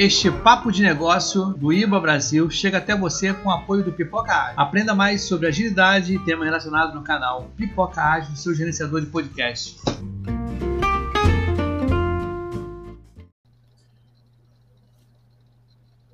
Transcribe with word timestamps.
Este 0.00 0.30
papo 0.30 0.70
de 0.70 0.80
negócio 0.80 1.46
do 1.54 1.72
IBA 1.72 1.98
Brasil 1.98 2.48
chega 2.48 2.78
até 2.78 2.96
você 2.96 3.34
com 3.34 3.48
o 3.48 3.52
apoio 3.52 3.82
do 3.82 3.92
Pipoca 3.92 4.32
Ágil. 4.32 4.54
Aprenda 4.56 4.94
mais 4.94 5.22
sobre 5.22 5.48
agilidade 5.48 6.14
e 6.14 6.18
temas 6.20 6.44
relacionados 6.44 6.94
no 6.94 7.02
canal 7.02 7.50
Pipoca 7.56 8.00
Ágil, 8.00 8.36
seu 8.36 8.54
gerenciador 8.54 9.00
de 9.00 9.08
podcast. 9.08 9.74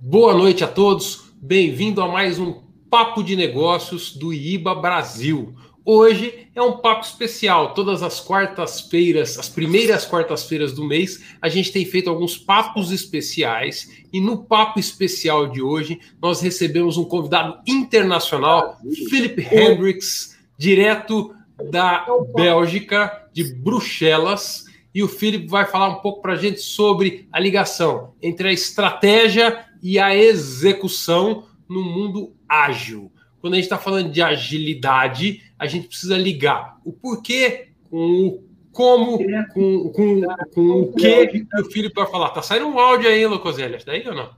Boa 0.01 0.32
noite 0.32 0.64
a 0.64 0.66
todos, 0.66 1.34
bem-vindo 1.42 2.01
a 2.01 2.09
mais 2.09 2.38
um 2.38 2.62
Papo 2.88 3.23
de 3.23 3.37
Negócios 3.37 4.16
do 4.16 4.32
IBA 4.32 4.77
Brasil. 4.77 5.55
Hoje 5.87 6.48
é 6.55 6.62
um 6.62 6.79
papo 6.79 7.05
especial. 7.05 7.75
Todas 7.75 8.03
as 8.03 8.19
quartas-feiras, 8.19 9.39
as 9.39 9.51
primeiras 9.51 10.06
quartas-feiras 10.06 10.73
do 10.73 10.83
mês, 10.83 11.23
a 11.42 11.48
gente 11.51 11.70
tem 11.70 11.84
feito 11.84 12.09
alguns 12.09 12.38
papos 12.38 12.91
especiais. 12.91 13.92
E 14.11 14.19
no 14.19 14.45
papo 14.45 14.80
especial 14.80 15.47
de 15.47 15.61
hoje, 15.61 16.01
nós 16.23 16.41
recebemos 16.41 16.97
um 16.97 17.05
convidado 17.05 17.61
internacional, 17.66 18.78
Philip 19.11 19.42
Hendricks, 19.42 20.39
direto 20.56 21.34
da 21.70 22.06
Bélgica, 22.34 23.28
de 23.30 23.55
Bruxelas. 23.55 24.64
E 24.95 25.03
o 25.03 25.09
Philip 25.09 25.47
vai 25.48 25.66
falar 25.66 25.91
um 25.91 26.01
pouco 26.01 26.23
para 26.23 26.33
a 26.33 26.37
gente 26.37 26.61
sobre 26.61 27.28
a 27.30 27.39
ligação 27.39 28.14
entre 28.23 28.48
a 28.48 28.53
estratégia 28.53 29.66
e 29.83 29.98
a 29.98 30.16
execução 30.16 31.45
no 31.69 31.83
mundo 31.83 32.33
ágil 32.48 33.12
quando 33.45 33.53
a 33.53 33.56
gente 33.56 33.66
está 33.66 33.77
falando 33.77 34.11
de 34.11 34.23
agilidade, 34.23 35.42
a 35.64 35.68
gente 35.68 35.88
precisa 35.88 36.16
ligar 36.16 36.78
o 36.84 36.92
porquê 36.92 37.68
com 37.91 38.27
o 38.27 38.55
como, 38.72 39.18
com, 39.52 39.91
com, 39.91 40.22
com 40.52 40.80
o 40.80 40.92
que 40.92 41.46
o 41.59 41.64
filho 41.70 41.91
vai 41.94 42.06
falar. 42.11 42.30
Tá 42.30 42.42
saindo 42.42 42.66
um 42.66 42.78
áudio 42.78 43.08
aí, 43.08 43.25
Locoselha, 43.25 43.78
daí 43.86 44.06
ou 44.06 44.14
não? 44.14 44.30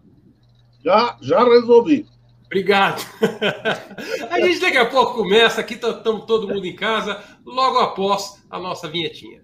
Já, 0.84 1.16
já 1.20 1.42
resolvi. 1.42 2.06
Obrigado. 2.44 3.02
a 4.30 4.40
gente 4.40 4.60
daqui 4.60 4.76
a 4.76 4.86
pouco 4.86 5.14
começa, 5.14 5.60
aqui 5.60 5.74
estamos 5.74 6.20
tá, 6.20 6.26
todo 6.26 6.46
mundo 6.46 6.64
em 6.64 6.76
casa, 6.76 7.20
logo 7.44 7.78
após 7.78 8.44
a 8.48 8.58
nossa 8.58 8.88
vinhetinha. 8.88 9.42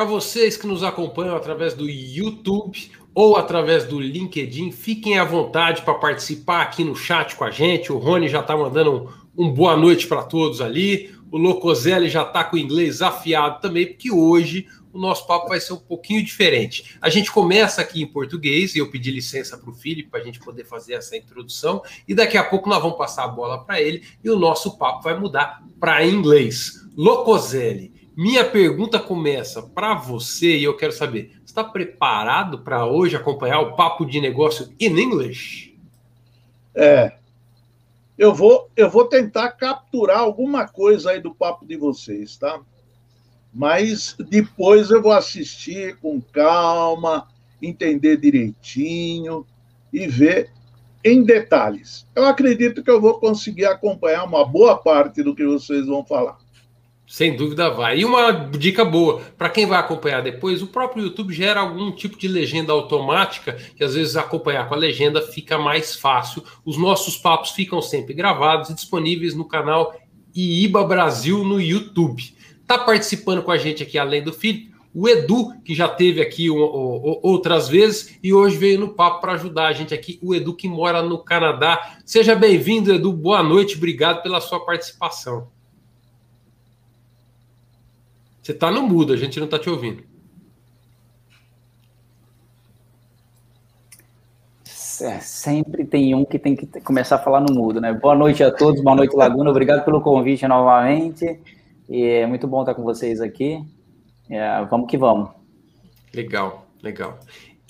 Para 0.00 0.08
vocês 0.08 0.56
que 0.56 0.66
nos 0.66 0.82
acompanham 0.82 1.36
através 1.36 1.74
do 1.74 1.86
YouTube 1.86 2.90
ou 3.14 3.36
através 3.36 3.84
do 3.84 4.00
LinkedIn, 4.00 4.72
fiquem 4.72 5.18
à 5.18 5.24
vontade 5.24 5.82
para 5.82 5.92
participar 5.92 6.62
aqui 6.62 6.82
no 6.82 6.96
chat 6.96 7.36
com 7.36 7.44
a 7.44 7.50
gente. 7.50 7.92
O 7.92 7.98
Rony 7.98 8.26
já 8.26 8.40
está 8.40 8.56
mandando 8.56 9.10
um, 9.36 9.44
um, 9.44 9.52
boa 9.52 9.76
noite 9.76 10.06
para 10.06 10.22
todos 10.22 10.62
ali. 10.62 11.14
O 11.30 11.36
Locoselli 11.36 12.08
já 12.08 12.22
está 12.22 12.42
com 12.42 12.56
o 12.56 12.58
inglês 12.58 13.02
afiado 13.02 13.60
também, 13.60 13.88
porque 13.88 14.10
hoje 14.10 14.66
o 14.90 14.98
nosso 14.98 15.26
papo 15.26 15.50
vai 15.50 15.60
ser 15.60 15.74
um 15.74 15.76
pouquinho 15.76 16.24
diferente. 16.24 16.96
A 16.98 17.10
gente 17.10 17.30
começa 17.30 17.82
aqui 17.82 18.00
em 18.00 18.06
português 18.06 18.74
e 18.74 18.78
eu 18.78 18.90
pedi 18.90 19.10
licença 19.10 19.58
para 19.58 19.68
o 19.68 19.74
Felipe 19.74 20.08
para 20.08 20.20
a 20.20 20.24
gente 20.24 20.40
poder 20.40 20.64
fazer 20.64 20.94
essa 20.94 21.14
introdução 21.14 21.82
e 22.08 22.14
daqui 22.14 22.38
a 22.38 22.42
pouco 22.42 22.70
nós 22.70 22.80
vamos 22.80 22.96
passar 22.96 23.24
a 23.24 23.28
bola 23.28 23.62
para 23.62 23.82
ele 23.82 24.02
e 24.24 24.30
o 24.30 24.38
nosso 24.38 24.78
papo 24.78 25.02
vai 25.02 25.20
mudar 25.20 25.62
para 25.78 26.06
inglês. 26.06 26.88
Locoselli, 26.96 27.99
minha 28.20 28.44
pergunta 28.44 29.00
começa 29.00 29.62
para 29.62 29.94
você 29.94 30.58
e 30.58 30.64
eu 30.64 30.76
quero 30.76 30.92
saber: 30.92 31.40
está 31.42 31.64
preparado 31.64 32.58
para 32.58 32.84
hoje 32.84 33.16
acompanhar 33.16 33.60
o 33.60 33.74
papo 33.76 34.04
de 34.04 34.20
negócio 34.20 34.70
in 34.78 34.98
English? 34.98 35.74
É. 36.74 37.14
Eu 38.18 38.34
vou, 38.34 38.68
eu 38.76 38.90
vou 38.90 39.06
tentar 39.06 39.52
capturar 39.52 40.18
alguma 40.18 40.68
coisa 40.68 41.12
aí 41.12 41.20
do 41.22 41.34
papo 41.34 41.64
de 41.64 41.78
vocês, 41.78 42.36
tá? 42.36 42.60
Mas 43.54 44.14
depois 44.28 44.90
eu 44.90 45.00
vou 45.00 45.12
assistir 45.12 45.96
com 45.96 46.20
calma, 46.20 47.26
entender 47.62 48.18
direitinho 48.18 49.46
e 49.90 50.06
ver 50.06 50.52
em 51.02 51.22
detalhes. 51.22 52.06
Eu 52.14 52.26
acredito 52.26 52.82
que 52.82 52.90
eu 52.90 53.00
vou 53.00 53.18
conseguir 53.18 53.64
acompanhar 53.64 54.24
uma 54.24 54.44
boa 54.44 54.76
parte 54.76 55.22
do 55.22 55.34
que 55.34 55.46
vocês 55.46 55.86
vão 55.86 56.04
falar. 56.04 56.38
Sem 57.10 57.34
dúvida 57.34 57.68
vai. 57.68 57.98
E 57.98 58.04
uma 58.04 58.30
dica 58.30 58.84
boa, 58.84 59.20
para 59.36 59.50
quem 59.50 59.66
vai 59.66 59.80
acompanhar 59.80 60.22
depois, 60.22 60.62
o 60.62 60.68
próprio 60.68 61.02
YouTube 61.02 61.34
gera 61.34 61.58
algum 61.58 61.90
tipo 61.90 62.16
de 62.16 62.28
legenda 62.28 62.72
automática, 62.72 63.54
que 63.74 63.82
às 63.82 63.96
vezes 63.96 64.14
acompanhar 64.14 64.68
com 64.68 64.74
a 64.74 64.78
legenda 64.78 65.20
fica 65.20 65.58
mais 65.58 65.96
fácil. 65.96 66.40
Os 66.64 66.78
nossos 66.78 67.16
papos 67.16 67.50
ficam 67.50 67.82
sempre 67.82 68.14
gravados 68.14 68.70
e 68.70 68.74
disponíveis 68.76 69.34
no 69.34 69.44
canal 69.44 69.92
IIBA 70.32 70.84
Brasil 70.84 71.42
no 71.42 71.60
YouTube. 71.60 72.32
Tá 72.64 72.78
participando 72.78 73.42
com 73.42 73.50
a 73.50 73.58
gente 73.58 73.82
aqui, 73.82 73.98
além 73.98 74.22
do 74.22 74.32
Felipe, 74.32 74.70
o 74.94 75.08
Edu, 75.08 75.52
que 75.64 75.74
já 75.74 75.88
teve 75.88 76.22
aqui 76.22 76.48
um, 76.48 76.62
um, 76.62 77.18
outras 77.24 77.68
vezes 77.68 78.20
e 78.22 78.32
hoje 78.32 78.56
veio 78.56 78.78
no 78.78 78.94
papo 78.94 79.20
para 79.20 79.32
ajudar 79.32 79.66
a 79.66 79.72
gente 79.72 79.92
aqui, 79.92 80.16
o 80.22 80.32
Edu 80.32 80.54
que 80.54 80.68
mora 80.68 81.02
no 81.02 81.18
Canadá. 81.18 81.96
Seja 82.06 82.36
bem-vindo, 82.36 82.94
Edu. 82.94 83.12
Boa 83.12 83.42
noite, 83.42 83.76
obrigado 83.76 84.22
pela 84.22 84.40
sua 84.40 84.64
participação. 84.64 85.48
Você 88.42 88.52
está 88.52 88.70
no 88.70 88.82
mudo, 88.82 89.12
a 89.12 89.16
gente 89.16 89.38
não 89.38 89.44
está 89.44 89.58
te 89.58 89.68
ouvindo. 89.68 90.02
É, 95.02 95.18
sempre 95.20 95.84
tem 95.84 96.14
um 96.14 96.24
que 96.24 96.38
tem 96.38 96.54
que 96.54 96.66
começar 96.82 97.16
a 97.16 97.18
falar 97.18 97.40
no 97.40 97.54
mudo, 97.54 97.80
né? 97.80 97.92
Boa 97.92 98.14
noite 98.14 98.44
a 98.44 98.50
todos, 98.50 98.82
boa 98.82 98.94
noite, 98.94 99.16
Laguna. 99.16 99.50
Obrigado 99.50 99.84
pelo 99.84 100.02
convite 100.02 100.46
novamente. 100.46 101.40
E 101.88 102.02
é 102.04 102.26
muito 102.26 102.46
bom 102.46 102.60
estar 102.60 102.74
com 102.74 102.82
vocês 102.82 103.20
aqui. 103.20 103.64
É, 104.28 104.64
vamos 104.66 104.90
que 104.90 104.98
vamos. 104.98 105.30
Legal, 106.14 106.66
legal. 106.82 107.18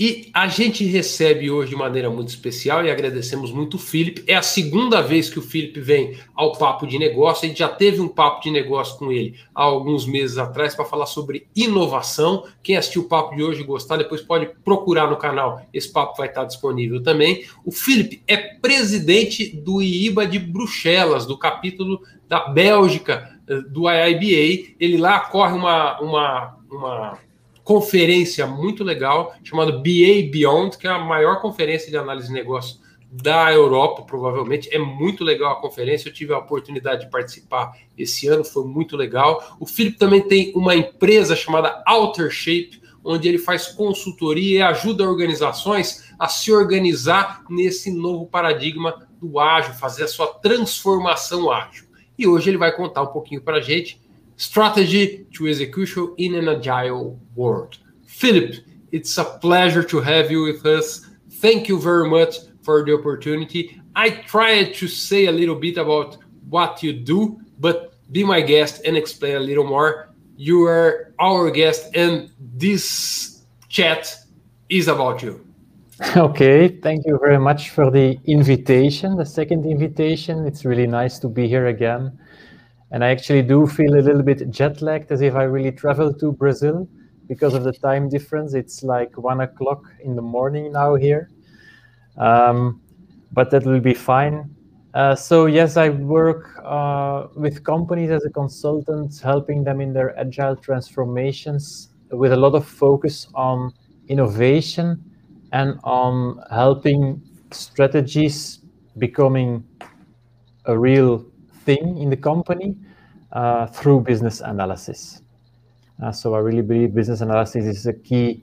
E 0.02 0.30
a 0.32 0.48
gente 0.48 0.82
recebe 0.82 1.50
hoje 1.50 1.72
de 1.72 1.76
maneira 1.76 2.08
muito 2.08 2.30
especial 2.30 2.82
e 2.82 2.90
agradecemos 2.90 3.52
muito 3.52 3.74
o 3.74 3.78
Felipe. 3.78 4.24
É 4.26 4.34
a 4.34 4.40
segunda 4.40 5.02
vez 5.02 5.28
que 5.28 5.38
o 5.38 5.42
Felipe 5.42 5.78
vem 5.78 6.16
ao 6.34 6.52
Papo 6.52 6.86
de 6.86 6.98
Negócio. 6.98 7.44
A 7.44 7.48
gente 7.48 7.58
já 7.58 7.68
teve 7.68 8.00
um 8.00 8.08
papo 8.08 8.42
de 8.42 8.50
negócio 8.50 8.96
com 8.98 9.12
ele 9.12 9.38
há 9.54 9.62
alguns 9.62 10.06
meses 10.06 10.38
atrás 10.38 10.74
para 10.74 10.86
falar 10.86 11.04
sobre 11.04 11.48
inovação. 11.54 12.46
Quem 12.62 12.78
assistiu 12.78 13.02
o 13.02 13.08
papo 13.10 13.36
de 13.36 13.42
hoje 13.42 13.60
e 13.60 13.64
gostar, 13.64 13.98
depois 13.98 14.22
pode 14.22 14.46
procurar 14.64 15.06
no 15.06 15.18
canal. 15.18 15.60
Esse 15.70 15.92
papo 15.92 16.16
vai 16.16 16.28
estar 16.28 16.46
disponível 16.46 17.02
também. 17.02 17.44
O 17.62 17.70
Felipe 17.70 18.22
é 18.26 18.38
presidente 18.38 19.54
do 19.54 19.82
IIBA 19.82 20.26
de 20.26 20.38
Bruxelas, 20.38 21.26
do 21.26 21.36
capítulo 21.36 22.00
da 22.26 22.48
Bélgica 22.48 23.38
eh, 23.46 23.60
do 23.68 23.82
IIBA. 23.82 24.76
Ele 24.80 24.96
lá 24.96 25.20
corre 25.20 25.52
uma, 25.52 26.00
uma, 26.00 26.56
uma 26.70 27.18
conferência 27.70 28.48
muito 28.48 28.82
legal 28.82 29.32
chamada 29.44 29.70
BA 29.70 30.28
Beyond, 30.28 30.76
que 30.76 30.88
é 30.88 30.90
a 30.90 30.98
maior 30.98 31.40
conferência 31.40 31.88
de 31.88 31.96
análise 31.96 32.26
de 32.26 32.34
negócio 32.34 32.80
da 33.08 33.52
Europa, 33.52 34.02
provavelmente. 34.02 34.68
É 34.74 34.78
muito 34.78 35.22
legal 35.22 35.52
a 35.52 35.60
conferência. 35.60 36.08
Eu 36.08 36.12
tive 36.12 36.32
a 36.32 36.38
oportunidade 36.38 37.04
de 37.04 37.10
participar 37.12 37.78
esse 37.96 38.26
ano, 38.26 38.44
foi 38.44 38.64
muito 38.64 38.96
legal. 38.96 39.56
O 39.60 39.66
Felipe 39.66 39.98
também 39.98 40.20
tem 40.20 40.52
uma 40.56 40.74
empresa 40.74 41.36
chamada 41.36 41.80
Outer 41.86 42.28
Shape, 42.28 42.82
onde 43.04 43.28
ele 43.28 43.38
faz 43.38 43.68
consultoria 43.68 44.58
e 44.58 44.62
ajuda 44.62 45.08
organizações 45.08 46.12
a 46.18 46.26
se 46.26 46.52
organizar 46.52 47.44
nesse 47.48 47.92
novo 47.92 48.26
paradigma 48.26 49.06
do 49.22 49.38
ágil, 49.38 49.74
fazer 49.74 50.02
a 50.02 50.08
sua 50.08 50.26
transformação 50.26 51.52
ágil. 51.52 51.84
E 52.18 52.26
hoje 52.26 52.50
ele 52.50 52.58
vai 52.58 52.74
contar 52.74 53.02
um 53.02 53.12
pouquinho 53.12 53.40
para 53.40 53.58
a 53.58 53.60
gente 53.60 54.00
strategy 54.40 55.26
to 55.34 55.46
execution 55.46 56.14
in 56.16 56.34
an 56.34 56.48
agile 56.48 57.20
world. 57.34 57.76
Philip, 58.06 58.54
it's 58.90 59.18
a 59.18 59.24
pleasure 59.24 59.82
to 59.82 60.00
have 60.00 60.30
you 60.30 60.42
with 60.44 60.64
us. 60.64 61.06
Thank 61.44 61.68
you 61.68 61.78
very 61.78 62.08
much 62.08 62.36
for 62.62 62.82
the 62.82 62.94
opportunity. 62.94 63.78
I 63.94 64.10
tried 64.10 64.72
to 64.74 64.88
say 64.88 65.26
a 65.26 65.32
little 65.32 65.56
bit 65.56 65.76
about 65.76 66.16
what 66.48 66.82
you 66.82 66.94
do, 66.94 67.38
but 67.58 67.92
be 68.12 68.24
my 68.24 68.40
guest 68.40 68.80
and 68.86 68.96
explain 68.96 69.36
a 69.36 69.40
little 69.40 69.64
more. 69.64 70.08
You 70.36 70.64
are 70.64 71.12
our 71.20 71.50
guest, 71.50 71.94
and 71.94 72.30
this 72.56 73.42
chat 73.68 74.16
is 74.70 74.88
about 74.88 75.22
you. 75.22 75.44
Okay, 76.16 76.68
thank 76.80 77.04
you 77.04 77.18
very 77.18 77.38
much 77.38 77.70
for 77.70 77.90
the 77.90 78.18
invitation, 78.24 79.16
the 79.16 79.26
second 79.26 79.66
invitation. 79.66 80.46
It's 80.46 80.64
really 80.64 80.86
nice 80.86 81.18
to 81.18 81.28
be 81.28 81.46
here 81.46 81.66
again. 81.66 82.18
And 82.92 83.04
I 83.04 83.08
actually 83.08 83.42
do 83.42 83.66
feel 83.66 83.94
a 83.94 84.02
little 84.02 84.22
bit 84.22 84.50
jet 84.50 84.82
lagged 84.82 85.12
as 85.12 85.20
if 85.20 85.34
I 85.34 85.44
really 85.44 85.72
traveled 85.72 86.18
to 86.20 86.32
Brazil 86.32 86.88
because 87.28 87.54
of 87.54 87.62
the 87.62 87.72
time 87.72 88.08
difference. 88.08 88.54
It's 88.54 88.82
like 88.82 89.16
one 89.16 89.40
o'clock 89.40 89.84
in 90.02 90.16
the 90.16 90.22
morning 90.22 90.72
now 90.72 90.96
here. 90.96 91.30
Um, 92.18 92.80
but 93.32 93.50
that 93.50 93.64
will 93.64 93.80
be 93.80 93.94
fine. 93.94 94.50
Uh, 94.92 95.14
so 95.14 95.46
yes, 95.46 95.76
I 95.76 95.90
work 95.90 96.60
uh, 96.64 97.28
with 97.36 97.62
companies 97.62 98.10
as 98.10 98.24
a 98.24 98.30
consultant, 98.30 99.20
helping 99.20 99.62
them 99.62 99.80
in 99.80 99.92
their 99.92 100.18
agile 100.18 100.56
transformations 100.56 101.90
with 102.10 102.32
a 102.32 102.36
lot 102.36 102.56
of 102.56 102.66
focus 102.66 103.28
on 103.34 103.72
innovation 104.08 105.00
and 105.52 105.78
on 105.84 106.42
helping 106.50 107.22
strategies 107.52 108.58
becoming 108.98 109.62
a 110.64 110.76
real 110.76 111.24
thing 111.70 111.98
in 111.98 112.08
the 112.10 112.16
company 112.30 112.76
uh, 113.32 113.66
through 113.66 114.00
business 114.00 114.40
analysis. 114.40 115.22
Uh, 116.02 116.12
so 116.12 116.34
I 116.34 116.38
really 116.38 116.62
believe 116.62 116.94
business 116.94 117.20
analysis 117.20 117.64
is 117.64 117.86
a 117.86 117.96
key 118.08 118.42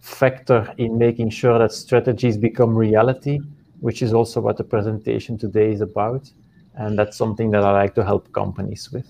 factor 0.00 0.60
in 0.78 0.98
making 1.06 1.30
sure 1.30 1.58
that 1.58 1.72
strategies 1.72 2.36
become 2.36 2.70
reality 2.76 3.38
which 3.80 4.02
is 4.02 4.12
also 4.12 4.40
what 4.40 4.56
the 4.56 4.64
presentation 4.64 5.38
today 5.38 5.72
is 5.72 5.80
about. 5.80 6.30
And 6.74 6.98
that's 6.98 7.16
something 7.16 7.50
that 7.52 7.64
I 7.64 7.72
like 7.72 7.94
to 7.96 8.04
help 8.04 8.32
companies 8.32 8.90
with. 8.92 9.06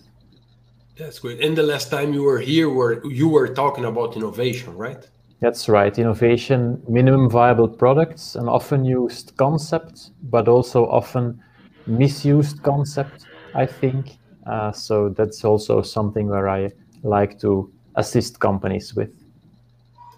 That's 0.97 1.19
great. 1.19 1.41
And 1.41 1.57
the 1.57 1.63
last 1.63 1.91
time 1.91 2.13
you 2.13 2.23
were 2.23 2.41
here, 2.41 2.69
were 2.69 3.05
you 3.07 3.29
were 3.29 3.49
talking 3.49 3.85
about 3.85 4.17
innovation, 4.17 4.77
right? 4.77 5.09
That's 5.41 5.69
right. 5.69 5.97
Innovation, 5.97 6.83
minimum 6.89 7.31
viable 7.31 7.69
products, 7.69 8.35
an 8.35 8.49
often 8.49 8.85
used 8.85 9.37
concept, 9.37 10.11
but 10.25 10.49
also 10.49 10.87
often 10.87 11.41
misused 11.87 12.63
concept, 12.63 13.27
I 13.55 13.67
think. 13.67 14.19
Uh, 14.47 14.73
so 14.73 15.11
that's 15.11 15.45
also 15.45 15.83
something 15.83 16.29
where 16.29 16.49
I 16.49 16.71
like 17.03 17.39
to 17.41 17.71
assist 17.97 18.41
companies 18.41 18.95
with. 18.95 19.15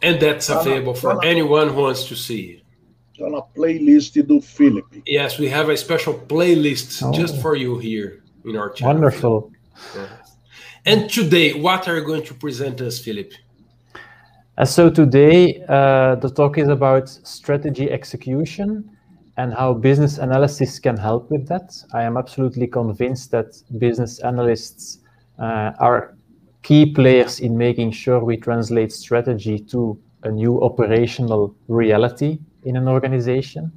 And 0.03 0.21
that's 0.21 0.49
available 0.49 0.95
for 0.95 1.23
anyone 1.25 1.69
who 1.69 1.83
wants 1.83 2.07
to 2.09 2.15
see 2.15 2.61
Está 3.21 3.31
na 3.31 3.43
playlist 3.55 4.27
do 4.27 4.41
Philip. 4.41 4.87
Yes, 5.07 5.39
we 5.39 5.49
have 5.49 5.69
a 5.69 5.77
special 5.77 6.15
playlist 6.15 7.03
oh. 7.03 7.13
just 7.13 7.41
for 7.41 7.57
you 7.57 7.79
here 7.79 8.23
in 8.45 8.57
our 8.57 8.71
channel. 8.71 8.95
Wonderful. 8.95 9.53
And 10.87 11.11
today, 11.11 11.53
what 11.53 11.89
are 11.89 11.99
you 11.99 12.05
going 12.05 12.25
to 12.25 12.35
present 12.35 12.81
us, 12.81 12.99
Philip? 12.99 13.33
Uh, 14.57 14.65
so 14.65 14.91
today, 14.91 15.63
uh, 15.69 16.15
the 16.17 16.31
talk 16.31 16.59
is 16.59 16.69
about 16.69 17.09
strategy 17.09 17.91
execution 17.91 18.91
and 19.41 19.55
how 19.55 19.73
business 19.73 20.19
analysis 20.19 20.79
can 20.79 20.99
help 20.99 21.31
with 21.31 21.49
that. 21.49 21.75
I 21.95 22.03
am 22.03 22.19
absolutely 22.19 22.67
convinced 22.67 23.31
that 23.31 23.57
business 23.79 24.19
analysts 24.19 24.99
uh, 25.39 25.73
are 25.79 26.15
key 26.63 26.93
players 26.93 27.41
in 27.41 27.57
making 27.57 27.93
sure 27.93 28.23
we 28.23 28.37
translate 28.37 28.93
strategy 28.93 29.59
to 29.73 29.99
a 30.25 30.31
new 30.31 30.61
operational 30.61 31.57
reality 31.69 32.39
in 32.65 32.77
an 32.77 32.87
organization. 32.87 33.73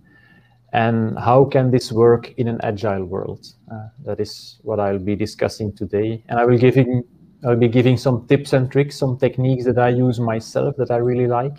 And 0.74 1.18
how 1.18 1.46
can 1.46 1.72
this 1.72 1.94
work 1.94 2.34
in 2.34 2.50
an 2.50 2.60
agile 2.62 3.06
world? 3.06 3.48
Uh, 3.72 3.88
that 4.04 4.20
is 4.20 4.60
what 4.64 4.82
i'll 4.82 5.06
be 5.12 5.16
discussing 5.16 5.72
today. 5.72 6.22
And 6.28 6.40
i 6.40 6.46
will 6.46 6.58
giving 6.58 7.04
i'll 7.46 7.64
be 7.68 7.70
giving 7.70 7.96
some 7.96 8.28
tips 8.28 8.52
and 8.52 8.70
tricks 8.70 8.98
some 8.98 9.18
techniques 9.18 9.64
that 9.64 9.80
i 9.80 9.90
use 9.90 10.20
myself 10.20 10.76
that 10.76 10.92
i 10.92 10.98
really 10.98 11.28
like. 11.28 11.58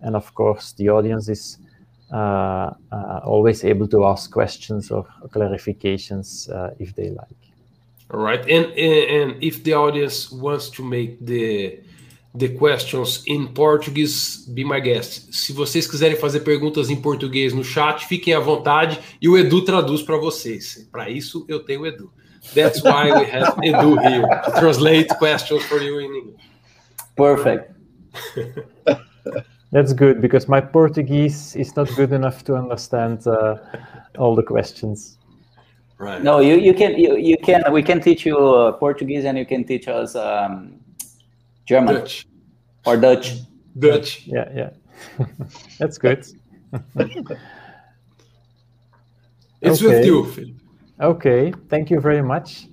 And 0.00 0.16
of 0.16 0.34
course 0.34 0.72
the 0.72 0.88
audience 0.88 1.28
is 1.28 1.58
uh, 2.12 2.72
uh, 2.92 3.20
always 3.24 3.64
able 3.64 3.88
to 3.88 4.04
ask 4.04 4.30
questions 4.30 4.90
or 4.90 5.06
clarifications 5.28 6.50
uh, 6.50 6.70
if 6.78 6.94
they 6.94 7.10
like 7.10 7.40
all 8.12 8.20
right 8.20 8.42
and 8.50 8.66
and 8.76 9.42
if 9.42 9.62
the 9.64 9.72
audience 9.72 10.30
wants 10.32 10.70
to 10.70 10.82
make 10.82 11.24
the 11.24 11.80
the 12.34 12.48
questions 12.48 13.24
in 13.26 13.48
Portuguese, 13.48 14.46
be 14.54 14.64
my 14.64 14.80
guest. 14.80 15.32
Se 15.32 15.52
vocês 15.52 15.86
quiserem 15.86 16.16
fazer 16.16 16.40
perguntas 16.40 16.88
em 16.90 16.96
português 16.96 17.52
no 17.52 17.64
chat, 17.64 18.06
fiquem 18.06 18.34
à 18.34 18.40
vontade 18.40 19.00
e 19.20 19.28
o 19.28 19.36
Edu 19.36 19.64
traduz 19.64 20.02
para 20.02 20.16
vocês. 20.16 20.88
Para 20.92 21.10
isso, 21.10 21.44
eu 21.48 21.60
tenho 21.60 21.80
o 21.82 21.86
Edu. 21.86 22.12
That's 22.54 22.82
why 22.84 23.12
we 23.12 23.26
have 23.30 23.54
Edu 23.62 23.98
here 24.00 24.22
to 24.44 24.52
translate 24.52 25.08
questions 25.18 25.64
for 25.64 25.82
you 25.82 26.00
in 26.00 26.14
English. 26.14 26.44
Perfect. 27.16 27.72
That's 29.72 29.92
good 29.92 30.20
because 30.20 30.48
my 30.48 30.60
Portuguese 30.60 31.54
is 31.54 31.76
not 31.76 31.88
good 31.94 32.12
enough 32.12 32.42
to 32.44 32.56
understand 32.56 33.26
uh, 33.26 33.56
all 34.18 34.34
the 34.34 34.42
questions. 34.42 35.16
Right. 35.98 36.22
No, 36.22 36.40
you, 36.40 36.56
you 36.56 36.74
can 36.74 36.98
you, 36.98 37.16
you 37.16 37.36
can 37.36 37.62
we 37.72 37.82
can 37.82 38.00
teach 38.00 38.26
you 38.26 38.36
uh, 38.36 38.72
Portuguese 38.72 39.24
and 39.24 39.38
you 39.38 39.46
can 39.46 39.64
teach 39.64 39.86
us 39.86 40.16
um, 40.16 40.80
German 41.66 41.94
Dutch. 41.94 42.26
or 42.86 42.96
Dutch. 42.96 43.34
Dutch. 43.78 44.26
Yeah, 44.26 44.48
yeah. 44.54 44.70
That's 45.78 45.98
good. 45.98 46.26
it's 49.60 49.82
okay. 49.82 49.86
with 49.86 50.06
you, 50.06 50.24
Phil. 50.32 50.48
Okay, 51.00 51.52
thank 51.68 51.90
you 51.90 52.00
very 52.00 52.22
much. 52.22 52.66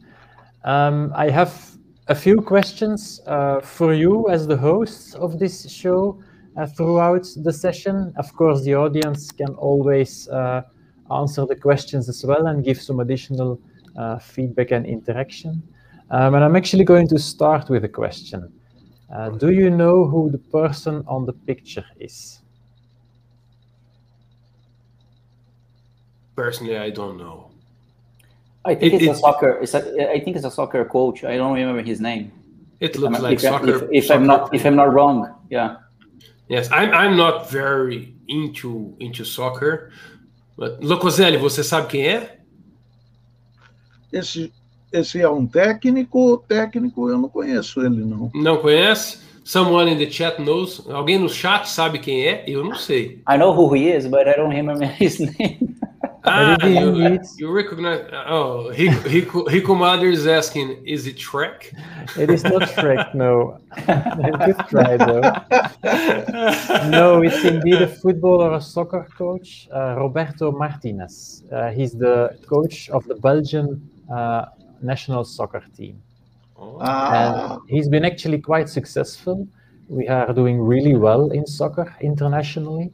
Um, 0.63 1.11
I 1.15 1.29
have 1.29 1.77
a 2.07 2.15
few 2.15 2.41
questions 2.41 3.21
uh, 3.27 3.59
for 3.61 3.93
you 3.93 4.29
as 4.29 4.47
the 4.47 4.57
host 4.57 5.15
of 5.15 5.37
this 5.37 5.69
show 5.69 6.21
throughout 6.65 7.27
the 7.37 7.53
session. 7.53 8.13
Of 8.17 8.33
course, 8.35 8.63
the 8.63 8.73
audience 8.75 9.31
can 9.31 9.53
always 9.55 10.27
uh, 10.29 10.63
answer 11.11 11.45
the 11.45 11.55
questions 11.55 12.09
as 12.09 12.25
well 12.25 12.47
and 12.47 12.63
give 12.63 12.81
some 12.81 12.99
additional 12.99 13.59
uh, 13.95 14.17
feedback 14.17 14.71
and 14.71 14.85
interaction. 14.85 15.61
Um, 16.09 16.35
and 16.35 16.43
I'm 16.43 16.55
actually 16.55 16.85
going 16.85 17.07
to 17.09 17.19
start 17.19 17.69
with 17.69 17.83
a 17.83 17.89
question. 17.89 18.51
Uh, 19.13 19.29
do 19.29 19.51
you 19.51 19.69
know 19.69 20.05
who 20.05 20.29
the 20.29 20.37
person 20.37 21.03
on 21.07 21.25
the 21.25 21.33
picture 21.33 21.85
is? 21.99 22.41
Personally, 26.35 26.77
I 26.77 26.89
don't 26.89 27.17
know. 27.17 27.51
I 28.65 28.75
think 28.75 28.93
it, 28.93 29.01
it's 29.01 29.17
a 29.17 29.21
soccer. 29.21 29.59
It's 29.61 29.73
a, 29.73 30.11
I 30.11 30.19
think 30.19 30.35
it's 30.35 30.45
a 30.45 30.51
soccer 30.51 30.83
coach. 30.85 31.23
I 31.23 31.37
don't 31.37 31.53
remember 31.53 31.81
his 31.81 32.01
name. 32.01 32.31
It 32.79 32.97
looks 32.97 33.19
like 33.19 33.35
if, 33.35 33.41
soccer. 33.41 33.85
If, 33.85 33.89
if 33.91 34.05
soccer 34.05 34.19
I'm 34.19 34.27
not, 34.27 34.53
if 34.53 34.65
I'm 34.65 34.75
not 34.75 34.93
wrong, 34.93 35.33
yeah. 35.49 35.77
Yes, 36.49 36.69
I'm. 36.71 36.93
I'm 36.93 37.17
not 37.17 37.49
very 37.49 38.15
into 38.27 38.95
into 38.99 39.25
soccer. 39.25 39.91
But 40.57 40.81
Locoselli, 40.81 41.37
você 41.37 41.63
sabe 41.63 41.87
quem 41.87 42.07
é? 42.07 42.37
Esse 44.11 44.51
esse 44.91 45.21
é 45.21 45.29
um 45.29 45.45
técnico, 45.45 46.43
técnico 46.47 47.09
eu 47.09 47.17
não 47.17 47.29
conheço 47.29 47.81
ele 47.81 48.05
não. 48.05 48.31
Não 48.33 48.57
conhece? 48.57 49.19
Someone 49.43 49.91
in 49.91 49.97
the 49.97 50.09
chat 50.09 50.41
knows. 50.41 50.85
Alguém 50.89 51.19
no 51.19 51.29
chat 51.29 51.69
sabe 51.69 51.99
quem 51.99 52.25
é? 52.25 52.43
Eu 52.47 52.63
não 52.63 52.75
sei. 52.75 53.21
I 53.29 53.37
know 53.37 53.53
who 53.53 53.73
he 53.75 53.89
is, 53.89 54.07
but 54.07 54.27
I 54.27 54.35
don't 54.35 54.53
remember 54.53 54.85
his 54.99 55.19
name. 55.39 55.77
Ah, 56.23 56.65
you, 56.65 57.19
you 57.37 57.51
recognize. 57.51 58.09
Oh, 58.27 58.69
Rico, 58.71 59.09
Rico, 59.09 59.45
Rico 59.45 59.75
Mother 59.75 60.07
is 60.07 60.27
asking, 60.27 60.85
is 60.85 61.07
it 61.07 61.17
Shrek? 61.17 61.73
It 62.17 62.29
is 62.29 62.43
not 62.43 62.63
Shrek, 62.63 63.13
no. 63.23 63.59
Good 63.85 64.57
try, 64.69 64.97
though. 64.97 65.21
no, 66.89 67.21
it's 67.21 67.43
indeed 67.45 67.81
a 67.81 67.87
football 67.87 68.41
or 68.41 68.55
a 68.55 68.61
soccer 68.61 69.07
coach, 69.17 69.67
uh, 69.73 69.95
Roberto 69.97 70.51
Martinez. 70.51 71.43
Uh, 71.51 71.69
he's 71.69 71.93
the 71.93 72.37
coach 72.47 72.89
of 72.89 73.05
the 73.05 73.15
Belgian 73.15 73.89
uh, 74.13 74.45
national 74.81 75.23
soccer 75.23 75.63
team. 75.75 76.01
Oh. 76.57 76.79
And 76.81 77.61
he's 77.69 77.87
been 77.87 78.05
actually 78.05 78.39
quite 78.39 78.69
successful. 78.69 79.47
We 79.87 80.07
are 80.07 80.33
doing 80.33 80.59
really 80.59 80.95
well 80.95 81.31
in 81.31 81.45
soccer 81.45 81.95
internationally. 82.01 82.91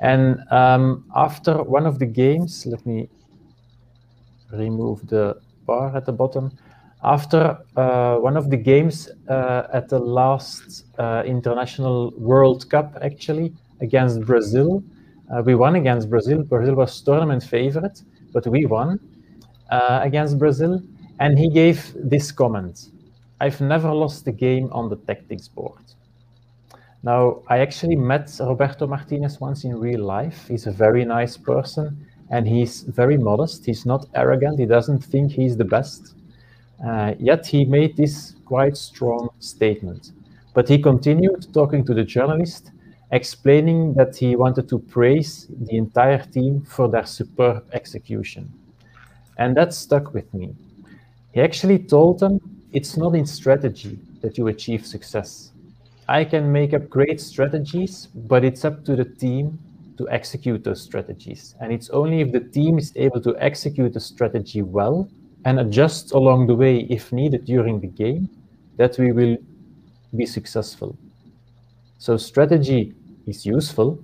And 0.00 0.40
um, 0.50 1.04
after 1.14 1.62
one 1.62 1.86
of 1.86 1.98
the 1.98 2.06
games, 2.06 2.66
let 2.66 2.84
me 2.86 3.08
remove 4.52 5.06
the 5.08 5.40
bar 5.66 5.96
at 5.96 6.06
the 6.06 6.12
bottom. 6.12 6.52
After 7.02 7.58
uh, 7.76 8.16
one 8.16 8.36
of 8.36 8.50
the 8.50 8.56
games 8.56 9.08
uh, 9.28 9.68
at 9.72 9.88
the 9.88 9.98
last 9.98 10.84
uh, 10.98 11.22
International 11.24 12.12
World 12.16 12.68
Cup, 12.70 12.96
actually, 13.02 13.54
against 13.80 14.20
Brazil, 14.22 14.82
uh, 15.30 15.42
we 15.42 15.54
won 15.54 15.76
against 15.76 16.10
Brazil. 16.10 16.42
Brazil 16.42 16.74
was 16.74 17.00
tournament 17.00 17.42
favorite, 17.44 18.02
but 18.32 18.46
we 18.46 18.66
won 18.66 18.98
uh, 19.70 20.00
against 20.02 20.38
Brazil. 20.38 20.82
And 21.20 21.38
he 21.38 21.50
gave 21.50 21.92
this 21.96 22.32
comment 22.32 22.90
I've 23.40 23.60
never 23.60 23.92
lost 23.92 24.26
a 24.26 24.32
game 24.32 24.68
on 24.72 24.88
the 24.88 24.96
tactics 24.96 25.46
board. 25.46 25.82
Now, 27.02 27.42
I 27.46 27.58
actually 27.58 27.94
met 27.94 28.36
Roberto 28.40 28.86
Martinez 28.86 29.40
once 29.40 29.64
in 29.64 29.78
real 29.78 30.04
life. 30.04 30.48
He's 30.48 30.66
a 30.66 30.72
very 30.72 31.04
nice 31.04 31.36
person 31.36 32.06
and 32.30 32.46
he's 32.46 32.82
very 32.82 33.16
modest. 33.16 33.64
He's 33.64 33.86
not 33.86 34.06
arrogant. 34.14 34.58
He 34.58 34.66
doesn't 34.66 35.04
think 35.04 35.32
he's 35.32 35.56
the 35.56 35.64
best. 35.64 36.14
Uh, 36.84 37.14
yet 37.18 37.46
he 37.46 37.64
made 37.64 37.96
this 37.96 38.34
quite 38.44 38.76
strong 38.76 39.28
statement. 39.38 40.12
But 40.54 40.68
he 40.68 40.78
continued 40.78 41.52
talking 41.54 41.84
to 41.86 41.94
the 41.94 42.04
journalist, 42.04 42.72
explaining 43.12 43.94
that 43.94 44.16
he 44.16 44.34
wanted 44.34 44.68
to 44.70 44.78
praise 44.78 45.46
the 45.48 45.76
entire 45.76 46.24
team 46.24 46.62
for 46.62 46.88
their 46.88 47.06
superb 47.06 47.64
execution. 47.72 48.52
And 49.38 49.56
that 49.56 49.72
stuck 49.72 50.12
with 50.12 50.32
me. 50.34 50.56
He 51.32 51.40
actually 51.40 51.78
told 51.78 52.18
them 52.18 52.40
it's 52.72 52.96
not 52.96 53.14
in 53.14 53.24
strategy 53.24 53.98
that 54.20 54.36
you 54.36 54.48
achieve 54.48 54.84
success. 54.84 55.52
I 56.08 56.24
can 56.24 56.50
make 56.50 56.72
up 56.72 56.88
great 56.88 57.20
strategies, 57.20 58.08
but 58.14 58.42
it's 58.42 58.64
up 58.64 58.82
to 58.86 58.96
the 58.96 59.04
team 59.04 59.58
to 59.98 60.08
execute 60.08 60.64
those 60.64 60.80
strategies. 60.80 61.54
And 61.60 61.70
it's 61.70 61.90
only 61.90 62.22
if 62.22 62.32
the 62.32 62.40
team 62.40 62.78
is 62.78 62.92
able 62.96 63.20
to 63.20 63.36
execute 63.38 63.92
the 63.92 64.00
strategy 64.00 64.62
well 64.62 65.10
and 65.44 65.60
adjust 65.60 66.12
along 66.12 66.46
the 66.46 66.54
way 66.54 66.86
if 66.88 67.12
needed 67.12 67.44
during 67.44 67.80
the 67.80 67.88
game 67.88 68.30
that 68.78 68.96
we 68.98 69.12
will 69.12 69.36
be 70.16 70.24
successful. 70.24 70.96
So 71.98 72.16
strategy 72.16 72.94
is 73.26 73.44
useful, 73.44 73.98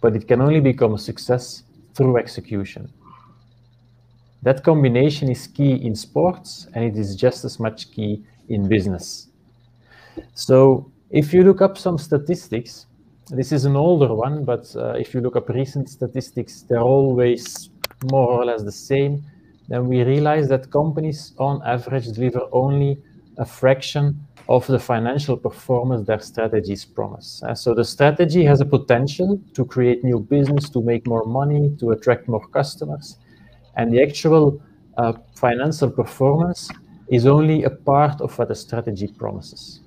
but 0.00 0.16
it 0.16 0.26
can 0.26 0.40
only 0.40 0.60
become 0.60 0.94
a 0.94 0.98
success 0.98 1.62
through 1.94 2.16
execution. 2.16 2.92
That 4.42 4.64
combination 4.64 5.30
is 5.30 5.46
key 5.46 5.74
in 5.74 5.94
sports 5.94 6.66
and 6.74 6.84
it 6.84 6.96
is 6.96 7.14
just 7.14 7.44
as 7.44 7.60
much 7.60 7.92
key 7.92 8.24
in 8.48 8.68
business. 8.68 9.28
So 10.34 10.90
if 11.10 11.32
you 11.32 11.44
look 11.44 11.62
up 11.62 11.78
some 11.78 11.98
statistics, 11.98 12.86
this 13.28 13.52
is 13.52 13.64
an 13.64 13.76
older 13.76 14.14
one, 14.14 14.44
but 14.44 14.74
uh, 14.76 14.90
if 14.92 15.14
you 15.14 15.20
look 15.20 15.36
up 15.36 15.48
recent 15.48 15.88
statistics, 15.88 16.62
they're 16.62 16.80
always 16.80 17.70
more 18.10 18.28
or 18.28 18.44
less 18.44 18.62
the 18.62 18.72
same. 18.72 19.24
Then 19.68 19.86
we 19.88 20.02
realize 20.02 20.48
that 20.48 20.70
companies 20.70 21.32
on 21.38 21.60
average 21.64 22.06
deliver 22.12 22.42
only 22.52 22.98
a 23.38 23.44
fraction 23.44 24.20
of 24.48 24.66
the 24.68 24.78
financial 24.78 25.36
performance 25.36 26.06
their 26.06 26.20
strategies 26.20 26.84
promise. 26.84 27.42
Uh, 27.42 27.54
so 27.54 27.74
the 27.74 27.84
strategy 27.84 28.44
has 28.44 28.60
a 28.60 28.64
potential 28.64 29.40
to 29.54 29.64
create 29.64 30.04
new 30.04 30.20
business, 30.20 30.70
to 30.70 30.80
make 30.80 31.06
more 31.06 31.24
money, 31.24 31.74
to 31.80 31.90
attract 31.90 32.28
more 32.28 32.46
customers. 32.48 33.18
And 33.76 33.92
the 33.92 34.02
actual 34.02 34.60
uh, 34.96 35.14
financial 35.34 35.90
performance 35.90 36.70
is 37.08 37.26
only 37.26 37.64
a 37.64 37.70
part 37.70 38.20
of 38.20 38.38
what 38.38 38.48
the 38.48 38.54
strategy 38.54 39.08
promises. 39.08 39.80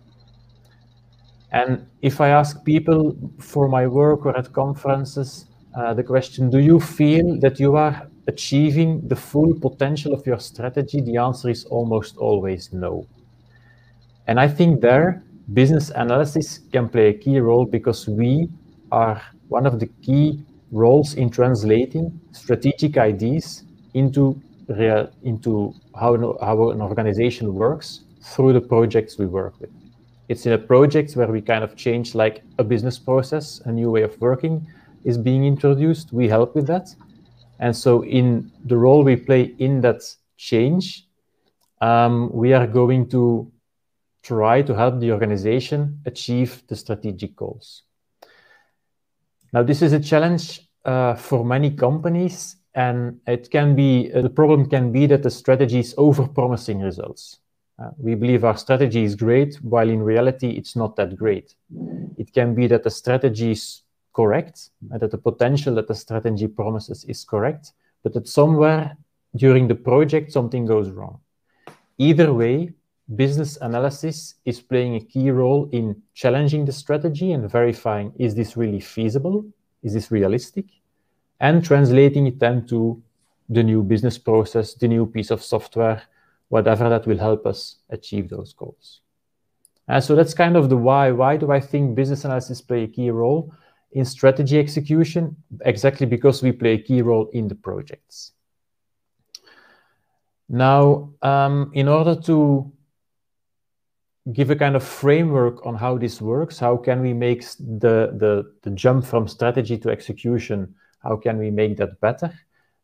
And 1.52 1.88
if 2.02 2.22
I 2.22 2.30
ask 2.30 2.64
people 2.64 3.16
for 3.40 3.68
my 3.68 3.88
work 3.88 4.26
or 4.26 4.38
at 4.38 4.54
conferences, 4.54 5.46
uh, 5.76 5.94
the 5.94 6.04
question, 6.04 6.50
do 6.50 6.60
you 6.60 6.80
feel 6.80 7.40
that 7.40 7.60
you 7.60 7.76
are 7.76 8.08
achieving 8.28 9.08
the 9.08 9.16
full 9.16 9.54
potential 9.60 10.14
of 10.14 10.26
your 10.26 10.40
strategy? 10.40 11.02
The 11.02 11.18
answer 11.18 11.50
is 11.50 11.66
almost 11.66 12.18
always 12.18 12.72
no. 12.72 13.08
And 14.28 14.40
I 14.40 14.48
think 14.48 14.82
there, 14.82 15.24
business 15.54 15.90
analysis 15.90 16.60
can 16.72 16.88
play 16.90 17.10
a 17.10 17.14
key 17.14 17.40
role 17.40 17.66
because 17.66 18.08
we 18.08 18.50
are 18.92 19.22
one 19.48 19.66
of 19.66 19.80
the 19.80 19.88
key 20.04 20.44
roles 20.72 21.16
in 21.16 21.30
translating 21.32 22.20
strategic 22.32 22.98
ideas 22.98 23.64
into 23.96 24.40
real, 24.68 25.12
into 25.24 25.74
how, 26.00 26.38
how 26.42 26.70
an 26.70 26.82
organization 26.82 27.54
works 27.56 28.02
through 28.22 28.54
the 28.54 28.62
projects 28.62 29.18
we 29.18 29.26
work 29.26 29.60
with. 29.60 29.72
It's 30.30 30.46
in 30.46 30.54
a 30.54 30.58
project 30.58 31.16
where 31.16 31.28
we 31.28 31.42
kind 31.42 31.64
of 31.64 31.76
change 31.76 32.14
like 32.14 32.44
a 32.60 32.64
business 32.64 33.00
process, 33.00 33.62
a 33.66 33.72
new 33.72 33.90
way 33.90 34.04
of 34.04 34.20
working 34.22 34.68
is 35.04 35.18
being 35.18 35.44
introduced. 35.44 36.14
We 36.14 36.28
help 36.30 36.56
with 36.56 36.68
that. 36.68 36.94
And 37.60 37.76
so 37.76 38.04
in 38.04 38.52
the 38.64 38.78
role 38.78 39.04
we 39.04 39.16
play 39.16 39.56
in 39.58 39.82
that 39.82 40.04
change, 40.38 41.08
um, 41.82 42.30
we 42.32 42.54
are 42.54 42.68
going 42.68 43.10
to 43.10 43.52
try 44.22 44.62
to 44.62 44.76
help 44.76 45.00
the 45.00 45.12
organization 45.12 46.00
achieve 46.06 46.64
the 46.68 46.76
strategic 46.76 47.36
goals. 47.36 47.84
Now, 49.52 49.64
this 49.64 49.82
is 49.82 49.94
a 49.94 50.00
challenge 50.00 50.70
uh, 50.86 51.16
for 51.16 51.44
many 51.44 51.72
companies, 51.72 52.58
and 52.76 53.20
it 53.26 53.50
can 53.50 53.76
be 53.76 54.12
uh, 54.14 54.22
the 54.22 54.30
problem 54.30 54.70
can 54.70 54.92
be 54.92 55.08
that 55.08 55.24
the 55.24 55.32
strategy 55.32 55.80
is 55.80 55.96
over-promising 55.98 56.82
results. 56.82 57.40
Uh, 57.80 57.92
we 57.98 58.14
believe 58.14 58.44
our 58.44 58.58
strategy 58.58 59.04
is 59.04 59.16
great, 59.16 59.56
while 59.62 59.90
in 59.90 60.04
reality 60.04 60.50
it's 60.50 60.76
not 60.76 60.96
that 60.98 61.16
great. 61.16 61.56
It 62.18 62.34
can 62.34 62.54
be 62.54 62.68
that 62.68 62.84
the 62.84 62.90
strategy 62.90 63.52
is 63.52 63.84
correct, 64.14 64.70
and 64.92 65.00
that 65.00 65.12
the 65.12 65.18
potential 65.18 65.76
that 65.76 65.88
the 65.88 65.96
strategy 65.96 66.48
promises 66.48 67.06
is 67.06 67.24
correct, 67.24 67.72
but 68.04 68.14
that 68.14 68.28
somewhere 68.28 68.98
during 69.36 69.68
the 69.68 69.76
project 69.76 70.32
something 70.32 70.66
goes 70.66 70.90
wrong. 70.90 71.20
Either 71.98 72.34
way, 72.34 72.74
business 73.16 73.58
analysis 73.62 74.36
is 74.46 74.60
playing 74.60 74.96
a 74.96 75.00
key 75.00 75.32
role 75.32 75.70
in 75.72 76.02
challenging 76.14 76.66
the 76.66 76.72
strategy 76.72 77.32
and 77.32 77.50
verifying 77.50 78.12
is 78.18 78.36
this 78.36 78.58
really 78.58 78.80
feasible? 78.80 79.46
Is 79.84 79.94
this 79.94 80.12
realistic? 80.12 80.66
And 81.40 81.64
translating 81.64 82.28
it 82.28 82.40
then 82.40 82.68
to 82.68 83.02
the 83.48 83.64
new 83.64 83.84
business 83.84 84.18
process, 84.18 84.74
the 84.74 84.88
new 84.88 85.06
piece 85.06 85.32
of 85.32 85.42
software, 85.42 86.04
whatever 86.50 86.90
that 86.90 87.08
will 87.08 87.18
help 87.18 87.46
us 87.46 87.78
achieve 87.90 88.30
those 88.30 88.54
goals. 88.54 89.02
And 89.88 90.04
so 90.04 90.16
that's 90.16 90.34
kind 90.34 90.56
of 90.56 90.70
the 90.70 90.78
why. 90.78 91.12
Why 91.12 91.38
do 91.38 91.52
I 91.52 91.60
think 91.60 91.96
business 91.96 92.26
analysis 92.26 92.62
play 92.62 92.84
a 92.84 92.88
key 92.88 93.10
role 93.10 93.54
in 93.92 94.06
strategy 94.06 94.60
execution? 94.60 95.36
Exactly 95.62 96.06
because 96.06 96.44
we 96.44 96.52
play 96.52 96.74
a 96.74 96.82
key 96.82 97.02
role 97.02 97.30
in 97.34 97.48
the 97.48 97.56
projects. 97.56 98.34
Now, 100.48 101.12
um, 101.22 101.72
in 101.74 101.88
order 101.88 102.16
to 102.22 102.72
give 104.34 104.50
a 104.50 104.56
kind 104.56 104.76
of 104.76 104.84
framework 104.84 105.66
on 105.66 105.76
how 105.76 105.98
this 105.98 106.22
works. 106.22 106.60
How 106.60 106.78
can 106.78 107.02
we 107.02 107.14
make 107.14 107.42
the, 107.58 108.14
the, 108.18 108.54
the 108.62 108.72
jump 108.72 109.06
from 109.06 109.28
strategy 109.28 109.78
to 109.80 109.90
execution? 109.90 110.76
How 111.00 111.16
can 111.16 111.38
we 111.38 111.50
make 111.50 111.78
that 111.78 112.00
better? 112.02 112.32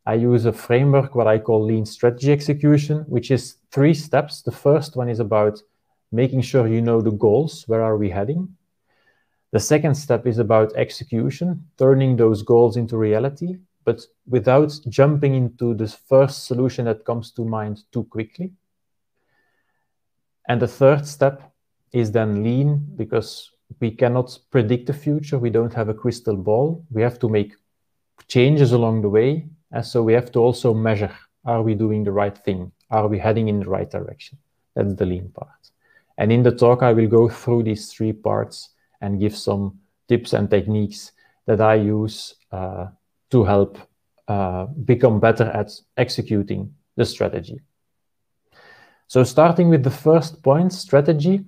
I 0.06 0.14
use 0.14 0.46
a 0.46 0.54
framework, 0.54 1.16
what 1.16 1.28
I 1.28 1.40
call 1.40 1.64
lean 1.64 1.86
strategy 1.86 2.32
execution, 2.32 3.06
which 3.08 3.32
is 3.32 3.56
three 3.72 3.94
steps. 3.94 4.42
The 4.42 4.52
first 4.52 4.96
one 4.96 5.10
is 5.10 5.20
about 5.20 5.62
making 6.12 6.42
sure 6.42 6.68
you 6.68 6.82
know 6.82 7.02
the 7.02 7.12
goals. 7.12 7.64
Where 7.68 7.84
are 7.84 7.98
we 7.98 8.10
heading? 8.10 8.56
The 9.52 9.60
second 9.60 9.96
step 9.96 10.28
is 10.28 10.38
about 10.38 10.76
execution, 10.76 11.68
turning 11.78 12.18
those 12.18 12.44
goals 12.44 12.78
into 12.78 12.98
reality, 12.98 13.58
but 13.84 14.02
without 14.28 14.78
jumping 14.90 15.34
into 15.34 15.74
the 15.74 15.88
first 15.88 16.46
solution 16.46 16.86
that 16.86 17.06
comes 17.06 17.32
to 17.32 17.46
mind 17.46 17.84
too 17.92 18.04
quickly. 18.04 18.52
And 20.48 20.62
the 20.62 20.68
third 20.68 21.08
step 21.08 21.42
is 21.92 22.12
then 22.12 22.44
lean 22.44 22.86
because 22.96 23.52
we 23.80 23.92
cannot 23.92 24.38
predict 24.52 24.88
the 24.88 24.94
future. 24.94 25.40
We 25.40 25.50
don't 25.50 25.74
have 25.74 25.90
a 25.90 25.94
crystal 25.94 26.36
ball. 26.36 26.86
We 26.92 27.02
have 27.02 27.18
to 27.20 27.30
make 27.30 27.54
changes 28.28 28.72
along 28.72 29.02
the 29.02 29.10
way. 29.10 29.48
And 29.76 29.86
so 29.86 30.02
we 30.02 30.14
have 30.14 30.32
to 30.32 30.40
also 30.40 30.74
measure 30.74 31.12
are 31.44 31.62
we 31.62 31.76
doing 31.76 32.06
the 32.06 32.12
right 32.12 32.36
thing? 32.36 32.72
Are 32.90 33.08
we 33.10 33.20
heading 33.20 33.50
in 33.50 33.60
the 33.60 33.70
right 33.70 33.92
direction? 33.92 34.38
That's 34.74 34.96
the 34.96 35.06
lean 35.06 35.30
part. 35.30 35.50
And 36.18 36.32
in 36.32 36.44
the 36.44 36.52
talk, 36.52 36.82
I 36.82 36.94
will 36.94 37.08
go 37.08 37.28
through 37.28 37.64
these 37.64 37.92
three 37.92 38.14
parts 38.14 38.70
and 39.02 39.20
give 39.20 39.36
some 39.36 39.78
tips 40.08 40.32
and 40.32 40.50
techniques 40.50 41.12
that 41.46 41.60
I 41.60 41.76
use 41.76 42.36
uh, 42.54 42.88
to 43.32 43.44
help 43.44 43.78
uh, 44.30 44.68
become 44.86 45.20
better 45.20 45.44
at 45.44 45.72
executing 45.98 46.74
the 46.96 47.06
strategy. 47.06 47.60
So 49.08 49.24
starting 49.26 49.68
with 49.70 49.84
the 49.84 49.92
first 49.92 50.42
point, 50.42 50.72
strategy. 50.72 51.44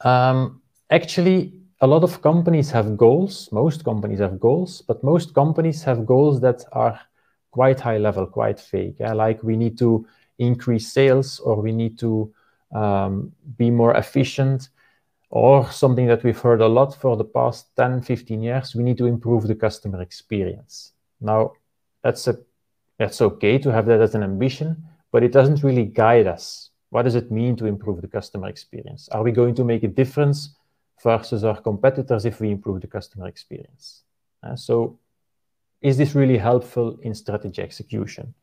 Um, 0.00 0.62
actually, 0.90 1.52
a 1.82 1.86
lot 1.86 2.02
of 2.02 2.22
companies 2.22 2.70
have 2.70 2.96
goals. 2.96 3.50
Most 3.52 3.84
companies 3.84 4.18
have 4.18 4.40
goals, 4.40 4.82
but 4.82 5.04
most 5.04 5.34
companies 5.34 5.84
have 5.84 6.06
goals 6.06 6.40
that 6.40 6.64
are 6.72 6.98
quite 7.50 7.80
high 7.80 7.98
level, 7.98 8.26
quite 8.26 8.60
vague. 8.60 8.96
Yeah? 8.98 9.14
Like 9.14 9.42
we 9.42 9.56
need 9.56 9.78
to 9.78 10.06
increase 10.38 10.92
sales 10.92 11.40
or 11.40 11.60
we 11.60 11.72
need 11.72 11.98
to 11.98 12.32
um, 12.74 13.32
be 13.56 13.70
more 13.70 13.94
efficient 13.94 14.68
or 15.30 15.70
something 15.70 16.06
that 16.06 16.24
we've 16.24 16.38
heard 16.38 16.60
a 16.60 16.66
lot 16.66 16.94
for 16.94 17.16
the 17.16 17.24
past 17.24 17.74
10, 17.76 18.02
15 18.02 18.42
years, 18.42 18.74
we 18.74 18.82
need 18.82 18.98
to 18.98 19.06
improve 19.06 19.46
the 19.46 19.54
customer 19.54 20.00
experience. 20.00 20.92
Now, 21.20 21.52
that's 22.02 22.26
a 22.28 22.38
that's 22.98 23.20
okay 23.20 23.58
to 23.58 23.70
have 23.70 23.86
that 23.86 24.00
as 24.00 24.16
an 24.16 24.24
ambition, 24.24 24.82
but 25.12 25.22
it 25.22 25.32
doesn't 25.32 25.62
really 25.62 25.84
guide 25.84 26.26
us. 26.26 26.70
What 26.90 27.02
does 27.02 27.14
it 27.14 27.30
mean 27.30 27.54
to 27.56 27.66
improve 27.66 28.00
the 28.00 28.08
customer 28.08 28.48
experience? 28.48 29.08
Are 29.10 29.22
we 29.22 29.30
going 29.30 29.54
to 29.54 29.64
make 29.64 29.84
a 29.84 29.88
difference 29.88 30.56
versus 31.02 31.44
our 31.44 31.60
competitors 31.60 32.24
if 32.24 32.40
we 32.40 32.50
improve 32.50 32.80
the 32.80 32.88
customer 32.88 33.28
experience? 33.28 34.02
Uh, 34.42 34.56
so, 34.56 34.98
is 35.80 35.96
this 35.96 36.14
really 36.14 36.38
helpful 36.38 36.98
in 37.02 37.14
strategy 37.14 37.62
execution? 37.62 38.34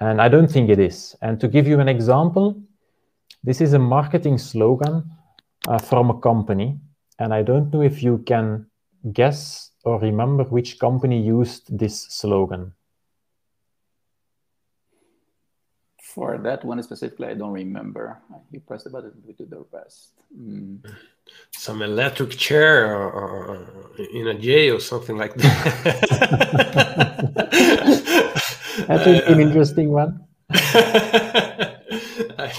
And 0.00 0.20
I 0.20 0.28
don't 0.28 0.50
think 0.50 0.68
it 0.68 0.78
is. 0.78 1.14
And 1.22 1.40
to 1.40 1.48
give 1.48 1.68
you 1.68 1.78
an 1.78 1.88
example, 1.88 2.60
this 3.44 3.60
is 3.60 3.72
a 3.72 3.78
marketing 3.78 4.38
slogan 4.38 5.04
uh, 5.68 5.78
from 5.78 6.10
a 6.10 6.18
company. 6.18 6.78
And 7.18 7.32
I 7.32 7.42
don't 7.42 7.72
know 7.72 7.82
if 7.82 8.02
you 8.02 8.18
can 8.26 8.66
guess 9.12 9.70
or 9.84 10.00
remember 10.00 10.44
which 10.44 10.78
company 10.78 11.20
used 11.20 11.76
this 11.76 12.02
slogan. 12.02 12.72
For 16.14 16.36
that 16.36 16.62
one 16.62 16.82
specifically, 16.82 17.28
I 17.28 17.34
don't 17.34 17.52
remember. 17.52 18.18
You 18.50 18.60
press 18.60 18.84
the 18.84 18.90
button, 18.90 19.12
we 19.26 19.32
do 19.32 19.46
the 19.46 19.64
rest. 19.72 20.10
Mm. 20.38 20.84
Some 21.52 21.80
electric 21.80 22.36
chair 22.36 22.94
or, 22.94 23.10
or 23.10 23.66
in 24.12 24.28
a 24.28 24.34
jail, 24.34 24.76
or 24.76 24.80
something 24.80 25.16
like 25.16 25.34
that. 25.36 25.74
that 28.88 29.06
would 29.06 29.26
be 29.26 29.32
an 29.32 29.40
interesting 29.40 29.90
one. 29.90 30.26
I 30.50 31.78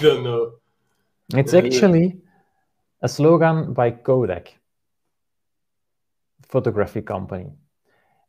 don't 0.02 0.24
know. 0.24 0.54
It's 1.36 1.54
actually 1.54 2.18
a 3.04 3.08
slogan 3.08 3.74
by 3.74 3.92
Kodak, 3.92 4.58
photography 6.50 7.04
company. 7.04 7.52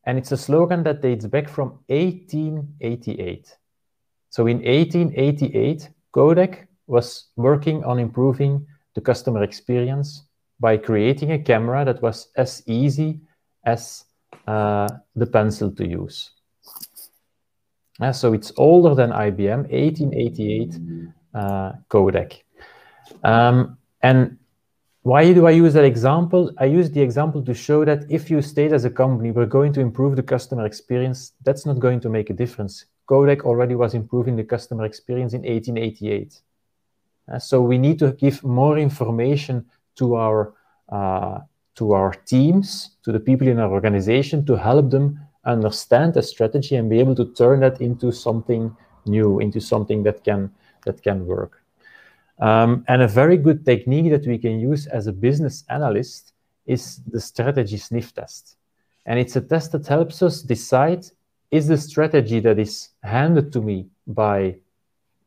And 0.04 0.18
it's 0.18 0.32
a 0.32 0.36
slogan 0.36 0.82
that 0.82 1.00
dates 1.00 1.26
back 1.26 1.48
from 1.48 1.78
1888. 1.86 3.56
So 4.34 4.48
in 4.48 4.56
1888, 4.64 5.90
Kodak 6.10 6.66
was 6.88 7.26
working 7.36 7.84
on 7.84 8.00
improving 8.00 8.66
the 8.96 9.00
customer 9.00 9.44
experience 9.44 10.24
by 10.58 10.76
creating 10.76 11.30
a 11.30 11.38
camera 11.38 11.84
that 11.84 12.02
was 12.02 12.30
as 12.34 12.60
easy 12.66 13.20
as 13.64 14.06
uh, 14.48 14.88
the 15.14 15.26
pencil 15.26 15.70
to 15.76 15.86
use. 15.86 16.32
Uh, 18.00 18.10
so 18.10 18.32
it's 18.32 18.50
older 18.56 18.96
than 18.96 19.10
IBM, 19.10 19.70
1888 19.70 20.80
uh, 21.32 21.72
Kodak. 21.88 22.42
Um, 23.22 23.78
and 24.02 24.36
why 25.02 25.32
do 25.32 25.46
I 25.46 25.52
use 25.52 25.74
that 25.74 25.84
example? 25.84 26.50
I 26.58 26.64
use 26.64 26.90
the 26.90 27.02
example 27.02 27.40
to 27.44 27.54
show 27.54 27.84
that 27.84 28.10
if 28.10 28.32
you 28.32 28.42
state 28.42 28.72
as 28.72 28.84
a 28.84 28.90
company, 28.90 29.30
we're 29.30 29.46
going 29.46 29.72
to 29.74 29.80
improve 29.80 30.16
the 30.16 30.24
customer 30.24 30.66
experience, 30.66 31.34
that's 31.44 31.64
not 31.64 31.78
going 31.78 32.00
to 32.00 32.08
make 32.08 32.30
a 32.30 32.34
difference. 32.34 32.86
Kodak 33.06 33.44
already 33.44 33.74
was 33.74 33.94
improving 33.94 34.36
the 34.36 34.44
customer 34.44 34.84
experience 34.84 35.34
in 35.34 35.42
1888. 35.42 36.40
Uh, 37.32 37.38
so 37.38 37.60
we 37.62 37.78
need 37.78 37.98
to 37.98 38.12
give 38.12 38.42
more 38.44 38.78
information 38.78 39.64
to 39.96 40.16
our 40.16 40.54
uh, 40.90 41.40
to 41.76 41.92
our 41.92 42.12
teams, 42.26 42.96
to 43.02 43.10
the 43.10 43.18
people 43.18 43.48
in 43.48 43.58
our 43.58 43.70
organization, 43.70 44.46
to 44.46 44.54
help 44.54 44.90
them 44.90 45.18
understand 45.44 46.14
the 46.14 46.22
strategy 46.22 46.76
and 46.76 46.88
be 46.88 47.00
able 47.00 47.14
to 47.16 47.32
turn 47.34 47.60
that 47.60 47.80
into 47.80 48.12
something 48.12 48.74
new, 49.06 49.40
into 49.40 49.60
something 49.60 50.02
that 50.04 50.22
can 50.24 50.50
that 50.84 51.02
can 51.02 51.26
work. 51.26 51.62
Um, 52.38 52.84
and 52.88 53.02
a 53.02 53.08
very 53.08 53.36
good 53.36 53.64
technique 53.64 54.10
that 54.10 54.26
we 54.26 54.38
can 54.38 54.58
use 54.58 54.86
as 54.86 55.06
a 55.06 55.12
business 55.12 55.64
analyst 55.68 56.32
is 56.66 57.00
the 57.06 57.20
strategy 57.20 57.76
sniff 57.76 58.14
test. 58.14 58.56
And 59.06 59.18
it's 59.18 59.36
a 59.36 59.40
test 59.40 59.72
that 59.72 59.86
helps 59.86 60.22
us 60.22 60.42
decide 60.42 61.06
is 61.54 61.68
the 61.68 61.78
strategy 61.78 62.40
that 62.40 62.58
is 62.58 62.88
handed 63.04 63.52
to 63.52 63.60
me 63.62 63.86
by, 64.08 64.56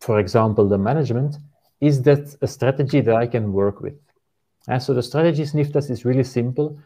for 0.01 0.19
example, 0.19 0.67
the 0.67 0.77
management, 0.77 1.37
is 1.79 2.01
that 2.01 2.35
a 2.41 2.47
strategy 2.47 2.99
that 2.99 3.15
I 3.15 3.27
can 3.27 3.53
work 3.53 3.79
with? 3.79 3.97
And 4.67 4.83
so 4.83 4.93
the 4.93 5.01
strategy 5.01 5.45
sniff 5.45 5.71
test 5.71 5.89
is 5.89 6.03
really 6.03 6.25
simple. 6.25 6.77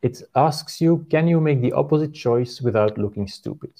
It 0.00 0.22
asks 0.36 0.80
you, 0.80 1.04
can 1.10 1.26
you 1.26 1.40
make 1.40 1.60
the 1.60 1.72
opposite 1.72 2.14
choice 2.14 2.60
without 2.60 2.98
looking 2.98 3.26
stupid? 3.26 3.72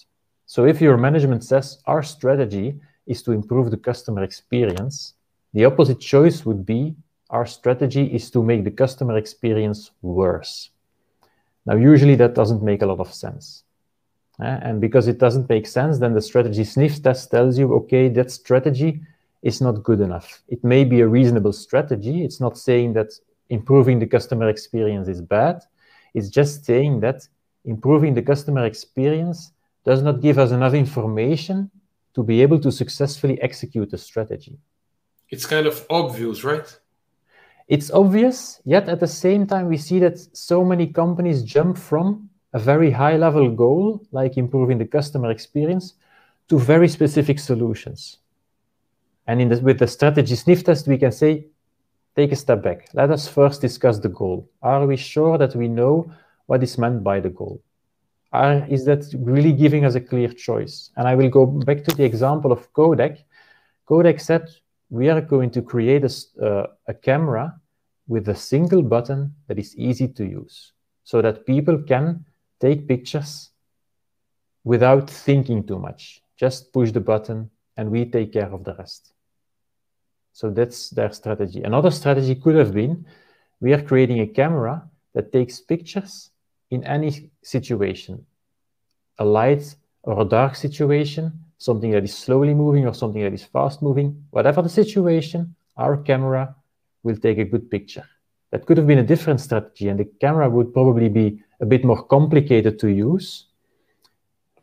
So 0.47 0.65
if 0.65 0.81
your 0.81 0.97
management 0.97 1.45
says 1.45 1.79
our 1.87 2.03
strategy 2.03 2.81
is 3.07 3.23
to 3.23 3.31
improve 3.31 3.71
the 3.71 3.77
customer 3.77 4.25
experience, 4.25 5.15
the 5.55 5.65
opposite 5.65 6.01
choice 6.01 6.45
would 6.45 6.67
be 6.67 6.97
our 7.31 7.47
strategy 7.47 8.05
is 8.13 8.33
to 8.33 8.43
make 8.43 8.65
the 8.65 8.73
customer 8.73 9.17
experience 9.17 9.93
worse. 10.03 10.71
Now, 11.65 11.77
usually 11.77 12.17
that 12.17 12.35
doesn't 12.35 12.65
make 12.65 12.83
a 12.83 12.87
lot 12.87 12.99
of 12.99 13.15
sense. 13.15 13.63
Uh, 14.41 14.59
and 14.63 14.81
because 14.81 15.09
it 15.09 15.19
doesn't 15.19 15.49
make 15.49 15.67
sense, 15.67 15.99
then 15.99 16.15
the 16.15 16.23
strategy 16.23 16.65
sniff 16.65 17.03
test 17.03 17.31
tells 17.31 17.59
you, 17.59 17.75
okay, 17.75 18.09
that 18.09 18.31
strategy 18.31 19.01
is 19.43 19.61
not 19.61 19.83
good 19.83 20.01
enough. 20.01 20.43
It 20.49 20.63
may 20.63 20.85
be 20.85 21.01
a 21.01 21.09
reasonable 21.09 21.53
strategy. 21.53 22.25
It's 22.25 22.41
not 22.41 22.57
saying 22.57 22.93
that 22.93 23.11
improving 23.51 23.99
the 23.99 24.07
customer 24.07 24.49
experience 24.49 25.09
is 25.09 25.21
bad. 25.21 25.63
It's 26.15 26.29
just 26.29 26.65
saying 26.65 27.01
that 27.01 27.27
improving 27.65 28.15
the 28.15 28.23
customer 28.23 28.65
experience 28.65 29.53
does 29.85 30.03
not 30.03 30.21
give 30.21 30.39
us 30.39 30.51
enough 30.53 30.75
information 30.75 31.71
to 32.15 32.23
be 32.23 32.43
able 32.43 32.61
to 32.61 32.71
successfully 32.71 33.41
execute 33.43 33.91
the 33.91 33.99
strategy. 33.99 34.59
It's 35.31 35.47
kind 35.47 35.67
of 35.67 35.85
obvious, 35.91 36.45
right? 36.45 36.79
It's 37.69 37.91
obvious, 37.91 38.61
yet 38.65 38.89
at 38.89 39.01
the 39.01 39.07
same 39.07 39.47
time, 39.47 39.69
we 39.69 39.77
see 39.77 39.99
that 39.99 40.19
so 40.33 40.65
many 40.65 40.87
companies 40.87 41.43
jump 41.43 41.77
from 41.77 42.28
a 42.53 42.59
very 42.59 42.91
high 42.91 43.17
level 43.17 43.51
goal, 43.51 44.07
like 44.13 44.37
improving 44.37 44.79
the 44.79 44.87
customer 44.87 45.31
experience, 45.31 45.95
to 46.49 46.59
very 46.59 46.89
specific 46.89 47.39
solutions. 47.39 48.19
And 49.27 49.41
in 49.41 49.49
the, 49.49 49.61
with 49.61 49.79
the 49.79 49.87
strategy 49.87 50.35
sniff 50.35 50.65
test, 50.65 50.89
we 50.89 50.97
can 50.97 51.13
say, 51.13 51.47
take 52.17 52.33
a 52.33 52.37
step 52.37 52.63
back. 52.63 52.89
Let 52.95 53.11
us 53.11 53.29
first 53.29 53.61
discuss 53.61 53.99
the 53.99 54.09
goal. 54.09 54.49
Are 54.63 54.87
we 54.87 54.97
sure 54.97 55.37
that 55.39 55.55
we 55.55 55.69
know 55.69 56.11
what 56.47 56.63
is 56.63 56.79
meant 56.79 57.05
by 57.05 57.21
the 57.21 57.29
goal? 57.29 57.63
Are, 58.33 58.67
is 58.69 58.85
that 58.87 59.05
really 59.19 59.53
giving 59.53 59.85
us 59.85 59.95
a 59.95 60.01
clear 60.01 60.29
choice? 60.29 60.91
And 60.97 61.07
I 61.07 61.15
will 61.15 61.29
go 61.29 61.47
back 61.47 61.85
to 61.85 61.95
the 61.95 62.05
example 62.05 62.51
of 62.51 62.73
Kodak. 62.73 63.19
Kodak 63.87 64.21
said, 64.21 64.49
we 64.91 65.11
are 65.11 65.21
going 65.21 65.51
to 65.51 65.63
create 65.63 66.05
a, 66.05 66.45
uh, 66.45 66.67
a 66.87 66.95
camera 66.95 67.55
with 68.07 68.29
a 68.31 68.35
single 68.35 68.83
button 68.83 69.35
that 69.47 69.59
is 69.59 69.77
easy 69.77 70.09
to 70.09 70.25
use 70.25 70.73
so 71.05 71.21
that 71.21 71.45
people 71.45 71.83
can 71.83 72.25
take 72.61 72.89
pictures 72.89 73.51
without 74.65 75.09
thinking 75.09 75.67
too 75.67 75.79
much. 75.79 76.23
Just 76.37 76.73
push 76.73 76.91
the 76.93 77.01
button 77.01 77.51
and 77.77 77.91
we 77.91 78.05
take 78.05 78.33
care 78.33 78.53
of 78.53 78.65
the 78.65 78.75
rest. 78.75 79.13
So 80.33 80.51
that's 80.51 80.91
their 80.91 81.13
strategy. 81.13 81.63
Another 81.63 81.91
strategy 81.91 82.35
could 82.35 82.55
have 82.55 82.73
been 82.73 83.07
we 83.61 83.73
are 83.73 83.83
creating 83.83 84.21
a 84.21 84.27
camera 84.27 84.89
that 85.15 85.33
takes 85.33 85.61
pictures 85.61 86.31
in 86.71 86.85
any 86.85 87.31
situation 87.43 88.25
a 89.19 89.25
light 89.25 89.75
or 90.05 90.21
a 90.21 90.25
dark 90.25 90.55
situation, 90.55 91.33
something 91.59 91.91
that 91.91 92.05
is 92.05 92.17
slowly 92.17 92.55
moving 92.55 92.87
or 92.87 92.95
something 92.95 93.23
that 93.23 93.33
is 93.33 93.45
fast 93.45 93.83
moving, 93.83 94.25
whatever 94.31 94.63
the 94.63 94.69
situation, 94.69 95.55
our 95.77 95.97
camera 95.97 96.55
will 97.03 97.17
take 97.17 97.39
a 97.39 97.45
good 97.45 97.71
picture. 97.71 98.05
That 98.51 98.65
could 98.65 98.77
have 98.77 98.87
been 98.87 98.99
a 98.99 99.03
different 99.03 99.41
strategy, 99.41 99.89
and 99.89 99.99
the 99.99 100.09
camera 100.21 100.49
would 100.49 100.73
probably 100.73 101.09
be 101.09 101.43
a 101.61 101.67
bit 101.67 101.85
more 101.85 102.03
complicated 102.05 102.79
to 102.79 102.89
use, 102.89 103.47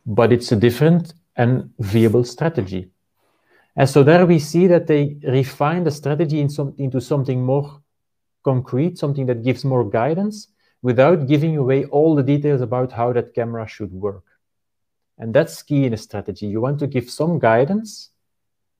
but 0.06 0.32
it's 0.32 0.52
a 0.52 0.56
different 0.56 1.14
and 1.36 1.72
viable 1.80 2.24
strategy. 2.24 2.90
And 3.76 3.90
so 3.90 4.04
there 4.04 4.26
we 4.26 4.40
see 4.40 4.68
that 4.68 4.88
they 4.88 5.18
refine 5.24 5.84
the 5.84 5.92
strategy 5.92 6.40
in 6.40 6.50
some, 6.50 6.74
into 6.78 7.02
something 7.02 7.44
more 7.44 7.82
concrete, 8.44 8.98
something 8.98 9.26
that 9.26 9.44
gives 9.44 9.66
more 9.66 9.84
guidance 9.84 10.48
without 10.82 11.28
giving 11.28 11.58
away 11.58 11.86
all 11.86 12.16
the 12.16 12.24
details 12.24 12.62
about 12.62 12.92
how 12.92 13.12
that 13.12 13.34
camera 13.34 13.68
should 13.68 13.92
work. 13.92 14.24
And 15.18 15.34
that's 15.34 15.62
key 15.64 15.86
in 15.86 15.94
a 15.94 15.98
strategy. 15.98 16.46
You 16.46 16.62
want 16.62 16.80
to 16.80 16.88
give 16.88 17.10
some 17.10 17.40
guidance, 17.40 18.12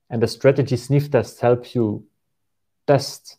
and 0.08 0.22
the 0.22 0.28
strategy 0.28 0.76
sniff 0.76 1.10
test 1.10 1.40
helps 1.40 1.74
you 1.74 2.06
test 2.86 3.38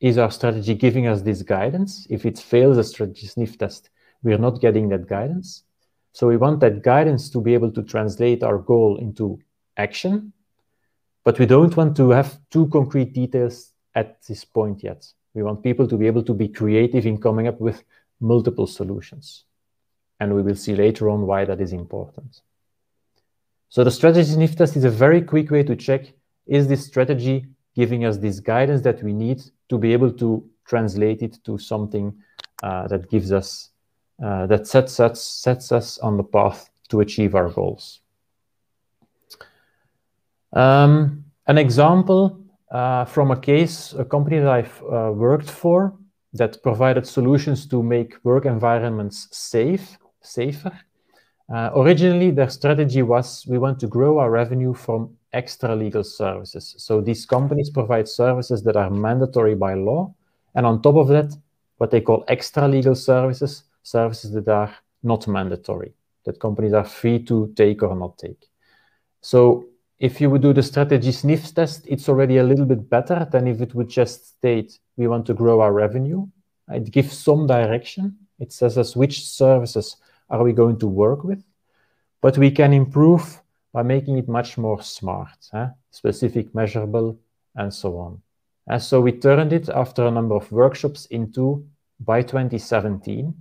is 0.00 0.18
our 0.18 0.30
strategy 0.30 0.74
giving 0.74 1.06
us 1.06 1.22
this 1.22 1.42
guidance? 1.42 2.06
If 2.10 2.24
it 2.24 2.38
fails 2.38 2.78
a 2.78 2.84
strategy 2.84 3.26
sniff 3.26 3.58
test, 3.58 3.90
we're 4.22 4.38
not 4.38 4.60
getting 4.60 4.88
that 4.90 5.08
guidance. 5.08 5.64
So 6.12 6.26
we 6.26 6.36
want 6.36 6.60
that 6.60 6.82
guidance 6.82 7.30
to 7.30 7.40
be 7.40 7.54
able 7.54 7.70
to 7.72 7.82
translate 7.82 8.42
our 8.42 8.58
goal 8.58 8.96
into 8.98 9.38
action, 9.76 10.32
but 11.24 11.38
we 11.38 11.46
don't 11.46 11.76
want 11.76 11.96
to 11.96 12.10
have 12.10 12.38
too 12.50 12.68
concrete 12.68 13.12
details 13.12 13.72
at 13.94 14.22
this 14.26 14.44
point 14.44 14.82
yet. 14.82 15.06
We 15.34 15.42
want 15.42 15.62
people 15.62 15.86
to 15.86 15.96
be 15.96 16.06
able 16.06 16.22
to 16.24 16.34
be 16.34 16.48
creative 16.48 17.06
in 17.06 17.20
coming 17.20 17.46
up 17.46 17.60
with 17.60 17.84
multiple 18.20 18.66
solutions. 18.66 19.44
And 20.18 20.34
we 20.34 20.42
will 20.42 20.56
see 20.56 20.74
later 20.74 21.08
on 21.08 21.26
why 21.26 21.44
that 21.44 21.60
is 21.60 21.72
important. 21.72 22.40
So 23.68 23.84
the 23.84 23.90
strategy 23.90 24.32
sniff 24.32 24.56
test 24.56 24.76
is 24.76 24.84
a 24.84 24.90
very 24.90 25.22
quick 25.22 25.50
way 25.50 25.62
to 25.62 25.76
check, 25.76 26.12
is 26.46 26.66
this 26.66 26.86
strategy 26.86 27.46
giving 27.76 28.04
us 28.04 28.16
this 28.16 28.40
guidance 28.40 28.82
that 28.82 29.02
we 29.02 29.12
need 29.12 29.42
to 29.68 29.78
be 29.78 29.92
able 29.92 30.10
to 30.12 30.48
translate 30.66 31.22
it 31.22 31.38
to 31.44 31.58
something 31.58 32.12
uh, 32.62 32.88
that 32.88 33.08
gives 33.10 33.30
us, 33.30 33.70
uh, 34.22 34.46
that 34.46 34.66
sets 34.66 35.00
us, 35.00 35.22
sets 35.22 35.72
us 35.72 35.98
on 35.98 36.16
the 36.16 36.24
path 36.24 36.70
to 36.88 37.00
achieve 37.00 37.34
our 37.34 37.48
goals. 37.48 38.00
Um, 40.52 41.24
an 41.46 41.58
example 41.58 42.40
uh, 42.70 43.04
from 43.04 43.30
a 43.30 43.36
case, 43.36 43.94
a 43.94 44.04
company 44.04 44.38
that 44.38 44.48
I've 44.48 44.82
uh, 44.82 45.12
worked 45.14 45.50
for 45.50 45.94
that 46.34 46.62
provided 46.62 47.06
solutions 47.06 47.66
to 47.66 47.82
make 47.82 48.16
work 48.24 48.44
environments 48.44 49.28
safe, 49.30 49.98
safer. 50.20 50.72
Uh, 51.52 51.70
originally, 51.74 52.30
their 52.30 52.50
strategy 52.50 53.02
was 53.02 53.46
we 53.46 53.56
want 53.56 53.80
to 53.80 53.86
grow 53.86 54.18
our 54.18 54.30
revenue 54.30 54.74
from 54.74 55.16
extra 55.32 55.74
legal 55.74 56.04
services. 56.04 56.74
So 56.78 57.00
these 57.00 57.24
companies 57.24 57.70
provide 57.70 58.08
services 58.08 58.62
that 58.64 58.76
are 58.76 58.90
mandatory 58.90 59.54
by 59.54 59.74
law. 59.74 60.14
And 60.54 60.66
on 60.66 60.82
top 60.82 60.96
of 60.96 61.08
that, 61.08 61.34
what 61.78 61.90
they 61.90 62.00
call 62.00 62.24
extra 62.28 62.68
legal 62.68 62.94
services, 62.94 63.64
services 63.90 64.32
that 64.32 64.48
are 64.48 64.74
not 65.02 65.26
mandatory, 65.26 65.92
that 66.24 66.40
companies 66.40 66.72
are 66.72 66.84
free 66.84 67.18
to 67.24 67.52
take 67.56 67.82
or 67.82 67.94
not 67.96 68.18
take. 68.18 68.46
So 69.20 69.66
if 69.98 70.20
you 70.20 70.30
would 70.30 70.42
do 70.42 70.52
the 70.52 70.62
strategy 70.62 71.12
sniff 71.12 71.54
test, 71.54 71.84
it's 71.88 72.08
already 72.08 72.36
a 72.38 72.44
little 72.44 72.66
bit 72.66 72.88
better 72.88 73.26
than 73.30 73.46
if 73.48 73.60
it 73.60 73.74
would 73.74 73.88
just 73.88 74.36
state 74.36 74.78
we 74.96 75.08
want 75.08 75.26
to 75.26 75.34
grow 75.34 75.60
our 75.60 75.72
revenue. 75.72 76.26
It 76.70 76.90
gives 76.90 77.16
some 77.16 77.46
direction. 77.46 78.16
It 78.38 78.52
says 78.52 78.78
us 78.78 78.94
which 78.94 79.24
services 79.24 79.96
are 80.30 80.42
we 80.44 80.52
going 80.52 80.78
to 80.80 80.86
work 80.86 81.24
with, 81.24 81.42
but 82.20 82.38
we 82.38 82.50
can 82.50 82.72
improve 82.72 83.40
by 83.72 83.82
making 83.82 84.18
it 84.18 84.28
much 84.28 84.58
more 84.58 84.82
smart, 84.82 85.38
eh? 85.52 85.68
specific, 85.90 86.54
measurable, 86.54 87.18
and 87.56 87.72
so 87.72 87.98
on. 87.98 88.22
And 88.66 88.82
so 88.82 89.00
we 89.00 89.12
turned 89.12 89.52
it 89.52 89.68
after 89.68 90.06
a 90.06 90.10
number 90.10 90.34
of 90.34 90.52
workshops 90.52 91.06
into 91.06 91.66
by 92.00 92.22
2017, 92.22 93.34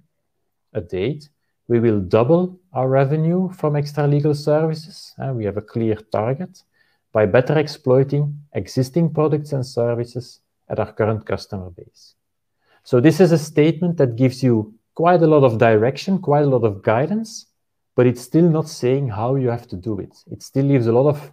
a 0.78 0.82
date, 0.82 1.30
we 1.68 1.80
will 1.80 2.00
double 2.00 2.58
our 2.72 2.88
revenue 2.88 3.50
from 3.50 3.76
extra 3.76 4.08
legal 4.08 4.34
services. 4.34 5.14
We 5.34 5.44
have 5.46 5.58
a 5.58 5.62
clear 5.62 5.96
target 5.96 6.64
by 7.12 7.26
better 7.26 7.58
exploiting 7.58 8.40
existing 8.54 9.14
products 9.14 9.52
and 9.52 9.66
services 9.66 10.40
at 10.70 10.80
our 10.80 10.92
current 10.94 11.26
customer 11.26 11.70
base. 11.70 12.16
So 12.84 13.02
this 13.02 13.20
is 13.20 13.32
a 13.32 13.38
statement 13.38 13.98
that 13.98 14.16
gives 14.16 14.42
you 14.42 14.74
quite 14.96 15.22
a 15.22 15.28
lot 15.28 15.44
of 15.44 15.58
direction, 15.58 16.20
quite 16.20 16.44
a 16.44 16.50
lot 16.56 16.64
of 16.64 16.82
guidance, 16.82 17.48
but 17.96 18.08
it's 18.08 18.22
still 18.22 18.50
not 18.50 18.70
saying 18.70 19.10
how 19.10 19.36
you 19.36 19.50
have 19.50 19.68
to 19.68 19.76
do 19.76 20.00
it. 20.00 20.16
It 20.32 20.42
still 20.42 20.66
leaves 20.66 20.88
a 20.88 20.94
lot 20.94 21.08
of 21.08 21.32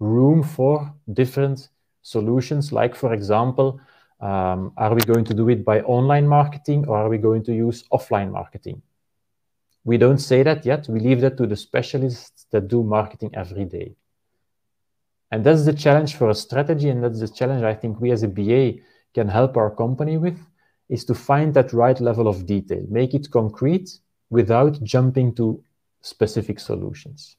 room 0.00 0.42
for 0.42 0.92
different 1.12 1.68
solutions, 2.02 2.72
like, 2.72 2.96
for 2.96 3.12
example, 3.14 3.80
um, 4.22 4.72
are 4.76 4.94
we 4.94 5.00
going 5.02 5.24
to 5.24 5.34
do 5.34 5.48
it 5.48 5.64
by 5.64 5.80
online 5.80 6.28
marketing 6.28 6.86
or 6.86 6.96
are 6.96 7.08
we 7.08 7.18
going 7.18 7.42
to 7.44 7.52
use 7.52 7.82
offline 7.92 8.30
marketing? 8.30 8.80
We 9.84 9.98
don't 9.98 10.18
say 10.18 10.44
that 10.44 10.64
yet. 10.64 10.88
We 10.88 11.00
leave 11.00 11.20
that 11.22 11.36
to 11.38 11.46
the 11.46 11.56
specialists 11.56 12.46
that 12.52 12.68
do 12.68 12.84
marketing 12.84 13.32
every 13.34 13.64
day. 13.64 13.96
And 15.32 15.42
that's 15.42 15.64
the 15.64 15.72
challenge 15.72 16.14
for 16.14 16.30
a 16.30 16.34
strategy, 16.34 16.88
and 16.90 17.02
that's 17.02 17.18
the 17.18 17.28
challenge 17.28 17.64
I 17.64 17.74
think 17.74 18.00
we 18.00 18.12
as 18.12 18.22
a 18.22 18.28
BA 18.28 18.74
can 19.14 19.28
help 19.28 19.56
our 19.56 19.70
company 19.74 20.18
with, 20.18 20.38
is 20.88 21.04
to 21.06 21.14
find 21.14 21.52
that 21.54 21.72
right 21.72 21.98
level 21.98 22.28
of 22.28 22.46
detail, 22.46 22.84
make 22.88 23.14
it 23.14 23.30
concrete 23.30 23.90
without 24.30 24.80
jumping 24.84 25.34
to 25.34 25.64
specific 26.00 26.60
solutions. 26.60 27.36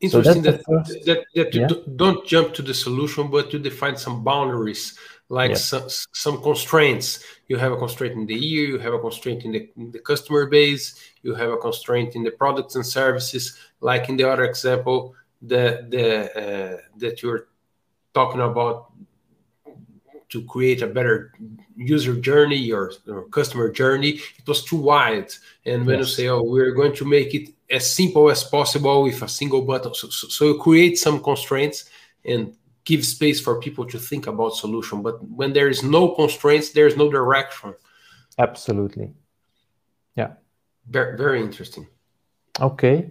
Interesting 0.00 0.44
so 0.44 0.50
that, 0.52 0.64
that, 1.06 1.24
that 1.34 1.54
you 1.54 1.62
yeah. 1.62 1.68
don't 1.96 2.24
jump 2.24 2.54
to 2.54 2.62
the 2.62 2.74
solution, 2.74 3.28
but 3.28 3.52
you 3.52 3.58
define 3.58 3.96
some 3.96 4.22
boundaries 4.22 4.96
like 5.28 5.56
some, 5.56 5.88
some 6.12 6.40
constraints. 6.42 7.24
You 7.48 7.56
have 7.56 7.72
a 7.72 7.76
constraint 7.76 8.14
in 8.14 8.26
the 8.26 8.34
year, 8.34 8.68
you 8.68 8.78
have 8.78 8.94
a 8.94 8.98
constraint 8.98 9.44
in 9.44 9.52
the, 9.52 9.70
in 9.76 9.90
the 9.90 9.98
customer 9.98 10.46
base, 10.46 10.98
you 11.22 11.34
have 11.34 11.50
a 11.50 11.56
constraint 11.56 12.14
in 12.14 12.22
the 12.22 12.30
products 12.30 12.76
and 12.76 12.86
services. 12.86 13.58
Like 13.80 14.08
in 14.08 14.16
the 14.16 14.24
other 14.30 14.44
example, 14.44 15.14
the 15.42 15.86
the 15.88 16.06
uh, 16.36 16.76
that 16.96 17.22
you're 17.22 17.48
talking 18.14 18.40
about 18.40 18.92
to 20.30 20.42
create 20.44 20.82
a 20.82 20.86
better 20.86 21.32
user 21.76 22.14
journey 22.14 22.70
or, 22.70 22.92
or, 23.06 23.28
customer 23.28 23.70
journey, 23.70 24.20
it 24.38 24.46
was 24.46 24.64
too 24.64 24.76
wide. 24.76 25.32
And 25.64 25.86
when 25.86 25.98
yes. 25.98 26.08
you 26.08 26.14
say, 26.14 26.28
"Oh, 26.28 26.42
we're 26.42 26.72
going 26.72 26.94
to 26.96 27.04
make 27.04 27.34
it 27.34 27.48
as 27.70 27.94
simple 27.94 28.30
as 28.30 28.44
possible 28.44 29.02
with 29.02 29.22
a 29.22 29.28
single 29.28 29.62
button," 29.62 29.94
so, 29.94 30.08
so, 30.08 30.28
so 30.28 30.44
you 30.46 30.58
create 30.58 30.98
some 30.98 31.22
constraints 31.22 31.88
and 32.24 32.54
give 32.84 33.04
space 33.04 33.40
for 33.40 33.60
people 33.60 33.84
to 33.86 33.98
think 33.98 34.26
about 34.26 34.56
solution. 34.56 35.02
But 35.02 35.16
when 35.40 35.52
there 35.52 35.68
is 35.68 35.82
no 35.82 36.14
constraints 36.14 36.70
there's 36.70 36.96
no 36.96 37.10
direction. 37.10 37.74
Absolutely. 38.38 39.12
Yeah. 40.16 40.32
Very, 40.88 41.16
very 41.16 41.40
interesting. 41.40 41.86
Okay. 42.60 43.10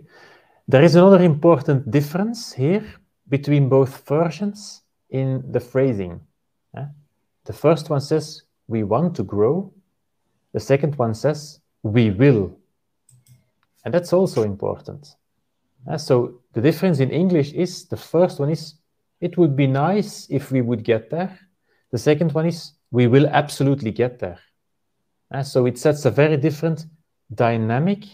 There 0.67 0.83
is 0.83 0.95
another 0.95 1.23
important 1.23 1.91
difference 1.91 2.53
here 2.53 2.85
between 3.29 3.69
both 3.69 4.05
versions 4.07 4.81
in 5.09 5.43
the 5.51 5.59
phrasing 5.59 6.19
the 7.47 7.53
first 7.53 7.89
one 7.89 8.01
says 8.01 8.43
we 8.67 8.83
want 8.83 9.15
to 9.15 9.23
grow 9.23 9.71
the 10.53 10.59
second 10.59 10.95
one 10.95 11.13
says 11.13 11.59
we 11.83 12.11
will 12.11 12.43
and 13.83 13.93
that's 13.93 14.13
also 14.13 14.43
important 14.43 15.15
so 15.97 16.41
the 16.53 16.61
difference 16.61 16.99
in 16.99 17.09
english 17.11 17.51
is 17.53 17.85
the 17.93 17.97
first 17.97 18.39
one 18.39 18.49
is 18.49 18.75
it 19.19 19.37
would 19.37 19.55
be 19.55 19.67
nice 19.67 20.27
if 20.29 20.51
we 20.51 20.61
would 20.61 20.83
get 20.83 21.09
there. 21.09 21.39
The 21.91 21.97
second 21.97 22.33
one 22.33 22.45
is 22.45 22.73
we 22.91 23.07
will 23.07 23.27
absolutely 23.27 23.91
get 23.91 24.19
there. 24.19 24.39
Uh, 25.31 25.43
so 25.43 25.65
it 25.65 25.77
sets 25.77 26.05
a 26.05 26.11
very 26.11 26.37
different 26.37 26.85
dynamic. 27.33 28.05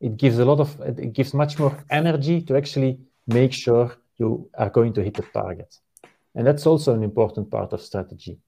It 0.00 0.16
gives 0.16 0.38
a 0.38 0.44
lot 0.44 0.60
of, 0.60 0.80
it 0.80 1.12
gives 1.12 1.32
much 1.34 1.58
more 1.58 1.76
energy 1.90 2.42
to 2.42 2.56
actually 2.56 2.98
make 3.26 3.52
sure 3.52 3.96
you 4.16 4.50
are 4.54 4.70
going 4.70 4.92
to 4.94 5.02
hit 5.02 5.14
the 5.14 5.22
target. 5.22 5.74
And 6.34 6.46
that's 6.46 6.66
also 6.66 6.94
an 6.94 7.02
important 7.02 7.50
part 7.50 7.72
of 7.72 7.80
strategy. 7.80 8.38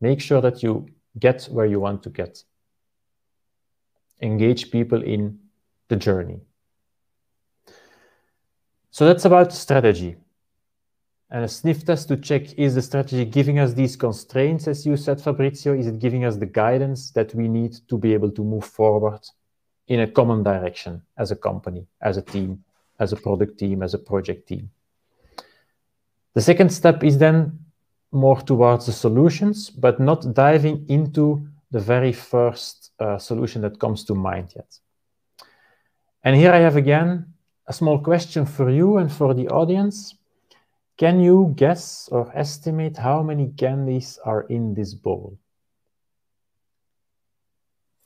Make 0.00 0.20
sure 0.20 0.40
that 0.40 0.62
you 0.62 0.88
get 1.18 1.44
where 1.44 1.66
you 1.66 1.80
want 1.80 2.02
to 2.04 2.10
get. 2.10 2.42
Engage 4.20 4.70
people 4.70 5.02
in 5.02 5.38
the 5.88 5.96
journey. 5.96 6.40
So 8.90 9.06
that's 9.06 9.24
about 9.24 9.52
strategy 9.52 10.16
and 11.30 11.44
a 11.44 11.48
sniff 11.48 11.84
test 11.84 12.08
to 12.08 12.16
check 12.16 12.58
is 12.58 12.74
the 12.74 12.82
strategy 12.82 13.24
giving 13.24 13.58
us 13.58 13.74
these 13.74 13.96
constraints, 13.96 14.66
as 14.66 14.86
you 14.86 14.96
said, 14.96 15.20
Fabrizio? 15.20 15.74
Is 15.74 15.86
it 15.86 15.98
giving 15.98 16.24
us 16.24 16.36
the 16.36 16.46
guidance 16.46 17.10
that 17.10 17.34
we 17.34 17.48
need 17.48 17.76
to 17.88 17.98
be 17.98 18.14
able 18.14 18.30
to 18.30 18.42
move 18.42 18.64
forward 18.64 19.20
in 19.88 20.00
a 20.00 20.06
common 20.06 20.42
direction 20.42 21.02
as 21.18 21.30
a 21.30 21.36
company, 21.36 21.86
as 22.00 22.16
a 22.16 22.22
team, 22.22 22.64
as 22.98 23.12
a 23.12 23.16
product 23.16 23.58
team, 23.58 23.82
as 23.82 23.92
a 23.92 23.98
project 23.98 24.48
team? 24.48 24.70
The 26.32 26.40
second 26.40 26.70
step 26.70 27.04
is 27.04 27.18
then 27.18 27.58
more 28.12 28.40
towards 28.40 28.86
the 28.86 28.92
solutions, 28.92 29.70
but 29.70 30.00
not 30.00 30.34
diving 30.34 30.86
into 30.88 31.46
the 31.70 31.80
very 31.80 32.12
first 32.12 32.92
uh, 32.98 33.18
solution 33.18 33.62
that 33.62 33.78
comes 33.78 34.04
to 34.04 34.14
mind 34.14 34.52
yet. 34.56 34.78
And 36.24 36.36
here 36.36 36.52
I 36.52 36.58
have 36.58 36.76
again 36.76 37.26
a 37.66 37.72
small 37.72 37.98
question 37.98 38.46
for 38.46 38.70
you 38.70 38.96
and 38.96 39.12
for 39.12 39.34
the 39.34 39.48
audience. 39.48 40.14
Can 40.96 41.20
you 41.20 41.52
guess 41.56 42.08
or 42.10 42.32
estimate 42.34 42.96
how 42.96 43.22
many 43.22 43.52
candies 43.56 44.18
are 44.24 44.42
in 44.42 44.74
this 44.74 44.94
bowl? 44.94 45.38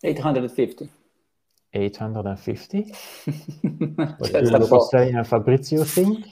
850. 0.04 0.90
850? 1.72 2.94
what 4.18 4.32
do 4.32 5.08
and 5.16 5.26
Fabrizio 5.26 5.84
think? 5.84 6.26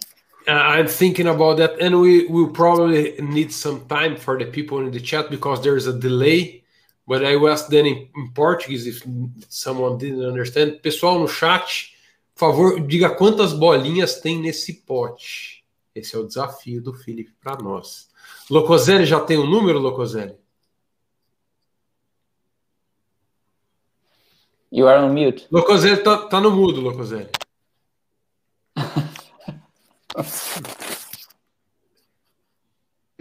Uh, 0.49 0.53
I'm 0.53 0.89
thinking 0.89 1.27
about 1.27 1.59
that, 1.59 1.81
and 1.81 2.01
we 2.01 2.27
will 2.27 2.49
probably 2.49 3.15
need 3.21 3.53
some 3.53 3.87
time 3.87 4.17
for 4.17 4.39
the 4.39 4.47
people 4.47 4.79
in 4.81 4.91
the 4.91 5.01
chat 5.01 5.31
because 5.31 5.63
there 5.63 5.77
is 5.77 5.87
a 5.87 5.93
delay. 5.93 6.65
But 7.07 7.25
I 7.25 7.37
was 7.37 7.69
then 7.69 7.87
in, 7.87 8.09
in 8.17 8.31
Portuguese 8.33 8.87
if 8.87 9.03
someone 9.49 9.99
didn't 9.99 10.25
understand. 10.25 10.83
Pessoal 10.83 11.19
no 11.19 11.27
chat, 11.27 11.93
por 12.35 12.53
favor, 12.53 12.81
diga 12.81 13.11
quantas 13.11 13.53
bolinhas 13.53 14.21
tem 14.21 14.41
nesse 14.41 14.73
pote. 14.73 15.63
Esse 15.95 16.17
é 16.17 16.19
o 16.19 16.27
desafio 16.27 16.81
do 16.81 16.95
Felipe 16.95 17.33
para 17.43 17.63
nós. 17.63 18.09
Locoselli 18.49 19.05
já 19.05 19.21
tem 19.21 19.39
um 19.39 19.47
número, 19.47 19.79
Locoselli? 19.79 20.37
You 24.73 24.89
are 24.89 25.05
on 25.05 25.13
mute. 25.13 25.47
Locoselli 25.51 26.03
tá, 26.03 26.29
tá 26.29 26.41
no 26.41 26.51
mudo, 26.51 26.81
Locoselli. 26.81 27.29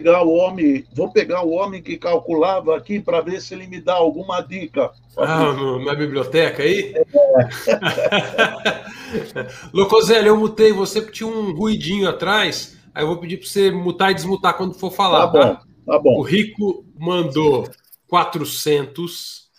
Pegar 0.00 0.22
o 0.22 0.32
homem, 0.32 0.86
vou 0.94 1.12
pegar 1.12 1.42
o 1.42 1.50
homem 1.50 1.82
que 1.82 1.98
calculava 1.98 2.74
aqui 2.74 2.98
para 2.98 3.20
ver 3.20 3.42
se 3.42 3.52
ele 3.52 3.66
me 3.66 3.78
dá 3.78 3.92
alguma 3.92 4.40
dica. 4.40 4.90
Ah, 5.18 5.52
na 5.84 5.94
biblioteca 5.94 6.62
aí? 6.62 6.94
É. 6.96 7.04
Locoselli, 9.74 10.28
eu 10.28 10.38
mutei 10.38 10.72
você 10.72 11.02
porque 11.02 11.18
tinha 11.18 11.28
um 11.28 11.54
ruidinho 11.54 12.08
atrás. 12.08 12.78
Aí 12.94 13.02
eu 13.02 13.08
vou 13.08 13.18
pedir 13.18 13.36
para 13.36 13.46
você 13.46 13.70
mutar 13.70 14.10
e 14.10 14.14
desmutar 14.14 14.56
quando 14.56 14.72
for 14.72 14.90
falar, 14.90 15.26
tá? 15.26 15.32
Bom, 15.32 15.38
tá? 15.38 15.62
tá 15.86 15.98
bom. 15.98 16.18
O 16.18 16.22
Rico 16.22 16.82
mandou 16.98 17.68
400. 18.08 19.50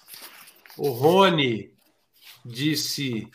O 0.75 0.89
Rony 0.89 1.69
disse 2.43 3.27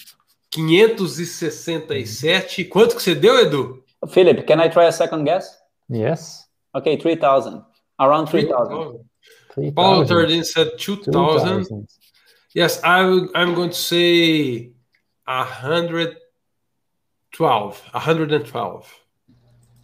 567. 0.51 2.65
Quanto 2.65 2.97
que 2.97 3.03
você 3.03 3.15
deu, 3.15 3.39
Edu? 3.39 3.86
Philip, 4.09 4.47
can 4.47 4.61
I 4.61 4.69
try 4.69 4.85
a 4.85 4.93
second 4.93 5.25
guess? 5.25 5.59
Yes. 5.89 6.47
Okay, 6.75 6.97
3,000. 6.97 7.63
Around 7.99 8.29
3,000. 8.29 9.05
3, 9.55 9.71
Paul 9.73 10.05
Turdin 10.05 10.45
said 10.45 10.79
2,000. 10.79 11.89
Yes, 12.55 12.81
I, 12.85 13.01
I'm 13.35 13.55
going 13.55 13.71
to 13.71 13.77
say 13.77 14.71
112. 15.25 17.83
112. 17.93 18.95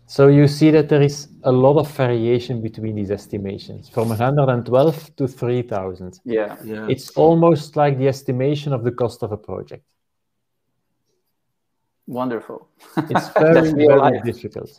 So 0.06 0.28
you 0.28 0.46
see 0.46 0.70
that 0.72 0.90
there 0.90 1.00
is 1.00 1.28
a 1.44 1.52
lot 1.52 1.78
of 1.78 1.90
variation 1.90 2.60
between 2.60 2.96
these 2.96 3.10
estimations, 3.10 3.88
from 3.88 4.10
112 4.10 5.16
to 5.16 5.26
3,000. 5.26 6.20
Yeah. 6.24 6.56
yeah. 6.62 6.86
It's 6.90 7.08
almost 7.16 7.76
like 7.76 7.96
the 7.96 8.08
estimation 8.08 8.74
of 8.74 8.84
the 8.84 8.90
cost 8.90 9.22
of 9.22 9.32
a 9.32 9.38
project. 9.38 9.86
Wonderful. 12.12 12.68
It's 13.08 13.28
very, 13.38 13.72
very 13.72 14.20
difficult. 14.20 14.70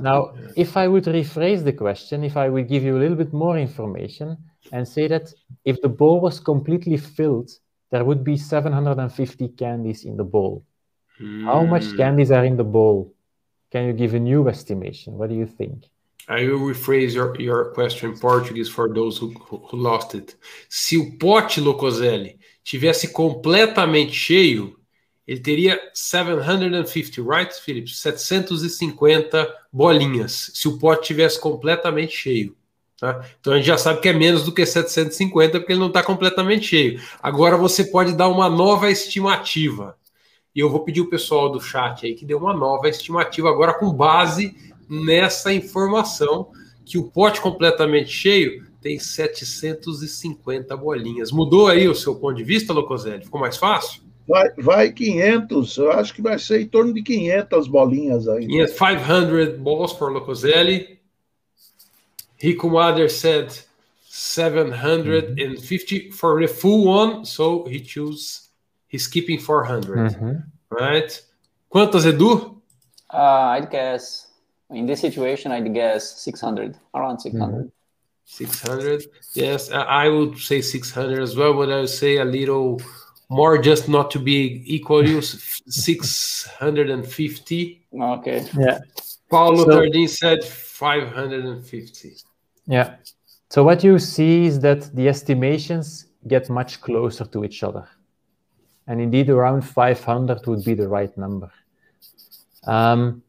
Now, 0.00 0.32
if 0.56 0.74
I 0.74 0.88
would 0.88 1.04
rephrase 1.04 1.62
the 1.62 1.74
question, 1.74 2.24
if 2.24 2.36
I 2.36 2.48
would 2.48 2.66
give 2.66 2.82
you 2.82 2.96
a 2.96 3.00
little 3.00 3.16
bit 3.16 3.32
more 3.34 3.58
information 3.58 4.38
and 4.72 4.88
say 4.88 5.06
that 5.08 5.32
if 5.66 5.82
the 5.82 5.90
bowl 5.90 6.20
was 6.20 6.40
completely 6.40 6.96
filled, 6.96 7.50
there 7.90 8.04
would 8.04 8.24
be 8.24 8.38
750 8.38 9.48
candies 9.48 10.04
in 10.06 10.16
the 10.16 10.24
bowl. 10.24 10.64
Mm. 11.20 11.44
How 11.44 11.62
much 11.64 11.84
hmm. 11.84 11.96
candies 11.96 12.30
are 12.30 12.44
in 12.44 12.56
the 12.56 12.64
bowl? 12.64 13.14
Can 13.70 13.86
you 13.86 13.92
give 13.92 14.14
a 14.14 14.20
new 14.20 14.48
estimation? 14.48 15.18
What 15.18 15.28
do 15.28 15.34
you 15.34 15.46
think? 15.46 15.84
I 16.26 16.46
will 16.46 16.60
rephrase 16.60 17.12
your, 17.14 17.38
your 17.38 17.72
question 17.72 18.10
in 18.10 18.18
Portuguese 18.18 18.68
for 18.70 18.92
those 18.92 19.18
who, 19.18 19.32
who 19.32 19.76
lost 19.76 20.14
it. 20.14 20.36
Se 20.68 20.96
o 20.96 21.16
pote 21.18 21.60
Locoselli 21.60 22.38
tivesse 22.62 23.10
completamente 23.10 24.12
cheio, 24.12 24.77
ele 25.28 25.40
teria 25.40 25.78
750, 25.92 27.22
right, 27.22 27.54
Felipe? 27.60 27.90
750 27.90 29.46
bolinhas, 29.70 30.50
se 30.54 30.66
o 30.66 30.78
pote 30.78 31.08
tivesse 31.08 31.38
completamente 31.38 32.16
cheio. 32.16 32.56
Tá? 32.98 33.22
Então 33.38 33.52
a 33.52 33.56
gente 33.56 33.66
já 33.66 33.76
sabe 33.76 34.00
que 34.00 34.08
é 34.08 34.12
menos 34.14 34.42
do 34.42 34.50
que 34.50 34.64
750, 34.64 35.60
porque 35.60 35.72
ele 35.72 35.80
não 35.80 35.88
está 35.88 36.02
completamente 36.02 36.68
cheio. 36.68 36.98
Agora 37.22 37.58
você 37.58 37.84
pode 37.84 38.14
dar 38.14 38.28
uma 38.28 38.48
nova 38.48 38.90
estimativa. 38.90 39.98
E 40.56 40.60
eu 40.60 40.70
vou 40.70 40.80
pedir 40.80 41.02
o 41.02 41.10
pessoal 41.10 41.50
do 41.52 41.60
chat 41.60 42.06
aí 42.06 42.14
que 42.14 42.24
dê 42.24 42.34
uma 42.34 42.54
nova 42.54 42.88
estimativa 42.88 43.50
agora 43.50 43.74
com 43.74 43.92
base 43.92 44.56
nessa 44.88 45.52
informação 45.52 46.50
que 46.86 46.96
o 46.96 47.04
pote 47.04 47.38
completamente 47.42 48.10
cheio 48.10 48.66
tem 48.80 48.98
750 48.98 50.74
bolinhas. 50.74 51.30
Mudou 51.30 51.68
aí 51.68 51.86
o 51.86 51.94
seu 51.94 52.16
ponto 52.16 52.36
de 52.36 52.44
vista, 52.44 52.72
Locoselli? 52.72 53.24
Ficou 53.24 53.38
mais 53.38 53.58
fácil? 53.58 54.07
Vai, 54.28 54.50
vai 54.58 54.92
500, 54.92 55.78
eu 55.78 55.92
acho 55.92 56.12
que 56.12 56.20
vai 56.20 56.38
ser 56.38 56.60
em 56.60 56.66
torno 56.66 56.92
de 56.92 57.02
500 57.02 57.66
bolinhas 57.66 58.28
aí. 58.28 58.44
Yes, 58.44 58.78
500 58.78 59.58
balls 59.58 59.92
for 59.92 60.12
Locoselli. 60.12 61.00
Rico 62.36 62.68
Mother 62.68 63.08
said 63.08 63.50
750 64.02 66.10
for 66.10 66.40
the 66.40 66.46
full 66.46 66.86
one, 66.86 67.24
so 67.24 67.64
he 67.64 67.80
choose, 67.80 68.50
he's 68.88 69.06
keeping 69.06 69.38
400. 69.38 69.96
Mm-hmm. 69.96 70.40
Right? 70.70 71.24
Quantas, 71.70 72.04
Edu? 72.04 72.60
Uh, 73.10 73.56
I'd 73.56 73.70
guess, 73.70 74.26
in 74.70 74.84
this 74.84 75.00
situation, 75.00 75.52
I'd 75.52 75.72
guess 75.72 76.20
600, 76.20 76.76
around 76.94 77.20
600. 77.20 77.48
Mm-hmm. 77.48 77.68
600, 78.26 79.04
yes, 79.32 79.70
I 79.72 80.10
would 80.10 80.36
say 80.36 80.60
600 80.60 81.22
as 81.22 81.34
well, 81.34 81.54
but 81.54 81.72
I 81.72 81.80
would 81.80 81.88
say 81.88 82.18
a 82.18 82.26
little 82.26 82.78
more 83.28 83.58
just 83.58 83.88
not 83.88 84.10
to 84.10 84.18
be 84.18 84.62
equal 84.66 85.06
use 85.06 85.62
650 85.66 87.86
okay. 88.00 88.46
Yeah. 88.58 88.78
Paulo 89.30 89.64
so, 89.64 89.70
Tardin 89.70 90.08
said 90.08 90.44
550 90.44 92.16
yeah. 92.68 92.96
So 93.48 93.64
what 93.64 93.82
you 93.82 93.98
see 93.98 94.44
is 94.44 94.60
that 94.60 94.94
the 94.94 95.08
estimations 95.08 96.06
get 96.28 96.50
much 96.50 96.82
closer 96.82 97.24
to 97.24 97.44
each 97.44 97.62
other. 97.62 97.88
And 98.86 99.00
indeed 99.00 99.30
around 99.30 99.62
500 99.62 100.46
would 100.46 100.64
be 100.64 100.74
the 100.74 100.86
right 100.86 101.16
number. 101.16 101.50
Um, 102.64 103.22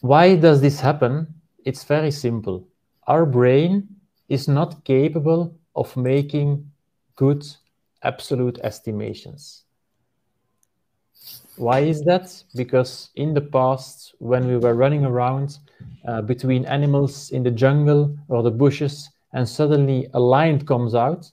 why 0.00 0.36
does 0.36 0.60
this 0.60 0.80
happen? 0.80 1.34
It's 1.64 1.82
very 1.82 2.12
simple. 2.12 2.66
Our 3.08 3.26
brain 3.26 3.88
is 4.28 4.46
not 4.46 4.84
capable 4.84 5.56
of 5.74 5.96
making 5.96 6.70
good 7.16 7.44
absolute 8.02 8.58
estimations. 8.62 9.64
Why 11.56 11.80
is 11.80 12.02
that? 12.04 12.42
Because 12.56 13.10
in 13.16 13.34
the 13.34 13.40
past, 13.40 14.14
when 14.18 14.46
we 14.46 14.56
were 14.56 14.74
running 14.74 15.04
around 15.04 15.58
uh, 16.06 16.22
between 16.22 16.64
animals 16.64 17.30
in 17.30 17.42
the 17.42 17.50
jungle 17.50 18.16
or 18.28 18.42
the 18.42 18.50
bushes, 18.50 19.10
and 19.32 19.48
suddenly 19.48 20.08
a 20.14 20.20
lion 20.20 20.64
comes 20.64 20.94
out, 20.94 21.30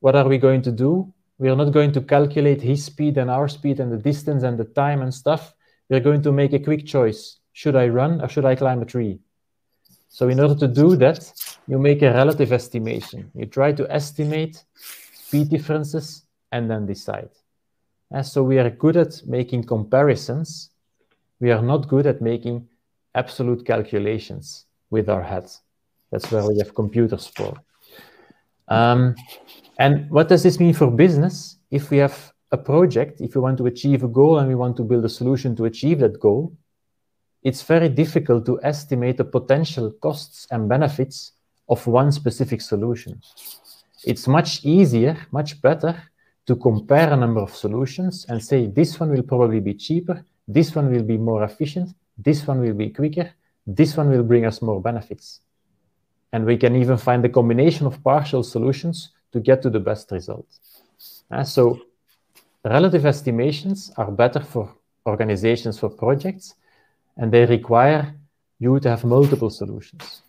what 0.00 0.16
are 0.16 0.28
we 0.28 0.38
going 0.38 0.62
to 0.62 0.72
do? 0.72 1.12
We 1.38 1.48
are 1.48 1.56
not 1.56 1.72
going 1.72 1.92
to 1.92 2.00
calculate 2.00 2.62
his 2.62 2.84
speed 2.84 3.18
and 3.18 3.30
our 3.30 3.48
speed 3.48 3.80
and 3.80 3.90
the 3.90 3.96
distance 3.96 4.42
and 4.42 4.58
the 4.58 4.64
time 4.64 5.02
and 5.02 5.12
stuff. 5.12 5.54
We're 5.88 6.00
going 6.00 6.22
to 6.22 6.32
make 6.32 6.52
a 6.52 6.58
quick 6.58 6.86
choice. 6.86 7.38
Should 7.52 7.76
I 7.76 7.88
run 7.88 8.20
or 8.20 8.28
should 8.28 8.44
I 8.44 8.54
climb 8.54 8.80
a 8.80 8.84
tree? 8.86 9.20
So 10.12 10.28
in 10.28 10.40
order 10.40 10.54
to 10.56 10.68
do 10.68 10.94
that, 10.96 11.32
you 11.66 11.78
make 11.78 12.02
a 12.02 12.12
relative 12.12 12.52
estimation. 12.52 13.30
You 13.34 13.46
try 13.46 13.72
to 13.72 13.90
estimate 13.90 14.62
speed 15.14 15.48
differences 15.48 16.26
and 16.52 16.70
then 16.70 16.84
decide. 16.84 17.30
And 18.10 18.24
so 18.24 18.42
we 18.42 18.58
are 18.58 18.68
good 18.68 18.98
at 18.98 19.22
making 19.26 19.64
comparisons. 19.64 20.68
We 21.40 21.50
are 21.50 21.62
not 21.62 21.88
good 21.88 22.06
at 22.06 22.20
making 22.20 22.68
absolute 23.14 23.64
calculations 23.64 24.66
with 24.90 25.08
our 25.08 25.22
heads. 25.22 25.62
That's 26.10 26.30
where 26.30 26.46
we 26.46 26.58
have 26.58 26.74
computers 26.74 27.26
for. 27.26 27.54
Um, 28.68 29.14
and 29.78 30.10
what 30.10 30.28
does 30.28 30.42
this 30.42 30.60
mean 30.60 30.74
for 30.74 30.90
business? 30.90 31.56
If 31.70 31.90
we 31.90 31.96
have 31.96 32.34
a 32.50 32.58
project, 32.58 33.22
if 33.22 33.34
we 33.34 33.40
want 33.40 33.56
to 33.58 33.66
achieve 33.66 34.04
a 34.04 34.08
goal 34.08 34.40
and 34.40 34.46
we 34.46 34.56
want 34.56 34.76
to 34.76 34.82
build 34.82 35.06
a 35.06 35.08
solution 35.08 35.56
to 35.56 35.64
achieve 35.64 36.00
that 36.00 36.20
goal, 36.20 36.52
it's 37.42 37.62
very 37.62 37.88
difficult 37.88 38.46
to 38.46 38.60
estimate 38.62 39.16
the 39.16 39.24
potential 39.24 39.90
costs 40.00 40.46
and 40.50 40.68
benefits 40.68 41.32
of 41.68 41.86
one 41.86 42.12
specific 42.12 42.60
solution. 42.60 43.20
It's 44.04 44.28
much 44.28 44.64
easier, 44.64 45.16
much 45.30 45.60
better 45.60 46.02
to 46.46 46.56
compare 46.56 47.12
a 47.12 47.16
number 47.16 47.40
of 47.40 47.54
solutions 47.54 48.26
and 48.28 48.42
say 48.42 48.66
this 48.66 48.98
one 48.98 49.10
will 49.10 49.22
probably 49.22 49.60
be 49.60 49.74
cheaper, 49.74 50.24
this 50.46 50.74
one 50.74 50.90
will 50.90 51.02
be 51.02 51.16
more 51.16 51.44
efficient, 51.44 51.94
this 52.18 52.46
one 52.46 52.60
will 52.60 52.74
be 52.74 52.90
quicker, 52.90 53.32
this 53.66 53.96
one 53.96 54.10
will 54.10 54.24
bring 54.24 54.44
us 54.44 54.60
more 54.60 54.80
benefits. 54.80 55.40
And 56.32 56.44
we 56.44 56.56
can 56.56 56.74
even 56.76 56.96
find 56.96 57.22
the 57.22 57.28
combination 57.28 57.86
of 57.86 58.02
partial 58.02 58.42
solutions 58.42 59.10
to 59.32 59.40
get 59.40 59.62
to 59.62 59.70
the 59.70 59.80
best 59.80 60.10
result. 60.10 60.46
Uh, 61.30 61.44
so 61.44 61.80
relative 62.64 63.06
estimations 63.06 63.92
are 63.96 64.10
better 64.10 64.40
for 64.40 64.74
organizations, 65.06 65.78
for 65.78 65.88
projects, 65.88 66.54
and 67.16 67.32
they 67.32 67.44
require 67.46 68.14
you 68.58 68.78
to 68.80 68.88
have 68.88 69.04
multiple 69.04 69.50
solutions. 69.50 70.22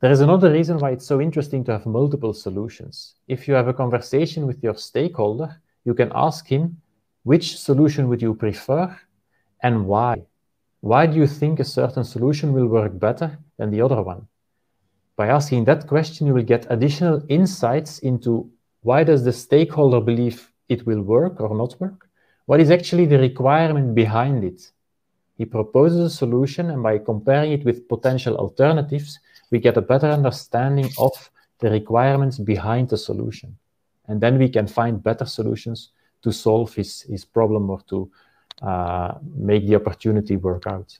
There 0.00 0.12
is 0.12 0.20
another 0.20 0.52
reason 0.52 0.78
why 0.78 0.90
it's 0.90 1.06
so 1.06 1.20
interesting 1.20 1.64
to 1.64 1.72
have 1.72 1.86
multiple 1.86 2.34
solutions. 2.34 3.14
If 3.26 3.48
you 3.48 3.54
have 3.54 3.68
a 3.68 3.72
conversation 3.72 4.46
with 4.46 4.62
your 4.62 4.74
stakeholder, 4.74 5.60
you 5.84 5.94
can 5.94 6.12
ask 6.14 6.46
him, 6.46 6.80
which 7.22 7.58
solution 7.58 8.08
would 8.08 8.20
you 8.20 8.34
prefer 8.34 8.94
and 9.62 9.86
why? 9.86 10.26
Why 10.80 11.06
do 11.06 11.16
you 11.16 11.26
think 11.26 11.58
a 11.58 11.64
certain 11.64 12.04
solution 12.04 12.52
will 12.52 12.66
work 12.66 12.98
better 12.98 13.38
than 13.56 13.70
the 13.70 13.80
other 13.80 14.02
one? 14.02 14.28
By 15.16 15.28
asking 15.28 15.64
that 15.64 15.86
question, 15.86 16.26
you 16.26 16.34
will 16.34 16.42
get 16.42 16.66
additional 16.68 17.22
insights 17.28 18.00
into 18.00 18.50
why 18.82 19.04
does 19.04 19.24
the 19.24 19.32
stakeholder 19.32 20.00
believe 20.00 20.52
it 20.68 20.84
will 20.86 21.00
work 21.00 21.40
or 21.40 21.56
not 21.56 21.80
work? 21.80 22.08
What 22.44 22.60
is 22.60 22.70
actually 22.70 23.06
the 23.06 23.18
requirement 23.18 23.94
behind 23.94 24.44
it? 24.44 24.70
He 25.36 25.44
proposes 25.44 26.00
a 26.00 26.16
solution, 26.16 26.70
and 26.70 26.82
by 26.82 26.98
comparing 26.98 27.52
it 27.52 27.64
with 27.64 27.88
potential 27.88 28.36
alternatives, 28.36 29.18
we 29.50 29.58
get 29.58 29.76
a 29.76 29.82
better 29.82 30.08
understanding 30.08 30.90
of 30.98 31.30
the 31.58 31.70
requirements 31.70 32.38
behind 32.38 32.88
the 32.88 32.96
solution. 32.96 33.56
And 34.06 34.20
then 34.20 34.38
we 34.38 34.48
can 34.48 34.66
find 34.66 35.02
better 35.02 35.24
solutions 35.24 35.90
to 36.22 36.32
solve 36.32 36.74
his, 36.74 37.02
his 37.02 37.24
problem 37.24 37.70
or 37.70 37.80
to 37.88 38.10
uh, 38.62 39.14
make 39.36 39.66
the 39.66 39.76
opportunity 39.76 40.36
work 40.36 40.66
out. 40.66 40.98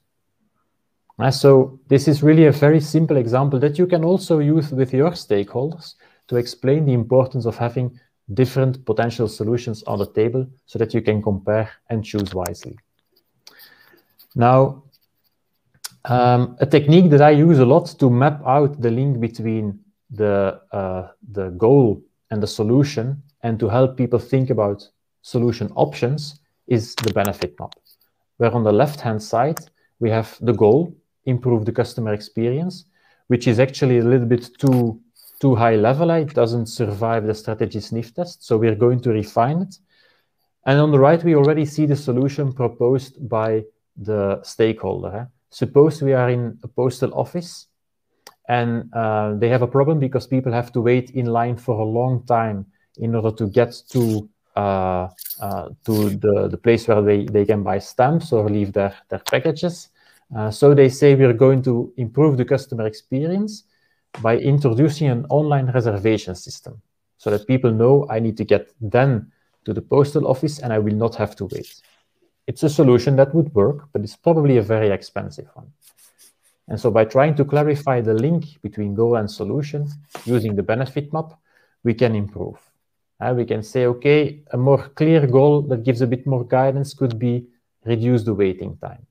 Uh, 1.18 1.31
so 1.31 1.79
this 1.88 2.09
is 2.09 2.23
really 2.23 2.47
a 2.47 2.53
very 2.53 2.81
simple 2.81 3.16
example 3.16 3.59
that 3.61 3.79
you 3.79 3.87
can 3.87 4.05
also 4.05 4.40
use 4.40 4.73
with 4.73 4.92
your 4.92 5.11
stakeholders 5.11 5.94
to 6.27 6.37
explain 6.37 6.85
the 6.85 6.92
importance 6.92 7.47
of 7.47 7.57
having 7.57 7.99
different 8.33 8.85
potential 8.85 9.29
solutions 9.29 9.83
on 9.85 9.99
the 9.99 10.07
table 10.07 10.47
so 10.66 10.79
that 10.79 10.92
you 10.94 11.03
can 11.03 11.23
compare 11.23 11.70
and 11.90 12.05
choose 12.05 12.35
wisely. 12.35 12.77
Now, 14.35 14.85
um, 16.05 16.57
a 16.61 16.66
technique 16.66 17.11
that 17.11 17.23
I 17.23 17.31
use 17.31 17.59
a 17.59 17.64
lot 17.64 17.87
to 17.99 18.11
map 18.11 18.42
out 18.47 18.81
the 18.81 18.90
link 18.90 19.20
between 19.20 19.81
the, 20.11 20.61
uh, 20.73 21.09
the 21.33 21.51
goal 21.51 22.03
and 22.31 22.42
the 22.42 22.47
solution 22.47 23.23
and 23.42 23.59
to 23.61 23.68
help 23.68 23.97
people 23.97 24.18
think 24.18 24.51
about 24.51 24.88
solution 25.23 25.70
options 25.77 26.40
is 26.66 26.94
the 26.97 27.12
benefit 27.12 27.59
map. 27.59 27.75
Where 28.38 28.53
on 28.53 28.64
the 28.64 28.73
left-hand 28.73 29.23
side, 29.23 29.61
we 30.01 30.11
have 30.11 30.37
the 30.40 30.53
goal, 30.53 30.94
improve 31.25 31.64
the 31.64 31.73
customer 31.73 32.12
experience, 32.12 32.85
which 33.29 33.47
is 33.47 33.59
actually 33.61 33.99
a 33.99 34.05
little 34.05 34.27
bit 34.27 34.51
too, 34.59 35.01
too 35.40 35.55
high 35.55 35.77
level. 35.77 36.11
It 36.11 36.35
doesn't 36.35 36.66
survive 36.66 37.27
the 37.27 37.35
strategy 37.35 37.81
sniff 37.81 38.14
test, 38.14 38.44
so 38.44 38.59
we're 38.59 38.75
going 38.75 39.01
to 39.01 39.11
refine 39.11 39.62
it. 39.62 39.79
And 40.66 40.81
on 40.81 40.90
the 40.90 40.99
right, 40.99 41.23
we 41.23 41.35
already 41.35 41.64
see 41.64 41.87
the 41.87 41.97
solution 41.97 42.53
proposed 42.53 43.29
by 43.29 43.64
the 43.96 44.42
stakeholder. 44.42 45.16
Eh? 45.16 45.24
Suppose 45.50 46.02
we 46.02 46.12
are 46.12 46.30
in 46.30 46.59
a 46.62 46.68
postal 46.68 47.12
office 47.14 47.66
and 48.48 48.92
uh, 48.92 49.35
they 49.35 49.48
have 49.48 49.62
a 49.62 49.66
problem 49.66 49.98
because 49.98 50.26
people 50.26 50.52
have 50.52 50.72
to 50.72 50.80
wait 50.80 51.11
in 51.11 51.26
line 51.26 51.57
for 51.57 51.80
a 51.80 51.85
long 51.85 52.24
time 52.26 52.66
in 52.98 53.14
order 53.14 53.30
to 53.37 53.46
get 53.48 53.74
to 53.90 54.28
uh, 54.57 55.09
uh, 55.40 55.68
to 55.85 56.11
the, 56.11 56.46
the 56.48 56.57
place 56.57 56.87
where 56.87 57.02
they, 57.02 57.24
they 57.24 57.44
can 57.44 57.64
buy 57.64 57.76
stamps 57.76 58.33
or 58.33 58.48
leave 58.48 58.72
their, 58.72 58.94
their 59.09 59.18
packages. 59.18 59.88
Uh, 60.37 60.48
so 60.48 60.74
they 60.74 60.88
say 60.88 61.16
we're 61.16 61.33
going 61.33 61.61
to 61.61 61.92
improve 61.96 62.37
the 62.37 62.44
customer 62.44 62.87
experience 62.87 63.64
by 64.22 64.37
introducing 64.38 65.09
an 65.09 65.26
online 65.28 65.66
reservation 65.72 66.37
system 66.37 66.80
so 67.18 67.30
that 67.30 67.46
people 67.48 67.72
know 67.72 68.07
I 68.09 68.20
need 68.20 68.37
to 68.37 68.44
get 68.44 68.70
then 68.80 69.33
to 69.64 69.72
the 69.72 69.83
postal 69.83 70.28
office 70.28 70.61
and 70.61 70.72
I 70.72 70.78
will 70.78 70.94
not 70.94 71.16
have 71.16 71.35
to 71.37 71.46
wait. 71.46 71.74
It's 72.46 72.62
a 72.62 72.68
solution 72.68 73.16
that 73.16 73.35
would 73.35 73.54
work, 73.54 73.88
but 73.92 74.02
it's 74.02 74.16
probably 74.16 74.59
a 74.59 74.62
very 74.62 74.90
expensive 74.90 75.48
one. 75.54 75.72
And 76.68 76.80
so 76.80 76.90
by 76.90 77.04
trying 77.04 77.35
to 77.37 77.44
clarify 77.44 78.00
the 78.00 78.14
link 78.14 78.61
between 78.62 78.94
goal 78.94 79.16
and 79.16 79.30
solution 79.30 79.88
using 80.24 80.57
the 80.57 80.62
benefit 80.62 81.12
map, 81.12 81.33
we 81.83 81.94
can 81.94 82.14
improve. 82.14 82.59
Uh, 83.20 83.35
we 83.37 83.44
can 83.44 83.62
say, 83.62 83.87
okay, 83.87 84.42
a 84.52 84.57
more 84.57 84.88
clear 84.88 85.26
goal 85.26 85.62
that 85.62 85.85
gives 85.85 86.00
a 86.00 86.07
bit 86.07 86.26
more 86.26 86.44
guidance 86.44 86.94
could 86.94 87.18
be 87.18 87.46
reduce 87.85 88.24
the 88.24 88.35
waiting 88.35 88.76
time. 88.78 89.07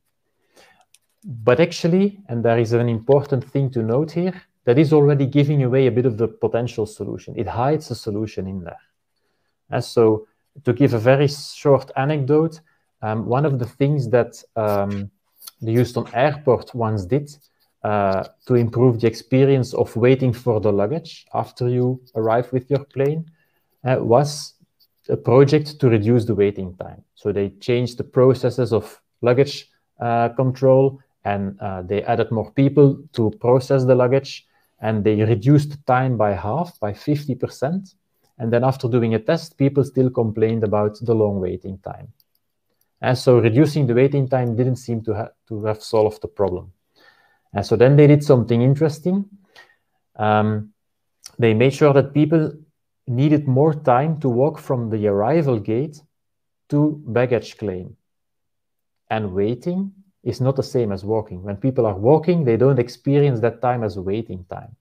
But 1.24 1.60
actually, 1.60 2.19
and 2.28 2.43
there 2.43 2.60
is 2.60 2.74
an 2.74 2.89
important 2.89 3.43
thing 3.43 3.69
to 3.72 3.82
note 3.82 4.12
here, 4.12 4.41
that 4.65 4.78
is 4.78 4.93
already 4.93 5.26
giving 5.26 5.63
away 5.63 5.88
a 5.88 5.91
bit 5.91 6.06
of 6.06 6.17
the 6.17 6.28
potential 6.28 6.86
solution. 6.86 7.34
It 7.38 7.48
hides 7.48 7.91
a 7.91 7.96
solution 7.96 8.48
in 8.48 8.63
there. 8.63 8.80
And 9.69 9.80
uh, 9.80 9.82
so 9.82 10.28
to 10.63 10.74
give 10.74 10.93
a 10.93 11.00
very 11.00 11.28
short 11.28 11.91
anecdote, 11.96 12.60
um, 13.04 13.26
one 13.26 13.46
of 13.46 13.60
the 13.60 13.66
things 13.66 14.10
that 14.10 14.42
um, 14.56 15.12
the 15.62 15.72
Houston 15.72 16.06
airport 16.13 16.74
once 16.74 17.06
did 17.06 17.30
uh, 17.84 18.24
to 18.48 18.56
improve 18.56 19.02
the 19.02 19.08
experience 19.08 19.74
of 19.74 19.94
waiting 19.96 20.32
for 20.32 20.62
the 20.62 20.72
luggage 20.72 21.26
after 21.34 21.68
you 21.68 22.02
arrive 22.16 22.52
with 22.54 22.70
your 22.70 22.84
plane 22.86 23.30
uh, 23.84 23.98
was 24.00 24.54
a 25.10 25.18
project 25.18 25.80
to 25.82 25.89
reduce 25.89 26.24
the 26.24 26.34
waiting 26.34 26.76
time. 26.78 27.04
So 27.16 27.34
they 27.34 27.50
changed 27.60 27.98
the 27.98 28.06
processes 28.06 28.72
of 28.72 29.02
luggage 29.22 29.70
uh, 30.00 30.30
control 30.30 31.00
and 31.26 31.60
uh, 31.60 31.82
they 31.82 32.04
added 32.04 32.32
more 32.32 32.52
people 32.52 33.04
to 33.13 33.32
process 33.42 33.84
the 33.84 33.96
luggage 33.96 34.48
and 34.80 35.04
they 35.04 35.22
reduced 35.22 35.72
the 35.72 35.78
time 35.86 36.16
by 36.16 36.34
half, 36.34 36.80
by 36.80 36.94
50%. 36.94 37.96
And 38.39 38.52
then 38.52 38.63
after 38.63 38.88
doing 38.88 39.13
a 39.13 39.20
test, 39.20 39.58
people 39.58 39.84
still 39.84 40.10
complained 40.10 40.63
about 40.63 40.98
the 41.02 41.13
long 41.13 41.42
waiting 41.42 41.78
time. 41.80 42.13
And 43.04 43.18
so 43.18 43.38
reducing 43.38 43.86
the 43.86 43.94
waiting 43.94 44.30
time 44.30 44.56
didn't 44.56 44.78
seem 44.78 45.04
to, 45.04 45.13
ha 45.13 45.28
to 45.50 45.66
have 45.66 45.84
solved 45.84 46.22
the 46.22 46.30
problem. 46.30 46.72
And 47.54 47.66
so 47.66 47.76
then 47.76 47.98
they 47.98 48.08
did 48.08 48.24
something 48.24 48.62
interesting. 48.62 49.26
Um, 50.16 50.72
they 51.38 51.54
made 51.54 51.74
sure 51.74 51.92
that 51.94 52.13
people 52.13 52.54
needed 53.06 53.46
more 53.46 53.74
time 53.74 54.22
to 54.22 54.30
walk 54.30 54.58
from 54.58 54.89
the 54.89 55.06
arrival 55.08 55.60
gate 55.60 56.02
to 56.70 57.04
baggage 57.06 57.58
claim. 57.58 57.98
And 59.10 59.34
waiting 59.34 59.92
is 60.24 60.39
not 60.39 60.56
the 60.56 60.63
same 60.63 60.94
as 60.94 61.04
walking. 61.04 61.44
When 61.44 61.58
people 61.58 61.86
are 61.86 61.98
walking, 61.98 62.46
they 62.46 62.56
don't 62.56 62.80
experience 62.80 63.42
that 63.42 63.62
time 63.62 63.84
as 63.84 64.00
waiting 64.00 64.46
time. 64.50 64.78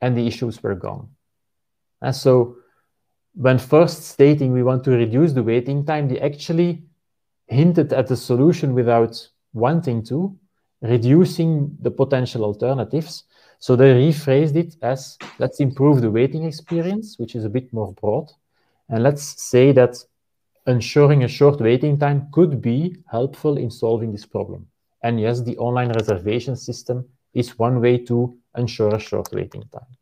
And 0.00 0.16
the 0.16 0.24
issues 0.24 0.62
were 0.62 0.76
gone. 0.76 1.08
And 2.00 2.14
so 2.14 2.58
when 3.34 3.58
first 3.58 4.04
stating 4.04 4.52
we 4.52 4.62
want 4.62 4.84
to 4.84 4.92
reduce 4.92 5.32
the 5.32 5.42
waiting 5.42 5.84
time, 5.84 6.08
they 6.08 6.20
actually 6.20 6.84
hinted 7.52 7.92
at 7.92 8.08
the 8.08 8.16
solution 8.16 8.74
without 8.74 9.28
wanting 9.52 10.02
to, 10.04 10.36
reducing 10.80 11.76
the 11.80 11.90
potential 11.90 12.44
alternatives. 12.44 13.24
So 13.58 13.76
they 13.76 13.92
rephrased 13.94 14.56
it 14.56 14.76
as 14.82 15.18
let's 15.38 15.60
improve 15.60 16.00
the 16.00 16.10
waiting 16.10 16.44
experience, 16.44 17.18
which 17.18 17.36
is 17.36 17.44
a 17.44 17.48
bit 17.48 17.72
more 17.72 17.92
broad. 17.92 18.30
And 18.88 19.02
let's 19.02 19.42
say 19.42 19.72
that 19.72 19.96
ensuring 20.66 21.24
a 21.24 21.28
short 21.28 21.60
waiting 21.60 21.98
time 21.98 22.28
could 22.32 22.60
be 22.60 22.96
helpful 23.10 23.56
in 23.56 23.70
solving 23.70 24.12
this 24.12 24.26
problem. 24.26 24.66
And 25.02 25.20
yes, 25.20 25.40
the 25.40 25.56
online 25.58 25.92
reservation 25.92 26.56
system 26.56 27.08
is 27.34 27.58
one 27.58 27.80
way 27.80 27.98
to 27.98 28.36
ensure 28.56 28.94
a 28.94 29.00
short 29.00 29.32
waiting 29.32 29.64
time. 29.72 29.96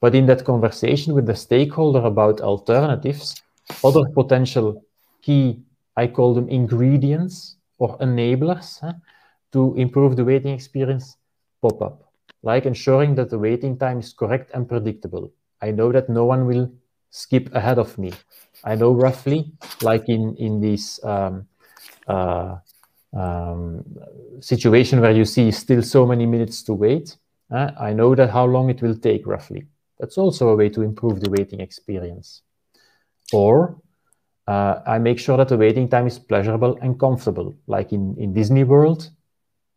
But 0.00 0.14
in 0.14 0.26
that 0.26 0.44
conversation 0.44 1.14
with 1.14 1.26
the 1.26 1.34
stakeholder 1.34 2.00
about 2.00 2.40
alternatives, 2.40 3.42
other 3.84 4.08
potential 4.14 4.82
key, 5.20 5.60
I 5.96 6.06
call 6.06 6.34
them 6.34 6.48
ingredients 6.48 7.56
or 7.78 7.98
enablers 7.98 8.80
huh, 8.80 8.94
to 9.52 9.74
improve 9.76 10.16
the 10.16 10.24
waiting 10.24 10.54
experience 10.54 11.16
pop 11.62 11.82
up, 11.82 12.12
like 12.42 12.66
ensuring 12.66 13.14
that 13.16 13.30
the 13.30 13.38
waiting 13.38 13.76
time 13.76 13.98
is 13.98 14.12
correct 14.12 14.50
and 14.54 14.68
predictable. 14.68 15.32
I 15.60 15.70
know 15.72 15.92
that 15.92 16.08
no 16.08 16.24
one 16.24 16.46
will 16.46 16.70
skip 17.10 17.54
ahead 17.54 17.78
of 17.78 17.98
me. 17.98 18.12
I 18.64 18.74
know 18.74 18.92
roughly, 18.92 19.52
like 19.82 20.08
in, 20.08 20.36
in 20.36 20.60
this 20.60 21.02
um, 21.04 21.46
uh, 22.06 22.56
um, 23.12 23.84
situation 24.40 25.00
where 25.00 25.10
you 25.10 25.24
see 25.24 25.50
still 25.50 25.82
so 25.82 26.06
many 26.06 26.26
minutes 26.26 26.62
to 26.64 26.74
wait, 26.74 27.16
uh, 27.50 27.72
I 27.78 27.92
know 27.92 28.14
that 28.14 28.30
how 28.30 28.44
long 28.44 28.70
it 28.70 28.80
will 28.80 28.96
take 28.96 29.26
roughly. 29.26 29.66
That's 29.98 30.16
also 30.16 30.48
a 30.48 30.56
way 30.56 30.68
to 30.70 30.82
improve 30.82 31.20
the 31.20 31.30
waiting 31.30 31.60
experience. 31.60 32.42
Or 33.32 33.76
uh, 34.50 34.82
I 34.94 34.98
make 34.98 35.18
sure 35.20 35.36
that 35.36 35.48
the 35.48 35.56
waiting 35.56 35.88
time 35.88 36.06
is 36.06 36.18
pleasurable 36.18 36.76
and 36.82 36.98
comfortable. 36.98 37.54
Like 37.66 37.92
in, 37.92 38.16
in 38.18 38.32
Disney 38.32 38.64
World, 38.64 39.10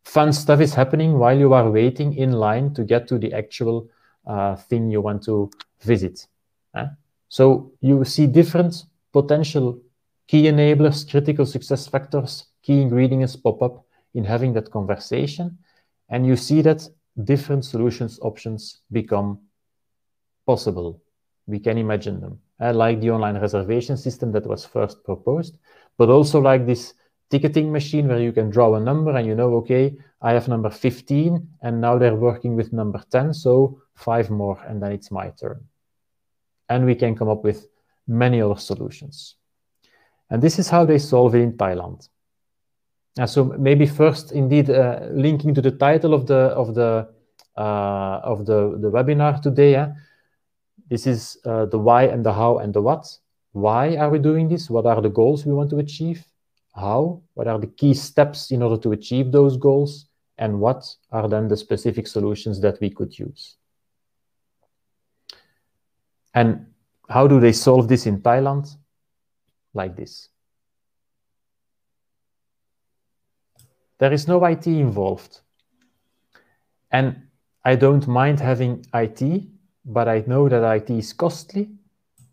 fun 0.03 0.33
stuff 0.33 0.59
is 0.61 0.73
happening 0.73 1.19
while 1.19 1.37
you 1.37 1.53
are 1.53 1.69
waiting 1.69 2.15
in 2.15 2.31
line 2.31 2.73
to 2.73 2.83
get 2.83 3.07
to 3.09 3.19
the 3.19 3.31
actual 3.33 3.87
uh, 4.25 4.55
thing 4.55 4.89
you 4.89 5.01
want 5.01 5.23
to 5.25 5.51
visit. 5.81 6.27
Uh, 6.73 6.87
so 7.29 7.71
you 7.81 8.03
see 8.03 8.25
different 8.25 8.85
potential 9.11 9.79
key 10.27 10.43
enablers, 10.43 11.07
critical 11.07 11.45
success 11.45 11.85
factors, 11.85 12.31
key 12.63 12.81
ingredients 12.81 13.35
pop 13.35 13.61
up 13.61 13.85
in 14.15 14.23
having 14.23 14.53
that 14.53 14.71
conversation. 14.71 15.57
And 16.09 16.25
you 16.25 16.35
see 16.35 16.61
that 16.63 16.87
different 17.23 17.63
solutions 17.65 18.19
options 18.21 18.81
become 18.91 19.39
possible. 20.47 21.01
We 21.45 21.59
can 21.59 21.77
imagine 21.77 22.21
them, 22.21 22.39
uh, 22.63 22.73
like 22.73 23.01
the 23.01 23.11
online 23.11 23.37
reservation 23.37 23.97
system 23.97 24.31
that 24.31 24.47
was 24.47 24.65
first 24.65 25.03
proposed, 25.03 25.57
but 25.97 26.09
also 26.09 26.39
like 26.39 26.65
this 26.65 26.93
ticketing 27.29 27.71
machine 27.71 28.07
where 28.07 28.19
you 28.19 28.31
can 28.31 28.49
draw 28.49 28.75
a 28.75 28.79
number 28.79 29.15
and 29.15 29.27
you 29.27 29.35
know, 29.35 29.55
okay, 29.55 29.95
I 30.21 30.31
have 30.33 30.47
number 30.47 30.69
15 30.69 31.47
and 31.61 31.81
now 31.81 31.97
they're 31.97 32.15
working 32.15 32.55
with 32.55 32.71
number 32.71 33.03
10, 33.11 33.33
so 33.33 33.81
five 33.95 34.29
more 34.29 34.61
and 34.67 34.81
then 34.81 34.91
it's 34.91 35.11
my 35.11 35.29
turn. 35.31 35.65
And 36.69 36.85
we 36.85 36.95
can 36.95 37.15
come 37.15 37.29
up 37.29 37.43
with 37.43 37.67
many 38.07 38.41
other 38.41 38.59
solutions. 38.59 39.35
And 40.29 40.41
this 40.41 40.57
is 40.57 40.69
how 40.69 40.85
they 40.85 40.99
solve 40.99 41.35
it 41.35 41.41
in 41.41 41.53
Thailand. 41.53 42.07
And 43.17 43.29
so 43.29 43.43
maybe 43.43 43.85
first, 43.85 44.31
indeed, 44.31 44.69
uh, 44.69 45.01
linking 45.11 45.53
to 45.53 45.61
the 45.61 45.71
title 45.71 46.13
of 46.13 46.25
the 46.25 46.49
of 46.61 46.73
the 46.73 47.07
uh, 47.55 48.19
of 48.23 48.45
the 48.45 48.77
the 48.81 48.89
webinar 48.89 49.39
today. 49.41 49.75
Eh? 49.75 49.87
This 50.93 51.07
is 51.07 51.39
uh, 51.43 51.65
the 51.65 51.79
why 51.79 52.03
and 52.03 52.23
the 52.23 52.31
how 52.31 52.59
and 52.59 52.71
the 52.71 52.79
what. 52.79 53.07
Why 53.53 53.95
are 53.95 54.11
we 54.11 54.19
doing 54.19 54.47
this? 54.47 54.69
What 54.69 54.85
are 54.85 55.01
the 55.01 55.09
goals 55.09 55.43
we 55.43 55.51
want 55.51 55.71
to 55.71 55.79
achieve? 55.79 56.23
How? 56.75 57.23
What 57.33 57.47
are 57.47 57.57
the 57.57 57.65
key 57.65 57.95
steps 57.95 58.51
in 58.51 58.61
order 58.61 58.79
to 58.83 58.91
achieve 58.91 59.31
those 59.31 59.57
goals? 59.57 60.05
And 60.37 60.59
what 60.59 60.85
are 61.11 61.27
then 61.27 61.47
the 61.47 61.57
specific 61.57 62.05
solutions 62.05 62.61
that 62.61 62.79
we 62.79 62.91
could 62.91 63.17
use? 63.17 63.55
And 66.35 66.67
how 67.09 67.25
do 67.25 67.39
they 67.39 67.53
solve 67.53 67.87
this 67.87 68.05
in 68.05 68.21
Thailand? 68.21 68.77
Like 69.73 69.95
this. 69.95 70.29
There 73.97 74.13
is 74.13 74.27
no 74.27 74.45
IT 74.45 74.67
involved. 74.67 75.39
And 76.91 77.29
I 77.65 77.77
don't 77.77 78.07
mind 78.07 78.39
having 78.39 78.85
IT 78.93 79.52
but 79.85 80.07
I 80.07 80.23
know 80.27 80.49
that 80.49 80.63
IT 80.63 80.89
is 80.89 81.13
costly, 81.13 81.69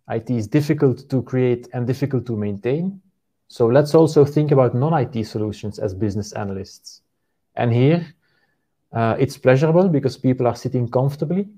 IT 0.08 0.30
is 0.30 0.46
difficult 0.46 1.08
to 1.10 1.22
create 1.22 1.68
and 1.72 1.86
difficult 1.86 2.26
to 2.26 2.36
maintain. 2.36 3.00
So 3.48 3.66
let's 3.66 3.94
also 3.94 4.24
think 4.24 4.50
about 4.52 4.74
non-IT 4.74 5.24
solutions 5.24 5.78
as 5.78 5.94
business 5.94 6.32
analysts. 6.32 7.02
And 7.56 7.72
here, 7.72 8.14
uh, 8.92 9.16
it's 9.18 9.36
pleasurable 9.36 9.88
because 9.88 10.16
people 10.16 10.46
are 10.46 10.56
sitting 10.56 10.88
comfortably 10.88 11.48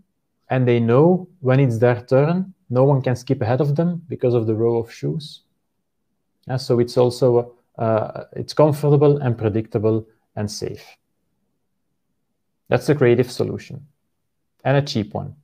and 0.48 0.66
they 0.66 0.80
know 0.80 1.28
when 1.40 1.60
it's 1.60 1.78
their 1.78 2.02
turn, 2.02 2.54
no 2.70 2.84
one 2.84 3.02
can 3.02 3.16
skip 3.16 3.40
ahead 3.42 3.60
of 3.60 3.76
them 3.76 4.02
because 4.08 4.34
of 4.34 4.46
the 4.46 4.54
row 4.54 4.78
of 4.78 4.92
shoes. 4.92 5.42
Yeah, 6.48 6.56
so 6.56 6.78
it's 6.78 6.96
also 6.96 7.54
uh, 7.78 8.24
it's 8.32 8.52
comfortable 8.52 9.18
and 9.18 9.36
predictable 9.36 10.06
and 10.36 10.50
safe. 10.50 10.84
That's 12.68 12.88
a 12.88 12.94
creative 12.94 13.30
solution 13.30 13.86
and 14.64 14.76
a 14.76 14.82
cheap 14.82 15.14
one. 15.14 15.36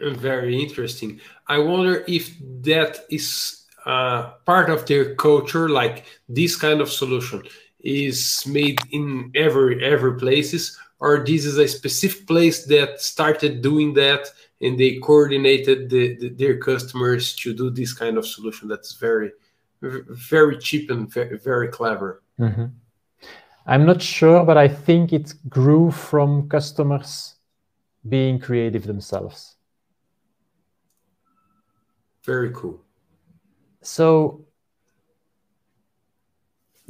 Very 0.00 0.60
interesting. 0.60 1.20
I 1.46 1.58
wonder 1.58 2.04
if 2.08 2.34
that 2.62 3.00
is 3.10 3.66
uh, 3.86 4.30
part 4.46 4.70
of 4.70 4.86
their 4.86 5.14
culture, 5.14 5.68
like 5.68 6.04
this 6.28 6.56
kind 6.56 6.80
of 6.80 6.90
solution 6.90 7.42
is 7.80 8.42
made 8.46 8.78
in 8.90 9.30
every 9.34 9.84
every 9.84 10.16
places, 10.18 10.78
or 11.00 11.24
this 11.24 11.44
is 11.44 11.58
a 11.58 11.66
specific 11.66 12.26
place 12.26 12.66
that 12.66 13.00
started 13.00 13.62
doing 13.62 13.94
that 13.94 14.28
and 14.60 14.78
they 14.78 14.98
coordinated 14.98 15.88
the, 15.88 16.16
the, 16.16 16.28
their 16.30 16.58
customers 16.58 17.34
to 17.36 17.54
do 17.54 17.70
this 17.70 17.92
kind 17.92 18.18
of 18.18 18.26
solution 18.26 18.68
that's 18.68 18.94
very 18.94 19.32
very 19.82 20.58
cheap 20.58 20.90
and 20.90 21.10
very, 21.12 21.38
very 21.38 21.68
clever 21.68 22.22
mm-hmm. 22.38 22.66
i'm 23.66 23.86
not 23.86 24.00
sure 24.02 24.44
but 24.44 24.58
i 24.58 24.68
think 24.68 25.12
it 25.12 25.32
grew 25.48 25.90
from 25.90 26.48
customers 26.48 27.36
being 28.08 28.38
creative 28.38 28.86
themselves 28.86 29.56
very 32.34 32.50
cool. 32.60 32.78
So 33.82 34.02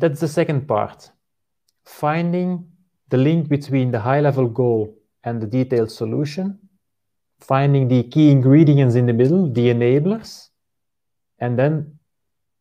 that's 0.00 0.20
the 0.20 0.32
second 0.38 0.60
part. 0.74 1.10
Finding 1.84 2.50
the 3.08 3.20
link 3.28 3.48
between 3.48 3.90
the 3.90 4.00
high 4.08 4.20
level 4.20 4.48
goal 4.48 4.82
and 5.24 5.40
the 5.40 5.46
detailed 5.46 5.92
solution, 6.02 6.46
finding 7.52 7.88
the 7.88 8.02
key 8.12 8.30
ingredients 8.30 8.94
in 9.00 9.06
the 9.06 9.16
middle, 9.22 9.42
the 9.58 9.66
enablers, 9.74 10.50
and 11.38 11.58
then 11.58 11.72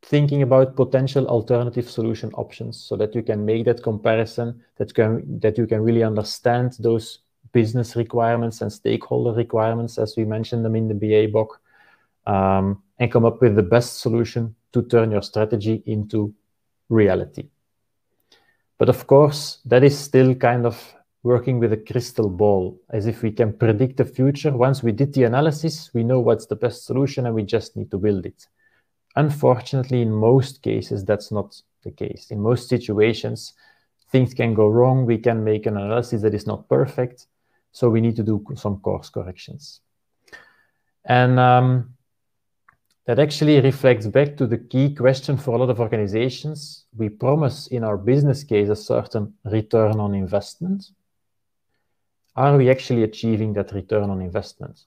thinking 0.01 0.41
about 0.43 0.77
potential 0.83 1.27
alternative 1.27 1.87
solution 1.89 2.29
options 2.43 2.75
so 2.87 2.95
that 2.95 3.13
you 3.13 3.23
can 3.29 3.45
make 3.45 3.65
that 3.65 3.83
comparison, 3.83 4.47
that, 4.77 4.93
can, 4.93 5.11
that 5.43 5.57
you 5.57 5.67
can 5.67 5.81
really 5.81 6.03
understand 6.03 6.77
those 6.79 7.19
business 7.51 7.97
requirements 7.97 8.61
and 8.61 8.71
stakeholder 8.71 9.33
requirements 9.33 9.97
as 9.97 10.15
we 10.15 10.23
mentioned 10.23 10.63
them 10.63 10.75
in 10.75 10.87
the 10.87 10.99
BA 11.03 11.27
book, 11.31 11.59
um, 12.29 12.83
and 12.99 13.11
come 13.11 13.25
up 13.25 13.41
with 13.41 13.55
the 13.55 13.63
best 13.75 13.99
solution 13.99 14.55
to 14.71 14.83
turn 14.83 15.09
your 15.11 15.23
strategy 15.23 15.81
into 15.87 16.33
reality. 16.89 17.49
But 18.77 18.89
of 18.89 19.07
course, 19.07 19.59
that 19.65 19.83
is 19.83 19.97
still 19.97 20.35
kind 20.35 20.65
of 20.65 20.75
working 21.23 21.59
with 21.59 21.73
a 21.73 21.77
crystal 21.77 22.29
ball, 22.29 22.79
as 22.91 23.07
if 23.07 23.23
we 23.23 23.31
can 23.31 23.51
predict 23.51 23.97
the 23.97 24.05
future. 24.05 24.51
Once 24.51 24.83
we 24.83 24.91
did 24.91 25.13
the 25.13 25.23
analysis, 25.23 25.91
we 25.93 26.03
know 26.03 26.19
what's 26.19 26.45
the 26.45 26.55
best 26.55 26.85
solution 26.85 27.25
and 27.25 27.35
we 27.35 27.43
just 27.43 27.75
need 27.75 27.89
to 27.91 27.97
build 27.97 28.25
it. 28.25 28.47
Unfortunately, 29.15 30.01
in 30.01 30.11
most 30.11 30.61
cases, 30.61 31.03
that's 31.03 31.31
not 31.31 31.59
the 31.83 31.91
case. 31.91 32.27
In 32.29 32.39
most 32.39 32.69
situations, 32.69 33.53
things 34.11 34.33
can 34.33 34.53
go 34.53 34.67
wrong. 34.67 35.05
We 35.05 35.17
can 35.17 35.43
make 35.43 35.65
an 35.65 35.77
analysis 35.77 36.21
that 36.21 36.35
is 36.35 36.45
not 36.45 36.69
perfect. 36.69 37.25
So 37.71 37.89
we 37.89 38.01
need 38.01 38.15
to 38.17 38.23
do 38.23 38.45
some 38.55 38.77
course 38.79 39.09
corrections. 39.09 39.81
And 41.05 41.39
um, 41.39 41.95
that 43.09 43.17
actually 43.17 43.59
reflects 43.59 44.05
back 44.05 44.37
to 44.37 44.45
the 44.45 44.59
key 44.59 44.93
question 44.93 45.35
for 45.35 45.55
a 45.55 45.57
lot 45.57 45.71
of 45.71 45.79
organizations. 45.79 46.85
We 46.95 47.09
promise 47.09 47.65
in 47.65 47.83
our 47.83 47.97
business 47.97 48.43
case 48.43 48.69
a 48.69 48.75
certain 48.75 49.33
return 49.45 49.99
on 49.99 50.13
investment. 50.13 50.91
Are 52.35 52.55
we 52.55 52.69
actually 52.69 53.01
achieving 53.01 53.53
that 53.53 53.71
return 53.71 54.11
on 54.11 54.21
investment? 54.21 54.81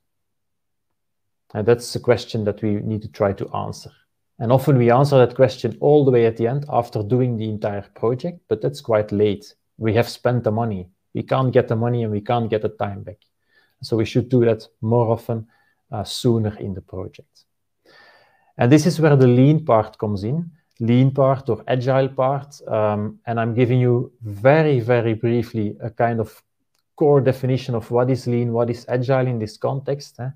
And 1.52 1.66
that's 1.66 1.96
a 1.96 1.98
question 1.98 2.44
that 2.44 2.62
we 2.62 2.74
need 2.74 3.02
to 3.02 3.08
try 3.08 3.32
to 3.32 3.52
answer. 3.56 3.90
And 4.38 4.52
often 4.52 4.78
we 4.78 4.92
answer 4.92 5.18
that 5.18 5.34
question 5.34 5.76
all 5.80 6.04
the 6.04 6.12
way 6.12 6.24
at 6.24 6.36
the 6.36 6.46
end 6.46 6.64
after 6.68 7.02
doing 7.02 7.36
the 7.36 7.48
entire 7.48 7.84
project, 7.96 8.38
but 8.46 8.62
that's 8.62 8.80
quite 8.80 9.10
late. 9.10 9.52
We 9.78 9.94
have 9.94 10.08
spent 10.08 10.44
the 10.44 10.52
money. 10.52 10.86
We 11.12 11.24
can't 11.24 11.52
get 11.52 11.66
the 11.66 11.74
money 11.74 12.04
and 12.04 12.12
we 12.12 12.20
can't 12.20 12.48
get 12.48 12.62
the 12.62 12.68
time 12.68 13.02
back. 13.02 13.18
So 13.82 13.96
we 13.96 14.04
should 14.04 14.28
do 14.28 14.44
that 14.44 14.68
more 14.80 15.10
often, 15.10 15.48
uh, 15.90 16.04
sooner 16.04 16.56
in 16.58 16.74
the 16.74 16.82
project. 16.82 17.46
And 18.58 18.70
this 18.70 18.86
is 18.86 19.00
where 19.00 19.16
the 19.16 19.26
lean 19.26 19.64
part 19.64 19.98
comes 19.98 20.24
in, 20.24 20.50
lean 20.80 21.10
part 21.10 21.48
or 21.48 21.64
agile 21.68 22.08
part. 22.08 22.60
Um, 22.68 23.18
and 23.26 23.40
I'm 23.40 23.54
giving 23.54 23.80
you 23.80 24.12
very, 24.22 24.80
very 24.80 25.14
briefly 25.14 25.76
a 25.80 25.90
kind 25.90 26.20
of 26.20 26.42
core 26.96 27.20
definition 27.20 27.74
of 27.74 27.90
what 27.90 28.10
is 28.10 28.26
lean, 28.26 28.52
what 28.52 28.70
is 28.70 28.84
agile 28.88 29.26
in 29.26 29.38
this 29.38 29.56
context. 29.56 30.20
Eh? 30.20 30.30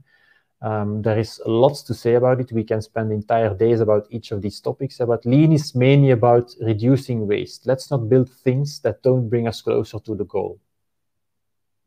Um, 0.63 1.03
there 1.03 1.19
is 1.19 1.41
lots 1.47 1.83
to 1.83 1.95
say 1.95 2.15
about 2.15 2.41
it. 2.41 2.51
We 2.51 2.65
can 2.65 2.81
spend 2.81 3.13
entire 3.13 3.55
days 3.55 3.81
about 3.81 4.07
each 4.11 4.33
of 4.33 4.41
these 4.41 4.61
topics. 4.61 4.99
But 4.99 5.27
lean 5.27 5.53
is 5.53 5.75
mainly 5.75 6.13
about 6.13 6.55
reducing 6.61 7.27
waste. 7.27 7.67
Let's 7.67 7.91
not 7.91 8.09
build 8.09 8.31
things 8.31 8.81
that 8.81 9.03
don't 9.03 9.29
bring 9.29 9.47
us 9.47 9.61
closer 9.61 9.99
to 10.01 10.15
the 10.15 10.25
goal. 10.25 10.59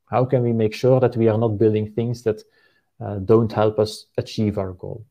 How 0.05 0.25
can 0.25 0.43
we 0.43 0.53
make 0.53 0.73
sure 0.73 0.99
that 0.99 1.17
we 1.17 1.27
are 1.27 1.37
not 1.37 1.57
building 1.57 1.91
things 1.91 2.23
that 2.23 2.41
uh, 2.99 3.15
don't 3.15 3.51
help 3.51 3.79
us 3.79 4.05
achieve 4.17 4.57
our 4.57 4.73
goal? 4.73 5.05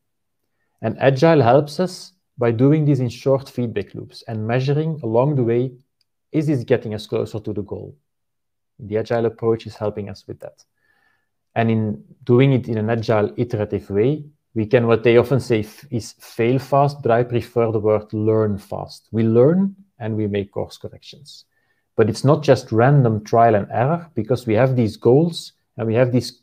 And 0.81 0.97
Agile 0.99 1.41
helps 1.41 1.79
us 1.79 2.13
by 2.37 2.51
doing 2.51 2.85
this 2.85 2.99
in 2.99 3.09
short 3.09 3.49
feedback 3.49 3.93
loops 3.93 4.23
and 4.27 4.47
measuring 4.47 4.99
along 5.03 5.35
the 5.35 5.43
way, 5.43 5.71
is 6.31 6.47
this 6.47 6.63
getting 6.63 6.93
us 6.93 7.05
closer 7.05 7.39
to 7.39 7.53
the 7.53 7.63
goal? 7.63 7.97
The 8.79 8.97
Agile 8.97 9.25
approach 9.25 9.67
is 9.67 9.75
helping 9.75 10.09
us 10.09 10.25
with 10.25 10.39
that. 10.39 10.63
And 11.55 11.69
in 11.69 12.03
doing 12.23 12.53
it 12.53 12.69
in 12.69 12.77
an 12.77 12.89
Agile 12.89 13.33
iterative 13.35 13.89
way, 13.89 14.23
we 14.53 14.65
can, 14.65 14.87
what 14.87 15.03
they 15.03 15.17
often 15.17 15.39
say 15.39 15.65
is 15.91 16.13
fail 16.19 16.59
fast, 16.59 17.01
but 17.01 17.11
I 17.11 17.23
prefer 17.23 17.71
the 17.71 17.79
word 17.79 18.11
learn 18.13 18.57
fast. 18.57 19.07
We 19.11 19.23
learn 19.23 19.75
and 19.99 20.15
we 20.15 20.27
make 20.27 20.51
course 20.51 20.77
corrections. 20.77 21.45
But 21.95 22.09
it's 22.09 22.23
not 22.23 22.41
just 22.41 22.71
random 22.71 23.23
trial 23.25 23.55
and 23.55 23.67
error 23.69 24.09
because 24.15 24.47
we 24.47 24.53
have 24.53 24.75
these 24.75 24.95
goals 24.95 25.53
and 25.77 25.85
we 25.85 25.95
have 25.95 26.11
these 26.11 26.41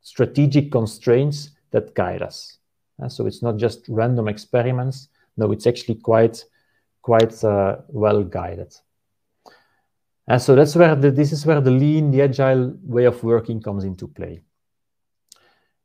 strategic 0.00 0.70
constraints 0.70 1.50
that 1.72 1.94
guide 1.94 2.22
us. 2.22 2.58
Uh, 3.02 3.08
so 3.08 3.26
it's 3.26 3.42
not 3.42 3.56
just 3.56 3.86
random 3.88 4.28
experiments. 4.28 5.08
No, 5.36 5.52
it's 5.52 5.66
actually 5.66 5.96
quite, 5.96 6.44
quite 7.02 7.42
uh, 7.44 7.76
well 7.88 8.22
guided. 8.24 8.74
And 10.26 10.42
so 10.42 10.54
that's 10.54 10.76
where 10.76 10.94
the, 10.94 11.10
this 11.10 11.32
is 11.32 11.46
where 11.46 11.60
the 11.60 11.70
lean, 11.70 12.10
the 12.10 12.22
agile 12.22 12.76
way 12.82 13.04
of 13.04 13.22
working 13.22 13.62
comes 13.62 13.84
into 13.84 14.06
play. 14.08 14.42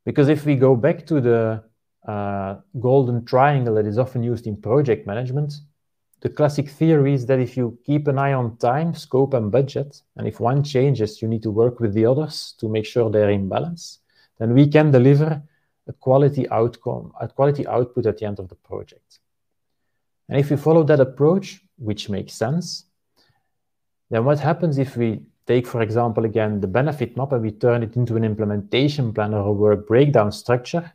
Because 0.04 0.28
if 0.28 0.44
we 0.44 0.56
go 0.56 0.76
back 0.76 1.06
to 1.06 1.20
the 1.20 1.64
uh, 2.06 2.56
golden 2.78 3.24
triangle 3.24 3.76
that 3.76 3.86
is 3.86 3.98
often 3.98 4.22
used 4.22 4.46
in 4.46 4.60
project 4.60 5.06
management, 5.06 5.54
the 6.20 6.28
classic 6.28 6.68
theory 6.68 7.14
is 7.14 7.26
that 7.26 7.38
if 7.38 7.56
you 7.56 7.78
keep 7.84 8.06
an 8.08 8.18
eye 8.18 8.32
on 8.32 8.56
time, 8.58 8.94
scope, 8.94 9.34
and 9.34 9.50
budget, 9.50 10.00
and 10.16 10.26
if 10.26 10.40
one 10.40 10.62
changes, 10.62 11.22
you 11.22 11.28
need 11.28 11.42
to 11.42 11.50
work 11.50 11.80
with 11.80 11.94
the 11.94 12.06
others 12.06 12.54
to 12.58 12.68
make 12.68 12.86
sure 12.86 13.10
they're 13.10 13.30
in 13.30 13.48
balance, 13.48 14.00
then 14.38 14.52
we 14.52 14.66
can 14.66 14.90
deliver 14.90 15.42
a 15.86 15.92
quality 15.92 16.48
outcome, 16.48 17.12
a 17.20 17.28
quality 17.28 17.66
output 17.66 18.06
at 18.06 18.18
the 18.18 18.26
end 18.26 18.38
of 18.38 18.48
the 18.48 18.54
project. 18.54 19.18
And 20.28 20.38
if 20.38 20.50
we 20.50 20.56
follow 20.56 20.82
that 20.84 21.00
approach, 21.00 21.62
which 21.76 22.08
makes 22.08 22.32
sense, 22.32 22.86
then 24.10 24.24
what 24.24 24.38
happens 24.40 24.78
if 24.78 24.96
we 24.96 25.20
take, 25.46 25.66
for 25.66 25.82
example, 25.82 26.24
again, 26.24 26.60
the 26.60 26.66
benefit 26.66 27.16
map 27.16 27.32
and 27.32 27.42
we 27.42 27.50
turn 27.50 27.82
it 27.82 27.96
into 27.96 28.16
an 28.16 28.24
implementation 28.24 29.12
plan 29.12 29.34
or 29.34 29.46
a 29.46 29.52
work 29.52 29.86
breakdown 29.86 30.32
structure? 30.32 30.92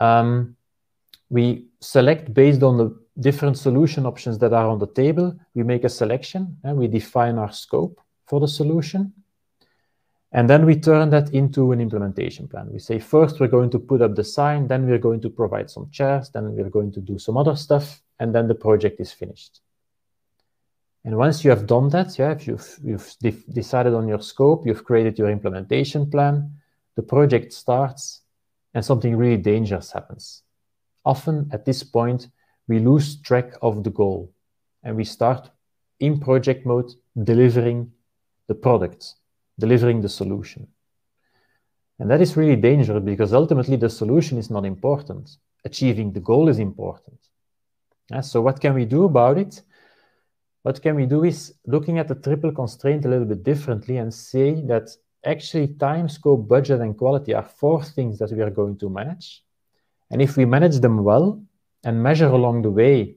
Um, 0.00 0.56
we 1.28 1.66
select 1.80 2.34
based 2.34 2.62
on 2.62 2.76
the 2.76 2.98
different 3.20 3.56
solution 3.56 4.06
options 4.06 4.38
that 4.38 4.52
are 4.52 4.68
on 4.68 4.78
the 4.78 4.86
table. 4.86 5.38
We 5.54 5.62
make 5.62 5.84
a 5.84 5.88
selection 5.88 6.58
and 6.64 6.76
we 6.76 6.88
define 6.88 7.38
our 7.38 7.52
scope 7.52 8.00
for 8.26 8.40
the 8.40 8.48
solution. 8.48 9.12
And 10.32 10.48
then 10.48 10.64
we 10.64 10.76
turn 10.76 11.10
that 11.10 11.34
into 11.34 11.72
an 11.72 11.80
implementation 11.80 12.46
plan. 12.46 12.68
We 12.72 12.78
say, 12.78 13.00
first, 13.00 13.40
we're 13.40 13.48
going 13.48 13.70
to 13.70 13.80
put 13.80 14.00
up 14.00 14.14
the 14.14 14.22
sign, 14.22 14.68
then 14.68 14.86
we're 14.86 14.98
going 14.98 15.20
to 15.22 15.30
provide 15.30 15.68
some 15.68 15.90
chairs, 15.90 16.30
then 16.30 16.54
we're 16.54 16.70
going 16.70 16.92
to 16.92 17.00
do 17.00 17.18
some 17.18 17.36
other 17.36 17.56
stuff, 17.56 18.00
and 18.20 18.32
then 18.32 18.46
the 18.46 18.54
project 18.54 19.00
is 19.00 19.12
finished. 19.12 19.60
And 21.04 21.16
once 21.16 21.44
you 21.44 21.50
have 21.50 21.66
done 21.66 21.88
that, 21.88 22.16
yeah, 22.18 22.32
if 22.32 22.46
you've, 22.46 22.78
you've 22.82 23.16
de 23.20 23.32
decided 23.52 23.94
on 23.94 24.06
your 24.06 24.20
scope, 24.20 24.66
you've 24.66 24.84
created 24.84 25.18
your 25.18 25.30
implementation 25.30 26.08
plan, 26.08 26.52
the 26.94 27.02
project 27.02 27.52
starts, 27.52 28.20
and 28.74 28.84
something 28.84 29.16
really 29.16 29.38
dangerous 29.38 29.90
happens. 29.90 30.42
Often 31.04 31.50
at 31.52 31.64
this 31.64 31.82
point, 31.82 32.28
we 32.68 32.78
lose 32.78 33.20
track 33.20 33.54
of 33.62 33.82
the 33.82 33.90
goal, 33.90 34.32
and 34.84 34.94
we 34.94 35.04
start 35.04 35.50
in 35.98 36.20
project 36.20 36.64
mode 36.66 36.92
delivering 37.20 37.90
the 38.46 38.54
product 38.54 39.14
delivering 39.60 40.00
the 40.00 40.08
solution. 40.08 40.66
And 41.98 42.10
that 42.10 42.20
is 42.20 42.36
really 42.36 42.56
dangerous 42.56 43.04
because 43.04 43.32
ultimately 43.34 43.76
the 43.76 43.90
solution 43.90 44.38
is 44.38 44.50
not 44.50 44.64
important. 44.64 45.30
Achieving 45.64 46.12
the 46.12 46.20
goal 46.20 46.48
is 46.48 46.58
important. 46.58 47.18
Yeah, 48.10 48.22
so 48.22 48.40
what 48.40 48.60
can 48.60 48.74
we 48.74 48.86
do 48.86 49.04
about 49.04 49.36
it? 49.38 49.62
What 50.62 50.82
can 50.82 50.96
we 50.96 51.06
do 51.06 51.24
is 51.24 51.54
looking 51.66 51.98
at 51.98 52.08
the 52.08 52.14
triple 52.14 52.52
constraint 52.52 53.04
a 53.04 53.08
little 53.08 53.26
bit 53.26 53.42
differently 53.42 53.98
and 53.98 54.12
say 54.12 54.54
that 54.66 54.88
actually 55.24 55.68
time, 55.68 56.08
scope, 56.08 56.48
budget, 56.48 56.80
and 56.80 56.96
quality 56.96 57.34
are 57.34 57.44
four 57.44 57.84
things 57.84 58.18
that 58.18 58.32
we 58.32 58.42
are 58.42 58.50
going 58.50 58.78
to 58.78 58.88
manage. 58.88 59.44
And 60.10 60.20
if 60.20 60.36
we 60.36 60.44
manage 60.44 60.80
them 60.80 61.04
well 61.04 61.42
and 61.84 62.02
measure 62.02 62.28
along 62.28 62.62
the 62.62 62.70
way 62.70 63.16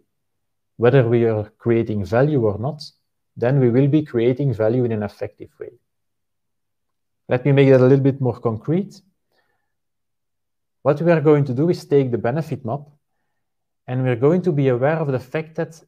whether 0.78 1.08
we 1.08 1.26
are 1.26 1.50
creating 1.58 2.04
value 2.06 2.46
or 2.46 2.58
not, 2.60 2.84
then 3.38 3.60
we 3.60 3.70
will 3.70 3.88
be 3.88 4.04
creating 4.04 4.54
value 4.54 4.84
in 4.84 4.91
an 4.91 5.04
effective 5.04 5.50
way. 5.60 5.72
Let 7.30 7.45
me 7.45 7.51
make 7.51 7.69
that 7.69 7.80
a 7.80 7.84
little 7.84 8.03
bit 8.03 8.19
more 8.19 8.39
concrete. 8.39 9.01
What 10.82 11.01
we 11.01 11.11
are 11.11 11.21
going 11.21 11.45
to 11.45 11.53
do 11.53 11.69
is 11.69 11.86
take 11.86 12.11
the 12.11 12.17
benefit 12.17 12.65
map 12.65 12.82
and 13.88 14.03
we're 14.03 14.17
going 14.17 14.41
to 14.43 14.51
be 14.51 14.67
aware 14.67 14.97
of 14.97 15.11
the 15.11 15.19
fact 15.19 15.55
that 15.55 15.82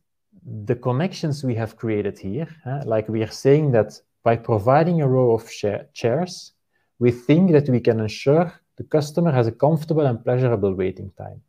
the 0.45 0.75
connections 0.75 1.43
we 1.43 1.55
have 1.55 1.75
created 1.75 2.19
here, 2.19 2.47
like 2.85 3.09
we 3.09 3.23
are 3.23 3.31
saying 3.31 3.71
that 3.71 3.99
by 4.23 4.35
providing 4.35 5.01
a 5.01 5.07
row 5.07 5.31
of 5.31 5.49
chairs, 5.93 6.53
we 6.99 7.11
think 7.11 7.51
that 7.51 7.69
we 7.69 7.79
can 7.79 7.99
ensure 7.99 8.53
the 8.77 8.83
customer 8.83 9.31
has 9.31 9.47
a 9.47 9.51
comfortable 9.51 10.05
and 10.05 10.23
pleasurable 10.23 10.73
waiting 10.73 11.11
time. 11.17 11.41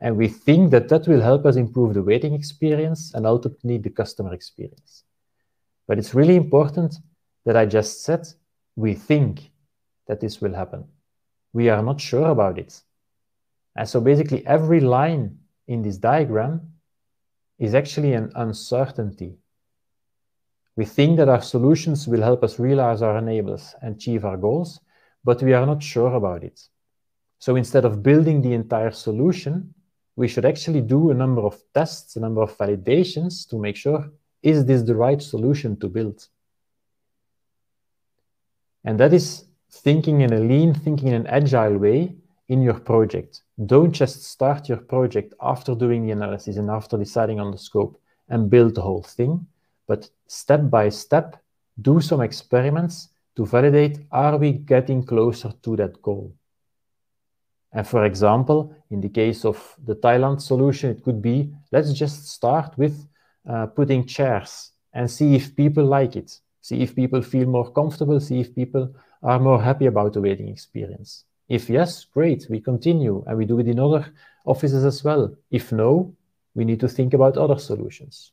And 0.00 0.16
we 0.16 0.28
think 0.28 0.70
that 0.70 0.88
that 0.88 1.06
will 1.06 1.20
help 1.20 1.44
us 1.44 1.56
improve 1.56 1.92
the 1.92 2.02
waiting 2.02 2.32
experience 2.32 3.12
and 3.14 3.26
ultimately 3.26 3.76
the 3.76 3.90
customer 3.90 4.32
experience. 4.32 5.04
But 5.86 5.98
it's 5.98 6.14
really 6.14 6.36
important 6.36 6.94
that 7.44 7.56
I 7.56 7.66
just 7.66 8.02
said 8.02 8.26
we 8.80 8.94
think 8.94 9.50
that 10.06 10.20
this 10.20 10.40
will 10.40 10.54
happen. 10.54 10.84
We 11.52 11.68
are 11.68 11.82
not 11.82 12.00
sure 12.00 12.28
about 12.28 12.58
it. 12.58 12.80
And 13.76 13.88
so 13.88 14.00
basically 14.00 14.46
every 14.46 14.80
line 14.80 15.38
in 15.68 15.82
this 15.82 15.98
diagram 15.98 16.72
is 17.58 17.74
actually 17.74 18.14
an 18.14 18.32
uncertainty. 18.34 19.36
We 20.76 20.86
think 20.86 21.18
that 21.18 21.28
our 21.28 21.42
solutions 21.42 22.08
will 22.08 22.22
help 22.22 22.42
us 22.42 22.58
realize 22.58 23.02
our 23.02 23.20
enablers 23.20 23.74
and 23.82 23.96
achieve 23.96 24.24
our 24.24 24.38
goals, 24.38 24.80
but 25.24 25.42
we 25.42 25.52
are 25.52 25.66
not 25.66 25.82
sure 25.82 26.14
about 26.14 26.42
it. 26.42 26.58
So 27.38 27.56
instead 27.56 27.84
of 27.84 28.02
building 28.02 28.40
the 28.40 28.54
entire 28.54 28.92
solution, 28.92 29.74
we 30.16 30.26
should 30.26 30.46
actually 30.46 30.80
do 30.80 31.10
a 31.10 31.14
number 31.14 31.42
of 31.42 31.60
tests, 31.74 32.16
a 32.16 32.20
number 32.20 32.42
of 32.42 32.56
validations 32.56 33.46
to 33.50 33.58
make 33.58 33.76
sure, 33.76 34.10
is 34.42 34.64
this 34.64 34.82
the 34.82 34.96
right 34.96 35.20
solution 35.20 35.78
to 35.80 35.88
build? 35.88 36.26
And 38.84 38.98
that 38.98 39.12
is 39.12 39.44
thinking 39.70 40.22
in 40.22 40.32
a 40.32 40.40
lean, 40.40 40.74
thinking 40.74 41.08
in 41.08 41.14
an 41.14 41.26
agile 41.26 41.78
way 41.78 42.14
in 42.48 42.62
your 42.62 42.80
project. 42.80 43.42
Don't 43.66 43.92
just 43.92 44.24
start 44.24 44.68
your 44.68 44.78
project 44.78 45.34
after 45.40 45.74
doing 45.74 46.04
the 46.04 46.12
analysis 46.12 46.56
and 46.56 46.70
after 46.70 46.96
deciding 46.96 47.38
on 47.38 47.50
the 47.50 47.58
scope 47.58 48.00
and 48.28 48.50
build 48.50 48.74
the 48.74 48.82
whole 48.82 49.02
thing, 49.02 49.46
but 49.86 50.08
step 50.26 50.70
by 50.70 50.88
step, 50.88 51.36
do 51.80 52.00
some 52.00 52.20
experiments 52.20 53.08
to 53.36 53.46
validate, 53.46 53.98
are 54.10 54.36
we 54.36 54.52
getting 54.52 55.04
closer 55.04 55.52
to 55.62 55.76
that 55.76 56.00
goal? 56.02 56.34
And 57.72 57.86
for 57.86 58.04
example, 58.04 58.74
in 58.90 59.00
the 59.00 59.08
case 59.08 59.44
of 59.44 59.76
the 59.84 59.94
Thailand 59.94 60.40
solution, 60.40 60.90
it 60.90 61.04
could 61.04 61.22
be, 61.22 61.52
let's 61.70 61.92
just 61.92 62.28
start 62.28 62.76
with 62.76 63.06
uh, 63.48 63.66
putting 63.66 64.06
chairs 64.06 64.72
and 64.92 65.08
see 65.08 65.36
if 65.36 65.54
people 65.54 65.84
like 65.84 66.16
it. 66.16 66.40
See 66.62 66.82
if 66.82 66.94
people 66.94 67.22
feel 67.22 67.46
more 67.46 67.70
comfortable, 67.72 68.20
see 68.20 68.40
if 68.40 68.54
people 68.54 68.94
are 69.22 69.38
more 69.38 69.62
happy 69.62 69.86
about 69.86 70.12
the 70.12 70.20
waiting 70.20 70.48
experience. 70.48 71.24
If 71.48 71.68
yes, 71.68 72.04
great, 72.04 72.46
we 72.48 72.60
continue 72.60 73.24
and 73.26 73.36
we 73.36 73.44
do 73.44 73.58
it 73.58 73.68
in 73.68 73.80
other 73.80 74.12
offices 74.44 74.84
as 74.84 75.02
well. 75.02 75.34
If 75.50 75.72
no, 75.72 76.14
we 76.54 76.64
need 76.64 76.80
to 76.80 76.88
think 76.88 77.14
about 77.14 77.36
other 77.36 77.58
solutions. 77.58 78.32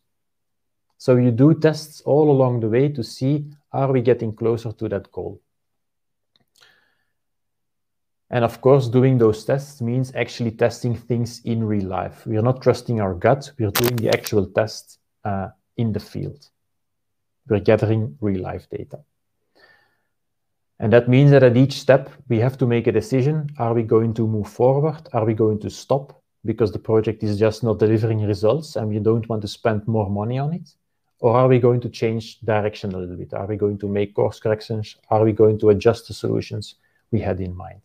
So 0.98 1.16
you 1.16 1.32
do 1.32 1.54
tests 1.54 2.02
all 2.02 2.30
along 2.32 2.60
the 2.60 2.70
way 2.70 2.90
to 2.90 3.04
see, 3.04 3.46
are 3.72 3.92
we 3.92 4.02
getting 4.02 4.36
closer 4.36 4.72
to 4.72 4.90
that 4.90 5.12
goal? 5.12 5.42
And 8.30 8.44
of 8.44 8.60
course, 8.60 8.90
doing 8.90 9.18
those 9.18 9.46
tests 9.46 9.82
means 9.82 10.12
actually 10.14 10.52
testing 10.52 10.96
things 10.96 11.42
in 11.46 11.64
real 11.64 11.88
life. 11.88 12.26
We 12.26 12.38
are 12.38 12.42
not 12.42 12.62
trusting 12.62 13.00
our 13.00 13.14
gut, 13.14 13.52
we're 13.58 13.72
doing 13.72 13.96
the 13.96 14.10
actual 14.10 14.48
test 14.48 15.00
uh, 15.24 15.50
in 15.78 15.94
the 15.94 16.00
field. 16.00 16.50
We're 17.50 17.60
gathering 17.60 18.18
real 18.22 18.42
life 18.42 18.70
data. 18.70 19.00
And 20.80 20.94
that 20.94 21.10
means 21.10 21.32
that 21.32 21.44
at 21.44 21.58
each 21.58 21.74
step, 21.74 22.10
we 22.30 22.40
have 22.40 22.58
to 22.60 22.68
make 22.68 22.88
a 22.88 22.92
decision. 22.92 23.50
Are 23.58 23.74
we 23.74 23.84
going 23.84 24.14
to 24.16 24.28
move 24.28 24.50
forward? 24.50 25.10
Are 25.14 25.26
we 25.26 25.34
going 25.34 25.60
to 25.62 25.70
stop 25.70 26.22
because 26.46 26.72
the 26.72 26.80
project 26.80 27.24
is 27.24 27.40
just 27.40 27.64
not 27.64 27.80
delivering 27.80 28.26
results 28.26 28.76
and 28.76 28.88
we 28.88 29.00
don't 29.00 29.28
want 29.28 29.42
to 29.42 29.48
spend 29.48 29.88
more 29.88 30.10
money 30.10 30.38
on 30.38 30.54
it? 30.54 30.70
Or 31.20 31.36
are 31.36 31.48
we 31.48 31.60
going 31.60 31.82
to 31.82 31.90
change 31.90 32.40
direction 32.42 32.94
a 32.94 32.98
little 32.98 33.16
bit? 33.16 33.34
Are 33.34 33.48
we 33.48 33.58
going 33.58 33.80
to 33.80 33.88
make 33.88 34.14
course 34.14 34.40
corrections? 34.40 34.96
Are 35.10 35.24
we 35.24 35.32
going 35.32 35.58
to 35.60 35.70
adjust 35.70 36.08
the 36.08 36.14
solutions 36.14 36.76
we 37.12 37.20
had 37.20 37.40
in 37.40 37.56
mind? 37.56 37.82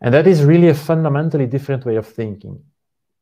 And 0.00 0.14
that 0.14 0.28
is 0.28 0.44
really 0.44 0.68
a 0.68 0.74
fundamentally 0.74 1.46
different 1.46 1.84
way 1.84 1.96
of 1.96 2.06
thinking. 2.06 2.62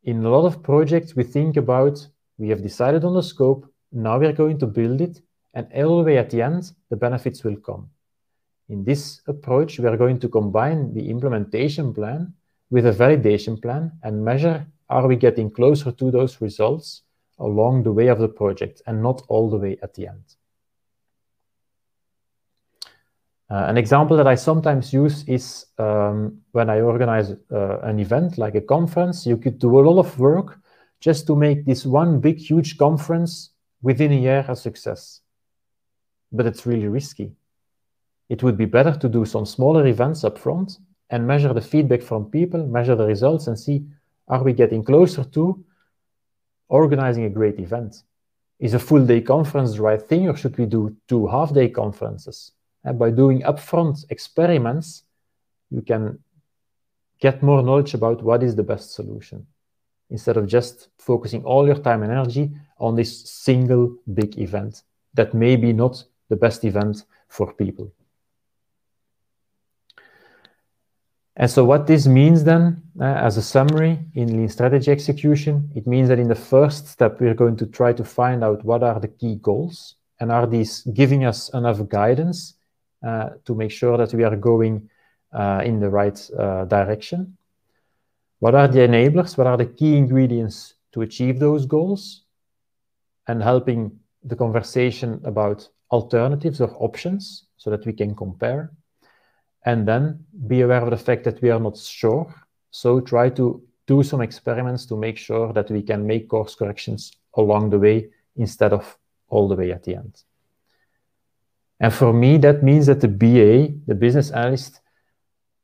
In 0.05 0.25
a 0.25 0.31
lot 0.31 0.47
of 0.47 0.63
projects, 0.63 1.17
we 1.17 1.25
think 1.25 1.57
about 1.57 2.07
we 2.37 2.51
have 2.51 2.63
decided 2.63 3.05
on 3.05 3.15
the 3.15 3.23
scope, 3.23 3.69
now 3.93 4.19
we're 4.19 4.33
going 4.33 4.59
to 4.59 4.67
build 4.67 5.01
it, 5.01 5.21
and 5.55 5.67
all 5.75 5.99
the 5.99 6.05
way 6.05 6.19
at 6.19 6.31
the 6.31 6.43
end, 6.43 6.73
the 6.91 6.97
benefits 6.97 7.45
will 7.45 7.57
come. 7.57 7.91
In 8.69 8.85
this 8.85 9.23
approach, 9.27 9.79
we 9.79 9.87
are 9.87 9.97
going 9.97 10.19
to 10.21 10.29
combine 10.29 10.93
the 10.93 11.09
implementation 11.09 11.95
plan 11.95 12.35
with 12.71 12.87
a 12.87 12.93
validation 12.93 13.61
plan 13.61 13.93
and 14.03 14.25
measure 14.25 14.67
are 14.91 15.07
we 15.07 15.17
getting 15.17 15.51
closer 15.51 15.91
to 15.93 16.11
those 16.11 16.41
results 16.41 17.03
along 17.39 17.83
the 17.83 17.93
way 17.93 18.09
of 18.09 18.19
the 18.19 18.29
project 18.29 18.83
and 18.87 19.03
not 19.03 19.23
all 19.29 19.49
the 19.49 19.57
way 19.57 19.79
at 19.83 19.95
the 19.95 20.09
end. 20.09 20.25
Uh, 23.51 23.65
an 23.69 23.79
example 23.79 24.17
that 24.19 24.27
I 24.27 24.35
sometimes 24.35 24.93
use 24.93 25.25
is 25.27 25.67
um, 25.79 26.43
when 26.53 26.69
I 26.69 26.81
organize 26.81 27.31
uh, 27.51 27.79
an 27.81 27.99
event 27.99 28.37
like 28.37 28.55
a 28.55 28.61
conference, 28.61 29.25
you 29.25 29.39
could 29.39 29.59
do 29.59 29.79
a 29.79 29.81
lot 29.81 29.99
of 29.99 30.19
work 30.19 30.61
just 31.01 31.27
to 31.29 31.37
make 31.37 31.65
this 31.65 31.87
one 31.87 32.21
big, 32.21 32.37
huge 32.37 32.77
conference 32.77 33.51
within 33.83 34.13
a 34.13 34.17
year 34.17 34.45
a 34.49 34.57
success. 34.57 35.21
But 36.33 36.47
it's 36.47 36.67
really 36.67 36.89
risky. 36.89 37.33
It 38.29 38.43
would 38.43 38.57
be 38.57 38.67
better 38.67 38.95
to 38.95 39.09
do 39.09 39.25
some 39.25 39.47
smaller 39.47 39.87
events 39.87 40.25
up 40.25 40.39
front 40.39 40.79
and 41.11 41.27
measure 41.27 41.55
the 41.55 41.61
feedback 41.61 42.03
from 42.03 42.31
people, 42.31 42.67
measure 42.67 42.95
the 42.95 43.07
results, 43.07 43.47
and 43.47 43.59
see 43.59 43.85
are 44.29 44.43
we 44.43 44.53
getting 44.53 44.85
closer 44.85 45.25
to 45.25 45.65
organizing 46.69 47.25
a 47.25 47.31
great 47.31 47.59
event? 47.59 48.03
Is 48.61 48.75
a 48.75 48.79
full 48.79 49.07
day 49.07 49.23
conference 49.23 49.75
the 49.75 49.83
right 49.83 50.03
thing, 50.03 50.29
or 50.29 50.37
should 50.37 50.59
we 50.59 50.67
do 50.67 50.95
two 51.07 51.27
half 51.29 51.55
day 51.55 51.69
conferences? 51.69 52.53
And 52.85 52.99
by 52.99 53.11
doing 53.11 53.43
upfront 53.43 54.05
experiments, 54.11 55.05
you 55.71 55.81
can 55.83 56.19
get 57.21 57.43
more 57.43 57.63
knowledge 57.63 57.95
about 57.95 58.23
what 58.23 58.43
is 58.43 58.55
the 58.55 58.63
best 58.63 58.95
solution 58.95 59.47
instead 60.11 60.37
of 60.37 60.47
just 60.47 60.89
focusing 60.99 61.45
all 61.45 61.67
your 61.67 61.77
time 61.77 62.03
and 62.03 62.13
energy 62.13 62.51
on 62.79 62.97
this 62.97 63.29
single 63.29 63.97
big 64.15 64.39
event 64.39 64.83
that 65.15 65.35
may 65.35 65.57
be 65.57 65.73
not 65.73 66.05
the 66.29 66.37
best 66.37 66.65
event 66.65 67.05
for 67.29 67.53
people. 67.53 67.93
And 71.37 71.49
so 71.49 71.65
what 71.65 71.87
this 71.87 72.07
means 72.07 72.43
then, 72.43 72.83
uh, 73.01 73.05
as 73.05 73.37
a 73.37 73.43
summary 73.43 74.01
in 74.15 74.37
lean 74.37 74.49
strategy 74.49 74.91
execution, 74.91 75.71
it 75.77 75.87
means 75.87 76.09
that 76.09 76.19
in 76.19 76.27
the 76.27 76.35
first 76.35 76.89
step, 76.89 77.21
we're 77.21 77.35
going 77.35 77.57
to 77.59 77.67
try 77.67 77.93
to 77.93 78.05
find 78.05 78.43
out 78.43 78.65
what 78.65 78.83
are 78.83 78.99
the 78.99 79.07
key 79.07 79.37
goals 79.37 79.95
and 80.19 80.33
are 80.33 80.49
these 80.49 80.83
giving 80.95 81.25
us 81.25 81.49
enough 81.51 81.89
guidance 81.89 82.55
uh, 83.07 83.31
to 83.45 83.55
make 83.55 83.71
sure 83.71 83.97
that 83.97 84.13
we 84.13 84.25
are 84.25 84.35
going 84.35 84.91
uh, 85.33 85.63
in 85.65 85.79
the 85.79 85.89
right 85.89 86.29
uh, 86.37 86.65
direction. 86.65 87.37
What 88.41 88.57
are 88.57 88.67
the 88.67 88.81
enablers? 88.81 89.39
What 89.39 89.47
are 89.47 89.57
the 89.57 89.67
key 89.67 89.97
ingredients 89.97 90.75
to 90.93 91.03
achieve 91.03 91.39
those 91.39 91.67
goals? 91.67 92.23
And 93.29 93.43
helping 93.43 93.99
the 94.25 94.37
conversation 94.37 95.21
about 95.25 95.69
alternatives 95.91 96.61
or 96.61 96.75
options 96.79 97.45
so 97.57 97.71
that 97.71 97.87
we 97.87 97.93
can 97.93 98.15
compare. 98.15 98.73
And 99.65 99.87
then 99.87 100.25
be 100.47 100.63
aware 100.63 100.83
of 100.83 100.91
the 100.91 100.97
fact 100.97 101.25
that 101.25 101.41
we 101.43 101.51
are 101.51 101.61
not 101.61 101.77
sure. 101.77 102.35
So 102.71 103.01
try 103.01 103.31
to 103.31 103.63
do 103.87 104.03
some 104.03 104.21
experiments 104.21 104.87
to 104.87 104.97
make 104.97 105.17
sure 105.17 105.53
that 105.53 105.71
we 105.71 105.83
can 105.83 106.07
make 106.07 106.29
course 106.29 106.55
corrections 106.55 107.13
along 107.35 107.71
the 107.71 107.79
way 107.79 108.09
instead 108.37 108.73
of 108.73 108.99
all 109.29 109.49
the 109.49 109.57
way 109.57 109.73
at 109.73 109.85
the 109.85 109.97
end. 109.97 110.23
And 111.81 111.93
for 111.93 112.13
me, 112.13 112.39
that 112.39 112.63
means 112.63 112.87
that 112.87 113.01
the 113.01 113.09
BA, 113.09 113.75
the 113.87 113.95
business 113.95 114.31
analyst, 114.31 114.81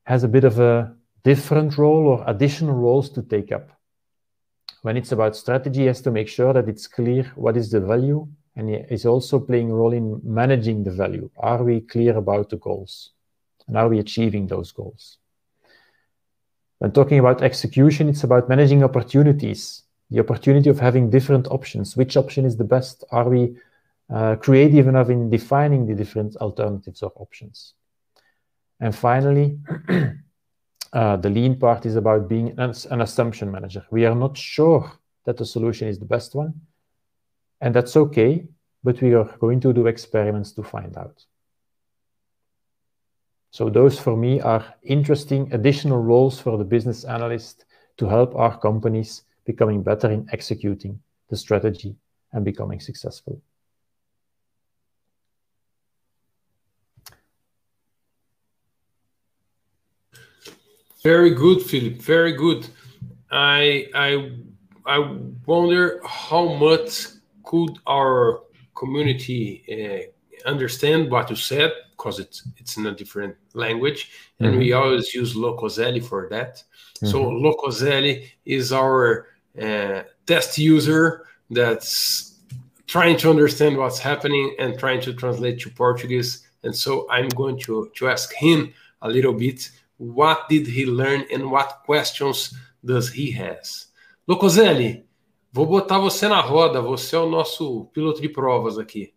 has 0.04 0.22
a 0.22 0.28
bit 0.28 0.44
of 0.44 0.60
a 0.60 0.94
different 1.22 1.76
role 1.76 2.06
or 2.06 2.24
additional 2.26 2.74
roles 2.74 3.10
to 3.10 3.22
take 3.22 3.52
up. 3.52 3.70
When 4.84 4.98
it's 4.98 5.12
about 5.12 5.34
strategy, 5.34 5.80
he 5.80 5.86
has 5.86 6.02
to 6.02 6.10
make 6.10 6.28
sure 6.28 6.52
that 6.52 6.68
it's 6.68 6.86
clear 6.86 7.24
what 7.36 7.56
is 7.56 7.70
the 7.70 7.80
value, 7.80 8.28
and 8.54 8.68
is 8.90 9.06
also 9.06 9.40
playing 9.40 9.70
a 9.70 9.74
role 9.74 9.94
in 9.94 10.20
managing 10.22 10.84
the 10.84 10.90
value. 10.90 11.30
Are 11.38 11.62
we 11.64 11.80
clear 11.80 12.16
about 12.16 12.50
the 12.50 12.56
goals? 12.56 13.10
And 13.66 13.78
are 13.78 13.88
we 13.88 13.98
achieving 13.98 14.46
those 14.46 14.72
goals? 14.72 15.16
When 16.78 16.92
talking 16.92 17.18
about 17.18 17.42
execution, 17.42 18.10
it's 18.10 18.24
about 18.24 18.48
managing 18.48 18.84
opportunities, 18.84 19.84
the 20.10 20.20
opportunity 20.20 20.68
of 20.68 20.78
having 20.78 21.08
different 21.08 21.48
options. 21.48 21.96
Which 21.96 22.16
option 22.16 22.44
is 22.44 22.56
the 22.58 22.64
best? 22.64 23.04
Are 23.10 23.28
we 23.28 23.56
uh, 24.12 24.36
creative 24.36 24.86
enough 24.86 25.08
in 25.08 25.30
defining 25.30 25.86
the 25.86 25.94
different 25.94 26.36
alternatives 26.36 27.02
or 27.02 27.12
options. 27.16 27.74
And 28.80 28.94
finally, 28.94 29.58
uh, 30.94 31.16
the 31.16 31.28
lean 31.28 31.58
part 31.58 31.84
is 31.84 31.96
about 31.96 32.28
being 32.28 32.54
an, 32.58 32.72
an, 32.90 33.00
assumption 33.00 33.50
manager. 33.50 33.84
We 33.90 34.06
are 34.06 34.14
not 34.14 34.38
sure 34.38 34.92
that 35.24 35.36
the 35.36 35.44
solution 35.44 35.88
is 35.88 35.98
the 35.98 36.04
best 36.04 36.36
one, 36.36 36.54
and 37.60 37.74
that's 37.74 37.96
okay, 37.96 38.46
but 38.84 39.02
we 39.02 39.12
are 39.14 39.24
going 39.40 39.60
to 39.60 39.72
do 39.72 39.88
experiments 39.88 40.52
to 40.52 40.62
find 40.62 40.96
out. 40.96 41.24
So 43.50 43.68
those 43.68 43.98
for 43.98 44.16
me 44.16 44.40
are 44.40 44.64
interesting 44.84 45.52
additional 45.52 45.98
roles 45.98 46.38
for 46.40 46.56
the 46.58 46.64
business 46.64 47.04
analyst 47.04 47.64
to 47.96 48.06
help 48.06 48.34
our 48.36 48.56
companies 48.58 49.24
becoming 49.44 49.82
better 49.82 50.10
in 50.10 50.28
executing 50.32 51.00
the 51.28 51.36
strategy 51.36 51.96
and 52.32 52.44
becoming 52.44 52.78
successful. 52.80 53.40
Very 61.04 61.34
good, 61.34 61.60
Filip. 61.62 62.00
Very 62.00 62.32
good. 62.32 62.66
I 63.30 63.86
I 63.94 64.32
I 64.86 64.98
wonder 65.46 66.00
how 66.04 66.54
much 66.54 67.08
could 67.44 67.78
our 67.86 68.40
community 68.74 69.62
uh, 69.70 70.48
understand 70.48 71.10
what 71.10 71.28
you 71.28 71.36
said 71.36 71.72
because 71.90 72.18
it's 72.18 72.48
it's 72.56 72.78
in 72.78 72.86
a 72.86 72.94
different 72.94 73.36
language, 73.52 74.10
and 74.40 74.48
mm-hmm. 74.48 74.58
we 74.58 74.72
always 74.72 75.14
use 75.14 75.34
Locoselli 75.34 76.02
for 76.02 76.26
that. 76.30 76.62
Mm-hmm. 76.96 77.06
So 77.06 77.30
Locoselli 77.30 78.30
is 78.46 78.72
our 78.72 79.28
uh, 79.60 80.02
test 80.26 80.56
user 80.56 81.26
that's 81.50 82.40
trying 82.86 83.18
to 83.18 83.28
understand 83.30 83.76
what's 83.76 83.98
happening 83.98 84.56
and 84.58 84.78
trying 84.78 85.02
to 85.02 85.12
translate 85.12 85.60
to 85.60 85.70
Portuguese. 85.70 86.46
And 86.62 86.74
so 86.74 87.06
I'm 87.10 87.28
going 87.28 87.58
to, 87.60 87.90
to 87.94 88.08
ask 88.08 88.32
him 88.32 88.72
a 89.02 89.08
little 89.08 89.34
bit 89.34 89.70
what 89.98 90.46
did 90.48 90.66
he 90.66 90.84
learn 90.84 91.24
and 91.32 91.44
what 91.44 91.82
questions 91.84 92.52
does 92.82 93.08
he 93.08 93.32
has. 93.32 93.92
Locoselli, 94.26 95.06
vou 95.52 95.66
botar 95.66 95.98
você 95.98 96.28
na 96.28 96.40
roda, 96.40 96.80
você 96.80 97.16
é 97.16 97.18
o 97.18 97.28
nosso 97.28 97.86
piloto 97.92 98.20
de 98.20 98.28
provas 98.28 98.78
aqui. 98.78 99.12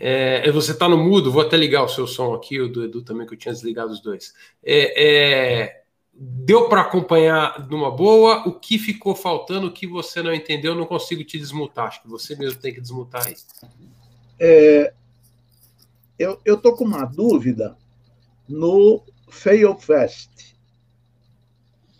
É, 0.00 0.50
você 0.52 0.72
está 0.72 0.88
no 0.88 0.96
mudo, 0.96 1.32
vou 1.32 1.42
até 1.42 1.56
ligar 1.56 1.82
o 1.82 1.88
seu 1.88 2.06
som 2.06 2.32
aqui, 2.32 2.60
o 2.60 2.68
do 2.68 2.84
Edu 2.84 3.02
também, 3.02 3.26
que 3.26 3.34
eu 3.34 3.38
tinha 3.38 3.52
desligado 3.52 3.90
os 3.90 4.00
dois. 4.00 4.32
É, 4.64 5.64
é, 5.64 5.82
deu 6.14 6.68
para 6.68 6.82
acompanhar 6.82 7.68
numa 7.68 7.90
boa? 7.90 8.48
O 8.48 8.52
que 8.52 8.78
ficou 8.78 9.14
faltando, 9.14 9.66
o 9.66 9.72
que 9.72 9.86
você 9.86 10.22
não 10.22 10.32
entendeu, 10.32 10.72
eu 10.72 10.78
não 10.78 10.86
consigo 10.86 11.24
te 11.24 11.36
desmutar. 11.36 11.88
Acho 11.88 12.02
que 12.02 12.08
você 12.08 12.36
mesmo 12.36 12.60
tem 12.60 12.72
que 12.72 12.80
desmutar 12.80 13.26
aí. 13.26 13.34
É, 14.38 14.92
eu 16.18 16.40
estou 16.46 16.76
com 16.76 16.84
uma 16.84 17.04
dúvida 17.04 17.76
no 18.48 19.02
Fail 19.28 19.76
Fest. 19.76 20.30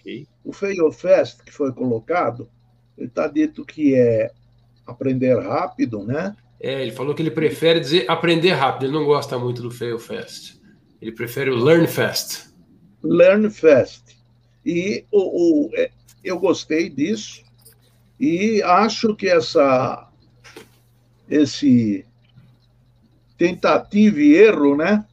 Okay. 0.01 0.27
O 0.45 0.53
Fail 0.53 0.91
Fest 0.93 1.43
que 1.43 1.53
foi 1.53 1.73
colocado, 1.73 2.49
ele 2.97 3.09
está 3.09 3.29
dito 3.29 3.65
que 3.65 3.95
é 3.95 4.31
aprender 4.87 5.39
rápido, 5.39 6.05
né? 6.05 6.35
É, 6.61 6.83
ele 6.83 6.93
falou 6.93 7.15
que 7.15 7.23
ele 7.23 7.31
prefere 7.31 7.79
dizer 7.79 8.11
aprender 8.11 8.53
rápido, 8.53 8.87
ele 8.87 8.95
não 8.95 9.05
gosta 9.05 9.39
muito 9.39 9.63
do 9.63 9.71
Fail 9.71 9.99
Fast. 9.99 10.61
Ele 11.01 11.13
prefere 11.13 11.51
o 11.51 11.57
Learn 11.57 11.87
Fast. 11.87 12.49
Learn 13.03 13.49
Fast. 13.51 14.19
E 14.65 15.05
o, 15.13 15.67
o, 15.67 15.71
é, 15.75 15.91
eu 16.25 16.39
gostei 16.39 16.91
disso 16.91 17.45
e 18.19 18.61
acho 18.63 19.15
que 19.15 19.29
essa 19.29 20.11
esse 21.29 22.05
tentativa 23.37 24.19
e 24.21 24.35
erro, 24.35 24.77
né? 24.77 25.05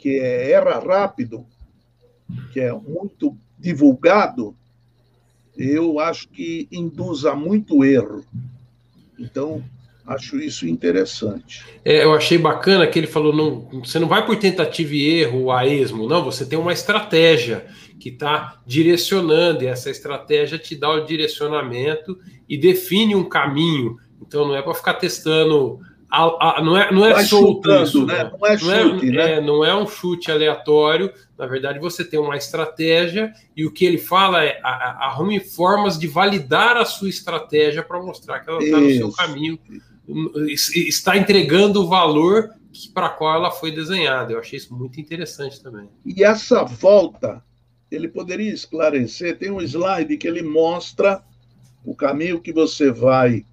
Que 0.00 0.18
é 0.18 0.50
erra 0.52 0.78
rápido, 0.78 1.46
que 2.52 2.60
é 2.60 2.72
muito 2.72 3.36
divulgado, 3.58 4.56
eu 5.56 6.00
acho 6.00 6.28
que 6.28 6.66
induz 6.72 7.24
a 7.24 7.34
muito 7.34 7.84
erro. 7.84 8.24
Então, 9.18 9.62
Acho 10.10 10.38
isso 10.38 10.66
interessante. 10.66 11.64
É, 11.84 12.02
eu 12.02 12.12
achei 12.12 12.36
bacana 12.36 12.84
que 12.84 12.98
ele 12.98 13.06
falou: 13.06 13.32
não, 13.32 13.84
você 13.84 13.96
não 13.96 14.08
vai 14.08 14.26
por 14.26 14.34
tentativa 14.34 14.92
e 14.92 15.20
erro 15.20 15.52
a 15.52 15.64
esmo, 15.64 16.08
não, 16.08 16.24
você 16.24 16.44
tem 16.44 16.58
uma 16.58 16.72
estratégia 16.72 17.66
que 18.00 18.08
está 18.08 18.60
direcionando, 18.66 19.62
e 19.62 19.68
essa 19.68 19.88
estratégia 19.88 20.58
te 20.58 20.74
dá 20.74 20.90
o 20.90 21.04
direcionamento 21.04 22.18
e 22.48 22.58
define 22.58 23.14
um 23.14 23.28
caminho. 23.28 23.98
Então 24.20 24.48
não 24.48 24.56
é 24.56 24.62
para 24.62 24.74
ficar 24.74 24.94
testando. 24.94 25.78
A, 26.10 26.58
a, 26.58 26.62
não 26.62 26.76
é, 26.76 26.92
não 26.92 27.06
é 27.06 27.24
solto 27.24 27.70
isso, 27.82 28.04
né? 28.04 28.24
Não, 28.24 28.38
não 28.38 28.46
é, 28.46 28.58
chute, 28.58 29.06
não 29.06 29.22
é, 29.22 29.26
né? 29.26 29.32
É, 29.32 29.40
não 29.40 29.64
é 29.64 29.74
um 29.74 29.86
chute 29.86 30.30
aleatório. 30.30 31.12
Na 31.38 31.46
verdade, 31.46 31.78
você 31.78 32.04
tem 32.04 32.18
uma 32.18 32.36
estratégia 32.36 33.32
e 33.56 33.64
o 33.64 33.72
que 33.72 33.84
ele 33.84 33.98
fala 33.98 34.44
é 34.44 34.60
arrume 34.62 35.38
formas 35.38 35.98
de 35.98 36.08
validar 36.08 36.76
a 36.76 36.84
sua 36.84 37.08
estratégia 37.08 37.82
para 37.82 38.02
mostrar 38.02 38.40
que 38.40 38.50
ela 38.50 38.62
está 38.62 38.78
no 38.78 38.90
seu 38.90 39.12
caminho 39.12 39.58
está 40.46 41.16
entregando 41.16 41.82
o 41.82 41.86
valor 41.86 42.50
para 42.94 43.08
qual 43.08 43.36
ela 43.36 43.50
foi 43.50 43.72
desenhada. 43.72 44.32
Eu 44.32 44.38
achei 44.38 44.58
isso 44.58 44.74
muito 44.74 45.00
interessante 45.00 45.62
também. 45.62 45.88
E 46.04 46.22
essa 46.22 46.64
volta, 46.64 47.42
ele 47.90 48.08
poderia 48.08 48.52
esclarecer? 48.52 49.38
Tem 49.38 49.50
um 49.50 49.60
slide 49.60 50.16
que 50.16 50.26
ele 50.26 50.42
mostra 50.42 51.22
o 51.84 51.94
caminho 51.94 52.40
que 52.40 52.52
você 52.52 52.90
vai. 52.90 53.44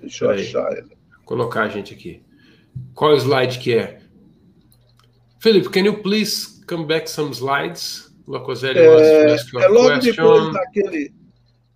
Deixa 0.00 0.24
eu 0.24 0.30
achar 0.30 0.72
ele. 0.72 0.95
Colocar 1.26 1.64
a 1.64 1.68
gente 1.68 1.92
aqui. 1.92 2.22
Qual 2.94 3.14
slide 3.16 3.58
que 3.58 3.74
é? 3.74 4.00
Philip, 5.40 5.68
can 5.68 5.80
you 5.80 6.00
please 6.02 6.64
come 6.66 6.86
back 6.86 7.10
some 7.10 7.34
slides? 7.34 8.06
Locoselli 8.26 8.78
é, 8.78 8.84
é 8.84 9.68
logo 9.68 9.88
question. 9.88 10.00
depois 10.00 10.52
daquele. 10.52 11.14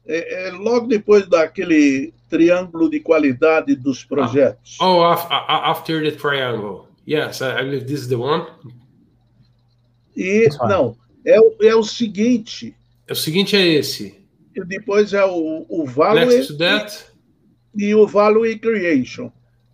É, 0.06 0.48
é, 0.48 0.50
logo 0.50 0.86
depois 0.88 1.28
daquele 1.28 2.12
triângulo 2.28 2.90
de 2.90 3.00
qualidade 3.00 3.76
dos 3.76 4.04
projetos. 4.04 4.76
Oh, 4.80 5.02
after 5.04 6.02
the 6.02 6.16
triangle. 6.16 6.88
Yes, 7.06 7.40
I 7.40 7.62
believe 7.62 7.86
this 7.86 8.02
is 8.02 8.08
the 8.08 8.16
one. 8.16 8.46
E 10.16 10.48
não, 10.68 10.96
é, 11.24 11.38
é 11.66 11.74
o 11.74 11.82
seguinte. 11.82 12.74
É 13.06 13.12
o 13.12 13.16
seguinte 13.16 13.56
é 13.56 13.66
esse. 13.66 14.16
E 14.54 14.64
depois 14.64 15.12
é 15.12 15.24
o, 15.24 15.66
o 15.68 15.86
value 15.86 16.26
Next 16.26 16.52
to 16.52 16.58
that. 16.58 17.04
E, 17.76 17.84
e 17.86 17.94
o 17.94 18.06
value 18.06 18.58
creation. 18.58 19.30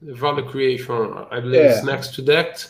The 0.07 0.15
value 0.15 0.49
creation, 0.49 1.27
I 1.33 1.41
believe 1.41 1.81
é. 1.81 1.83
next 1.83 2.15
to 2.15 2.23
that. 2.27 2.69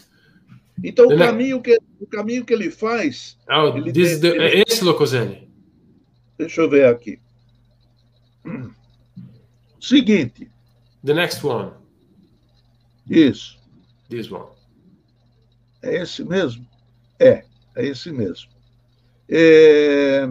Então 0.83 1.07
o 1.07 1.19
caminho, 1.19 1.61
que, 1.61 1.79
o 2.01 2.07
caminho 2.07 2.45
que 2.47 2.55
ele 2.55 2.71
faz. 2.71 3.39
Oh, 3.47 3.77
ele 3.77 3.93
this 3.93 4.19
tem, 4.19 4.33
the, 4.33 4.37
ele, 4.37 4.65
esse 4.67 4.83
Locoselli. 4.83 5.47
Deixa 6.39 6.63
eu 6.63 6.71
ver 6.71 6.87
aqui. 6.87 7.21
Seguinte. 9.79 10.51
The 11.05 11.13
next 11.13 11.47
one. 11.47 11.73
Isso. 13.09 13.59
This 14.09 14.31
one. 14.31 14.51
É 15.83 16.03
esse 16.03 16.25
mesmo? 16.25 16.67
É, 17.19 17.45
é 17.77 17.87
esse 17.87 18.11
mesmo. 18.11 18.51
É... 19.29 20.27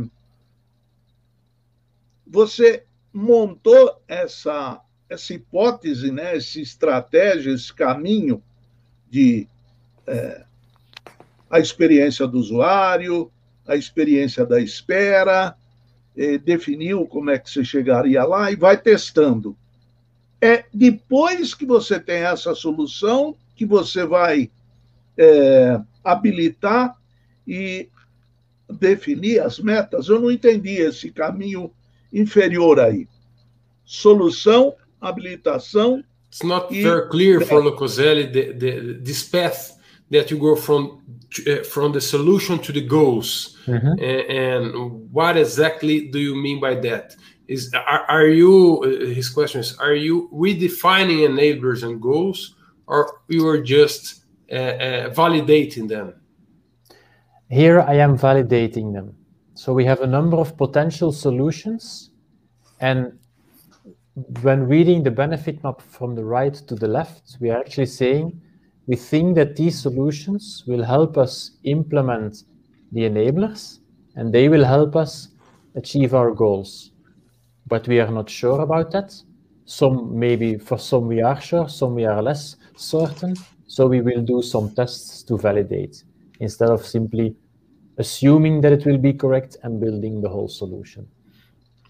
Você 2.27 2.83
montou 3.13 4.01
essa, 4.07 4.81
essa 5.09 5.33
hipótese, 5.33 6.11
né, 6.11 6.35
essa 6.35 6.59
estratégia, 6.59 7.51
esse 7.51 7.73
caminho 7.73 8.41
de 9.09 9.47
é, 10.07 10.45
a 11.49 11.59
experiência 11.59 12.27
do 12.27 12.37
usuário, 12.37 13.31
a 13.67 13.75
experiência 13.75 14.45
da 14.45 14.59
espera, 14.59 15.55
eh, 16.17 16.37
definiu 16.37 17.05
como 17.05 17.29
é 17.29 17.39
que 17.39 17.49
você 17.49 17.63
chegaria 17.63 18.23
lá 18.23 18.51
e 18.51 18.55
vai 18.55 18.77
testando. 18.77 19.55
É 20.41 20.65
depois 20.73 21.53
que 21.53 21.65
você 21.65 21.99
tem 21.99 22.23
essa 22.23 22.53
solução 22.53 23.35
que 23.55 23.65
você 23.65 24.05
vai 24.05 24.51
é, 25.17 25.79
habilitar 26.03 26.95
e 27.47 27.89
definir 28.69 29.39
as 29.39 29.59
metas. 29.59 30.07
Eu 30.07 30.19
não 30.19 30.29
entendi 30.29 30.73
esse 30.73 31.09
caminho 31.11 31.71
inferior 32.11 32.79
aí. 32.79 33.07
Solução, 33.83 34.75
habilitação. 35.01 36.03
It's 36.29 36.43
not 36.43 36.69
very 36.69 37.07
clear 37.09 37.39
for 37.39 37.61
Locoselli 37.61 38.31
the, 38.31 38.51
the, 38.53 38.99
this 39.01 39.23
path 39.23 39.75
that 40.09 40.29
you 40.29 40.37
go 40.37 40.55
from 40.55 41.01
uh, 41.47 41.63
from 41.63 41.91
the 41.91 42.01
solution 42.01 42.59
to 42.59 42.71
the 42.71 42.81
goals 42.81 43.57
mm-hmm. 43.65 43.87
and, 43.87 44.73
and, 44.73 45.11
what 45.11 45.35
exactly 45.37 46.07
do 46.07 46.19
you 46.19 46.35
mean 46.35 46.59
by 46.59 46.75
that 46.75 47.15
is 47.47 47.73
are, 47.73 48.05
are 48.07 48.27
you 48.27 48.83
uh, 48.83 49.13
his 49.13 49.29
question 49.29 49.61
is 49.61 49.77
are 49.77 49.93
you 49.93 50.29
redefining 50.33 51.27
enablers 51.27 51.83
and 51.83 52.01
goals 52.01 52.55
or 52.87 53.19
you 53.27 53.47
are 53.47 53.61
just 53.61 54.23
uh, 54.51 54.55
uh, 54.55 55.09
validating 55.09 55.87
them 55.87 56.13
here 57.49 57.81
i 57.81 57.95
am 57.95 58.17
validating 58.17 58.93
them 58.93 59.15
so 59.55 59.73
we 59.73 59.83
have 59.85 60.01
a 60.01 60.07
number 60.07 60.37
of 60.37 60.55
potential 60.57 61.11
solutions 61.11 62.11
and 62.79 63.17
when 64.41 64.67
reading 64.67 65.03
the 65.03 65.11
benefit 65.11 65.61
map 65.63 65.81
from 65.81 66.15
the 66.15 66.23
right 66.23 66.53
to 66.53 66.75
the 66.75 66.87
left 66.87 67.37
we 67.39 67.49
are 67.49 67.59
actually 67.59 67.85
saying 67.85 68.41
we 68.87 68.95
think 68.95 69.35
that 69.35 69.55
these 69.55 69.79
solutions 69.81 70.63
will 70.67 70.83
help 70.83 71.17
us 71.17 71.51
implement 71.63 72.43
the 72.91 73.01
enablers 73.01 73.79
and 74.15 74.33
they 74.33 74.47
will 74.47 74.63
help 74.63 74.95
us 74.95 75.29
achieve 75.75 76.13
our 76.13 76.31
goals. 76.31 76.91
But 77.67 77.87
we 77.87 77.99
are 77.99 78.11
not 78.11 78.29
sure 78.29 78.61
about 78.61 78.91
that. 78.91 79.13
Some 79.65 80.17
maybe 80.17 80.57
for 80.57 80.77
some 80.77 81.07
we 81.07 81.21
are 81.21 81.41
sure, 81.41 81.67
some 81.67 81.95
we 81.95 82.05
are 82.05 82.21
less 82.21 82.55
certain. 82.77 83.35
So 83.67 83.87
we 83.87 84.01
will 84.01 84.21
do 84.21 84.41
some 84.41 84.73
tests 84.75 85.23
to 85.23 85.37
validate 85.37 86.03
instead 86.39 86.69
of 86.69 86.85
simply 86.85 87.35
assuming 87.97 88.61
that 88.61 88.71
it 88.71 88.85
will 88.85 88.99
be 88.99 89.13
correct 89.13 89.57
and 89.63 89.79
building 89.79 90.21
the 90.21 90.29
whole 90.29 90.47
solution. 90.47 91.07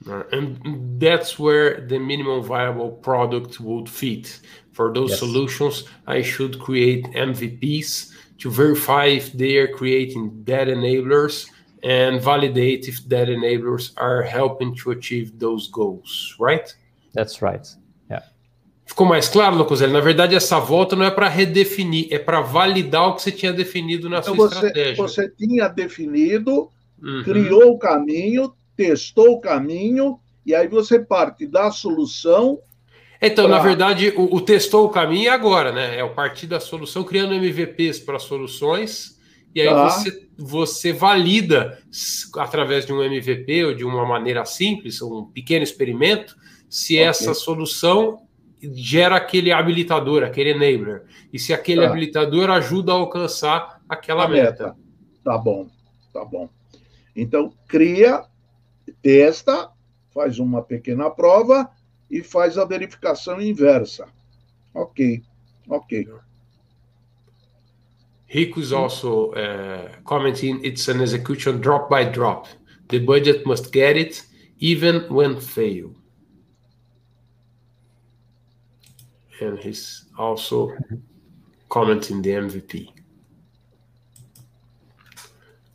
Uh, 0.07 0.23
and 0.31 0.99
that's 0.99 1.39
where 1.39 1.81
the 1.87 1.97
minimum 1.97 2.43
viable 2.43 2.91
product 2.91 3.59
would 3.59 3.89
fit. 3.89 4.39
For 4.71 4.93
those 4.93 5.11
yes. 5.11 5.19
solutions, 5.19 5.83
I 6.05 6.21
should 6.21 6.59
create 6.59 7.05
MVPs 7.15 8.11
to 8.39 8.51
verify 8.51 9.05
if 9.05 9.31
they 9.33 9.57
are 9.57 9.67
creating 9.67 10.29
bad 10.43 10.67
enablers 10.67 11.47
and 11.81 12.21
validate 12.21 12.87
if 12.87 13.07
that 13.09 13.29
enablers 13.29 13.93
are 13.97 14.21
helping 14.21 14.75
to 14.75 14.91
achieve 14.91 15.39
those 15.39 15.69
goals, 15.71 16.35
right? 16.39 16.75
That's 17.13 17.41
right. 17.41 17.65
Yeah. 18.09 18.23
Ficou 18.85 19.07
mais 19.07 19.27
claro, 19.29 19.55
Locoselli? 19.55 19.93
Na 19.93 20.01
verdade, 20.01 20.35
essa 20.35 20.59
volta 20.59 20.95
não 20.95 21.05
é 21.05 21.11
para 21.11 21.29
redefinir, 21.29 22.07
é 22.11 22.19
para 22.19 22.41
validar 22.41 23.07
o 23.07 23.15
que 23.15 23.21
você 23.21 23.31
tinha 23.31 23.53
definido 23.53 24.09
na 24.09 24.19
Então 24.19 24.35
sua 24.35 24.49
você, 24.49 24.55
estratégia. 24.55 24.95
você 24.95 25.29
tinha 25.29 25.67
definido, 25.69 26.69
Uhum. 27.01 27.23
criou 27.23 27.71
o 27.73 27.77
caminho, 27.79 28.53
testou 28.75 29.33
o 29.33 29.39
caminho, 29.41 30.19
e 30.45 30.53
aí 30.53 30.67
você 30.67 30.99
parte 30.99 31.47
da 31.47 31.71
solução. 31.71 32.59
Então, 33.21 33.47
pra- 33.47 33.57
na 33.57 33.63
verdade, 33.63 34.13
o, 34.15 34.35
o 34.35 34.41
testou 34.41 34.85
o 34.85 34.89
caminho 34.89 35.29
é 35.29 35.31
agora, 35.33 35.71
né? 35.71 35.97
É 35.97 36.03
o 36.03 36.13
partir 36.13 36.47
da 36.47 36.59
solução, 36.59 37.03
criando 37.03 37.33
MVPs 37.33 37.99
para 37.99 38.19
soluções, 38.19 39.19
e 39.53 39.61
aí 39.61 39.67
Tá. 39.67 39.89
você, 39.89 40.27
você 40.37 40.91
valida 40.93 41.79
através 42.37 42.85
de 42.85 42.91
um 42.93 43.01
MVP 43.01 43.65
ou 43.65 43.73
de 43.73 43.83
uma 43.85 44.05
maneira 44.05 44.43
simples, 44.45 45.01
um 45.01 45.23
pequeno 45.25 45.63
experimento, 45.63 46.35
se 46.69 46.95
Ok. 46.95 47.05
essa 47.07 47.33
solução 47.33 48.21
gera 48.61 49.15
aquele 49.15 49.51
habilitador, 49.51 50.23
aquele 50.23 50.49
enabler, 50.51 51.03
e 51.31 51.39
se 51.39 51.53
aquele 51.53 51.81
Tá. 51.81 51.87
habilitador 51.87 52.49
ajuda 52.49 52.91
a 52.91 52.95
alcançar 52.95 53.79
aquela 53.87 54.25
a 54.25 54.27
meta. 54.27 54.75
Tá 55.23 55.37
bom, 55.37 55.67
tá 56.13 56.25
bom. 56.25 56.49
Então, 57.15 57.53
cria, 57.67 58.23
testa, 58.93 59.71
faz 60.13 60.39
uma 60.39 60.61
pequena 60.61 61.09
prova 61.09 61.69
e 62.09 62.23
faz 62.23 62.57
a 62.57 62.65
verificação 62.65 63.41
inversa. 63.41 64.07
Ok, 64.73 65.23
ok. 65.69 66.07
Rico 68.27 68.59
is 68.59 68.73
also 68.73 69.31
uh, 69.31 69.89
commenting 70.03 70.59
it's 70.63 70.89
an 70.89 71.01
execution 71.01 71.61
drop 71.61 71.89
by 71.89 72.03
drop. 72.03 72.47
The 72.89 72.99
budget 72.99 73.45
must 73.45 73.71
get 73.71 73.97
it 73.97 74.23
even 74.59 75.07
when 75.09 75.39
fail. 75.39 75.93
And 79.41 79.59
he's 79.59 80.05
also 80.17 80.71
commenting 81.69 82.21
the 82.21 82.31
MVP. 82.31 82.89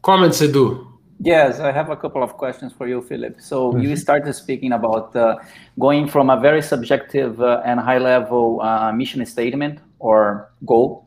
Comments, 0.02 0.40
Edu. 0.40 0.89
Yes, 1.22 1.60
I 1.60 1.70
have 1.70 1.90
a 1.90 1.96
couple 1.96 2.22
of 2.22 2.38
questions 2.38 2.72
for 2.72 2.88
you, 2.88 3.02
Filip. 3.02 3.42
So 3.42 3.76
you 3.76 3.94
started 3.94 4.32
speaking 4.32 4.72
about 4.72 5.14
uh, 5.14 5.36
going 5.78 6.08
from 6.08 6.30
a 6.30 6.40
very 6.40 6.62
subjective 6.62 7.42
uh, 7.42 7.60
and 7.62 7.78
high-level 7.78 8.62
uh, 8.62 8.90
mission 8.92 9.24
statement 9.26 9.80
or 9.98 10.50
goal, 10.64 11.06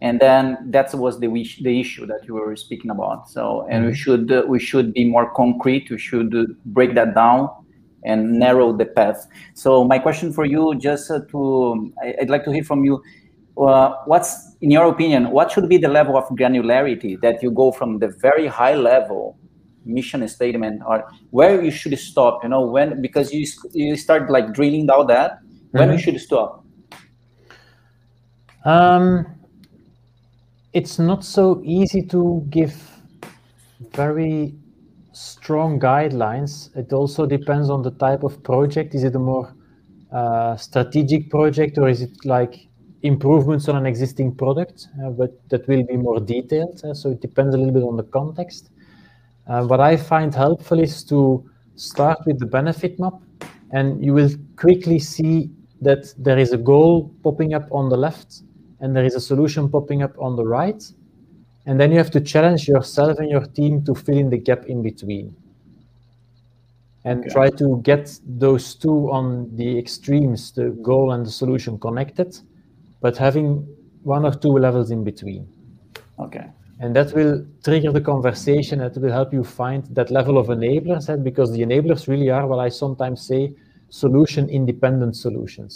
and 0.00 0.18
then 0.20 0.56
that 0.70 0.94
was 0.94 1.20
the 1.20 1.28
wish, 1.28 1.58
the 1.62 1.78
issue 1.78 2.06
that 2.06 2.26
you 2.26 2.32
were 2.32 2.56
speaking 2.56 2.90
about. 2.90 3.28
So, 3.28 3.66
and 3.68 3.84
we 3.84 3.94
should 3.94 4.32
uh, 4.32 4.44
we 4.48 4.58
should 4.58 4.94
be 4.94 5.04
more 5.04 5.30
concrete. 5.34 5.90
We 5.90 5.98
should 5.98 6.34
uh, 6.34 6.44
break 6.64 6.94
that 6.94 7.14
down 7.14 7.50
and 8.04 8.38
narrow 8.38 8.72
the 8.72 8.86
path. 8.86 9.26
So 9.52 9.84
my 9.84 9.98
question 9.98 10.32
for 10.32 10.46
you, 10.46 10.76
just 10.76 11.10
uh, 11.10 11.20
to, 11.30 11.92
I, 12.02 12.14
I'd 12.22 12.30
like 12.30 12.44
to 12.44 12.52
hear 12.52 12.64
from 12.64 12.84
you. 12.84 13.02
Uh, 13.56 13.94
what's 14.04 14.54
in 14.60 14.70
your 14.70 14.86
opinion 14.86 15.30
what 15.30 15.50
should 15.50 15.66
be 15.66 15.78
the 15.78 15.88
level 15.88 16.16
of 16.16 16.24
granularity 16.40 17.18
that 17.22 17.42
you 17.42 17.50
go 17.50 17.72
from 17.72 17.98
the 18.00 18.08
very 18.20 18.46
high 18.46 18.74
level 18.74 19.38
mission 19.86 20.26
statement 20.28 20.82
or 20.86 21.08
where 21.30 21.62
you 21.62 21.70
should 21.70 21.98
stop 21.98 22.42
you 22.42 22.50
know 22.50 22.60
when 22.60 23.00
because 23.00 23.32
you 23.32 23.46
you 23.72 23.96
start 23.96 24.28
like 24.30 24.52
drilling 24.52 24.84
down 24.86 25.06
that 25.06 25.38
when 25.70 25.90
you 25.90 25.98
should 25.98 26.20
stop 26.20 26.66
Um, 28.66 29.26
it's 30.72 30.98
not 30.98 31.24
so 31.24 31.62
easy 31.64 32.02
to 32.02 32.44
give 32.50 32.74
very 33.92 34.56
strong 35.12 35.78
guidelines. 35.78 36.76
It 36.76 36.92
also 36.92 37.26
depends 37.26 37.70
on 37.70 37.82
the 37.82 37.92
type 37.92 38.24
of 38.24 38.42
project. 38.42 38.94
Is 38.96 39.04
it 39.04 39.14
a 39.14 39.20
more 39.20 39.54
uh, 40.10 40.56
strategic 40.56 41.30
project 41.30 41.78
or 41.78 41.88
is 41.88 42.02
it 42.02 42.10
like 42.24 42.66
improvements 43.02 43.68
on 43.68 43.76
an 43.76 43.86
existing 43.86 44.34
product? 44.34 44.88
Uh, 45.02 45.10
but 45.10 45.48
that 45.48 45.66
will 45.68 45.84
be 45.84 45.96
more 45.96 46.20
detailed. 46.20 46.80
uh, 46.84 46.94
so 46.94 47.10
it 47.10 47.20
depends 47.20 47.54
a 47.54 47.58
little 47.58 47.72
bit 47.72 47.82
on 47.82 47.96
the 47.96 48.04
context. 48.04 48.70
Uh, 49.46 49.64
what 49.64 49.80
I 49.80 49.96
find 49.96 50.34
helpful 50.34 50.80
is 50.80 51.04
to 51.04 51.48
start 51.76 52.18
with 52.26 52.38
the 52.38 52.46
benefit 52.46 52.98
map, 52.98 53.14
and 53.70 54.04
you 54.04 54.12
will 54.14 54.30
quickly 54.56 54.98
see 54.98 55.50
that 55.82 56.12
there 56.18 56.38
is 56.38 56.52
a 56.52 56.56
goal 56.56 57.14
popping 57.22 57.54
up 57.54 57.68
on 57.70 57.88
the 57.88 57.96
left 57.96 58.42
and 58.80 58.94
there 58.96 59.04
is 59.04 59.14
a 59.14 59.20
solution 59.20 59.68
popping 59.68 60.02
up 60.02 60.14
on 60.18 60.36
the 60.36 60.44
right. 60.44 60.82
And 61.66 61.78
then 61.80 61.90
you 61.90 61.98
have 61.98 62.10
to 62.12 62.20
challenge 62.20 62.68
yourself 62.68 63.18
and 63.18 63.30
your 63.30 63.44
team 63.44 63.84
to 63.84 63.94
fill 63.94 64.16
in 64.18 64.30
the 64.30 64.38
gap 64.38 64.66
in 64.66 64.82
between. 64.82 65.34
And 67.04 67.20
Okay. 67.20 67.30
try 67.30 67.50
to 67.50 67.80
get 67.82 68.18
those 68.26 68.74
two 68.74 69.10
on 69.10 69.54
the 69.56 69.78
extremes, 69.78 70.52
the 70.52 70.70
goal 70.82 71.12
and 71.12 71.24
the 71.26 71.30
solution 71.30 71.78
connected, 71.78 72.38
but 73.06 73.16
having 73.16 73.64
one 74.02 74.24
or 74.24 74.34
two 74.34 74.54
levels 74.66 74.90
in 74.90 75.04
between. 75.10 75.42
okay 76.24 76.46
And 76.82 76.90
that 76.98 77.08
will 77.16 77.34
trigger 77.66 77.92
the 77.98 78.04
conversation. 78.12 78.80
That 78.84 78.94
will 79.02 79.14
help 79.20 79.30
you 79.38 79.44
find 79.44 79.80
that 79.98 80.08
level 80.18 80.36
of 80.42 80.46
enablers, 80.56 81.04
eh, 81.08 81.16
because 81.28 81.48
the 81.56 81.62
enablers 81.66 82.02
really 82.12 82.30
are 82.36 82.44
what 82.50 82.60
I 82.66 82.68
sometimes 82.84 83.18
say 83.30 83.42
solution 84.02 84.44
independent 84.60 85.14
solutions. 85.24 85.72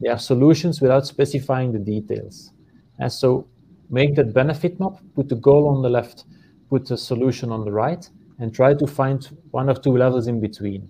They 0.00 0.10
are 0.14 0.22
solutions 0.32 0.74
without 0.84 1.04
specifying 1.14 1.70
the 1.76 1.82
details. 1.94 2.36
And 3.02 3.10
so 3.20 3.28
make 3.98 4.12
that 4.18 4.28
benefit 4.40 4.72
map, 4.82 4.94
put 5.16 5.26
the 5.28 5.40
goal 5.48 5.64
on 5.72 5.78
the 5.86 5.92
left, 5.98 6.18
put 6.72 6.82
the 6.90 6.98
solution 7.10 7.48
on 7.56 7.60
the 7.66 7.74
right, 7.84 8.04
and 8.40 8.46
try 8.60 8.70
to 8.82 8.86
find 9.00 9.20
one 9.60 9.68
or 9.72 9.78
two 9.84 9.94
levels 10.04 10.26
in 10.32 10.38
between. 10.48 10.82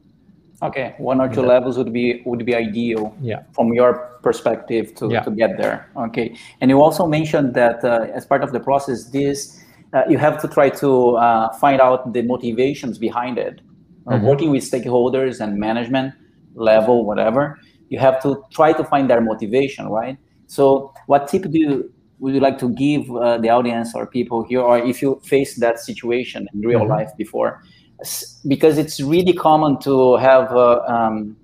Okay 0.62 0.94
one 0.98 1.20
or 1.20 1.28
two 1.28 1.42
levels 1.42 1.76
would 1.76 1.92
be 1.92 2.22
would 2.24 2.44
be 2.46 2.54
ideal 2.54 3.14
Yeah. 3.20 3.42
from 3.52 3.72
your 3.74 4.18
perspective 4.22 4.94
to, 4.96 5.09
Yeah. 5.11 5.20
to 5.22 5.30
get 5.30 5.57
there. 5.59 5.88
Okay. 5.96 6.34
And 6.61 6.70
you 6.70 6.80
also 6.82 7.07
mentioned 7.07 7.54
that 7.54 7.84
uh, 7.84 8.07
as 8.14 8.26
part 8.26 8.42
of 8.42 8.52
the 8.52 8.61
process 8.61 9.11
this 9.11 9.62
uh, 9.92 10.02
you 10.09 10.18
have 10.18 10.40
to 10.42 10.48
try 10.48 10.68
to 10.70 11.16
uh, 11.16 11.52
find 11.54 11.80
out 11.80 12.12
the 12.12 12.22
motivations 12.22 12.98
behind 12.98 13.38
it. 13.38 13.61
Uh, 14.09 14.18
working 14.22 14.50
with 14.50 14.62
stakeholders 14.62 15.40
and 15.40 15.59
management 15.59 16.14
level 16.54 17.04
whatever 17.04 17.59
you 17.88 17.98
have 17.98 18.22
to 18.22 18.40
try 18.52 18.72
to 18.72 18.84
find 18.84 19.11
their 19.11 19.20
motivation 19.20 19.88
right? 19.88 20.16
So 20.46 20.92
what 21.07 21.28
tip 21.28 21.42
do 21.50 21.59
you 21.59 21.92
would 22.20 22.32
you 22.34 22.40
like 22.40 22.59
to 22.59 22.70
give 22.70 23.11
uh, 23.11 23.36
the 23.38 23.50
audience 23.50 23.94
or 23.94 24.07
people 24.07 24.44
here 24.44 24.61
or 24.61 24.78
if 24.78 25.02
you 25.02 25.20
face 25.24 25.57
that 25.57 25.78
situation 25.80 26.48
in 26.54 26.61
real 26.61 26.86
life 26.88 27.11
before 27.18 27.61
because 28.47 28.78
it's 28.78 29.01
really 29.01 29.32
common 29.32 29.78
to 29.80 30.16
have 30.16 30.53
uh, 30.53 30.80
um, 30.86 31.36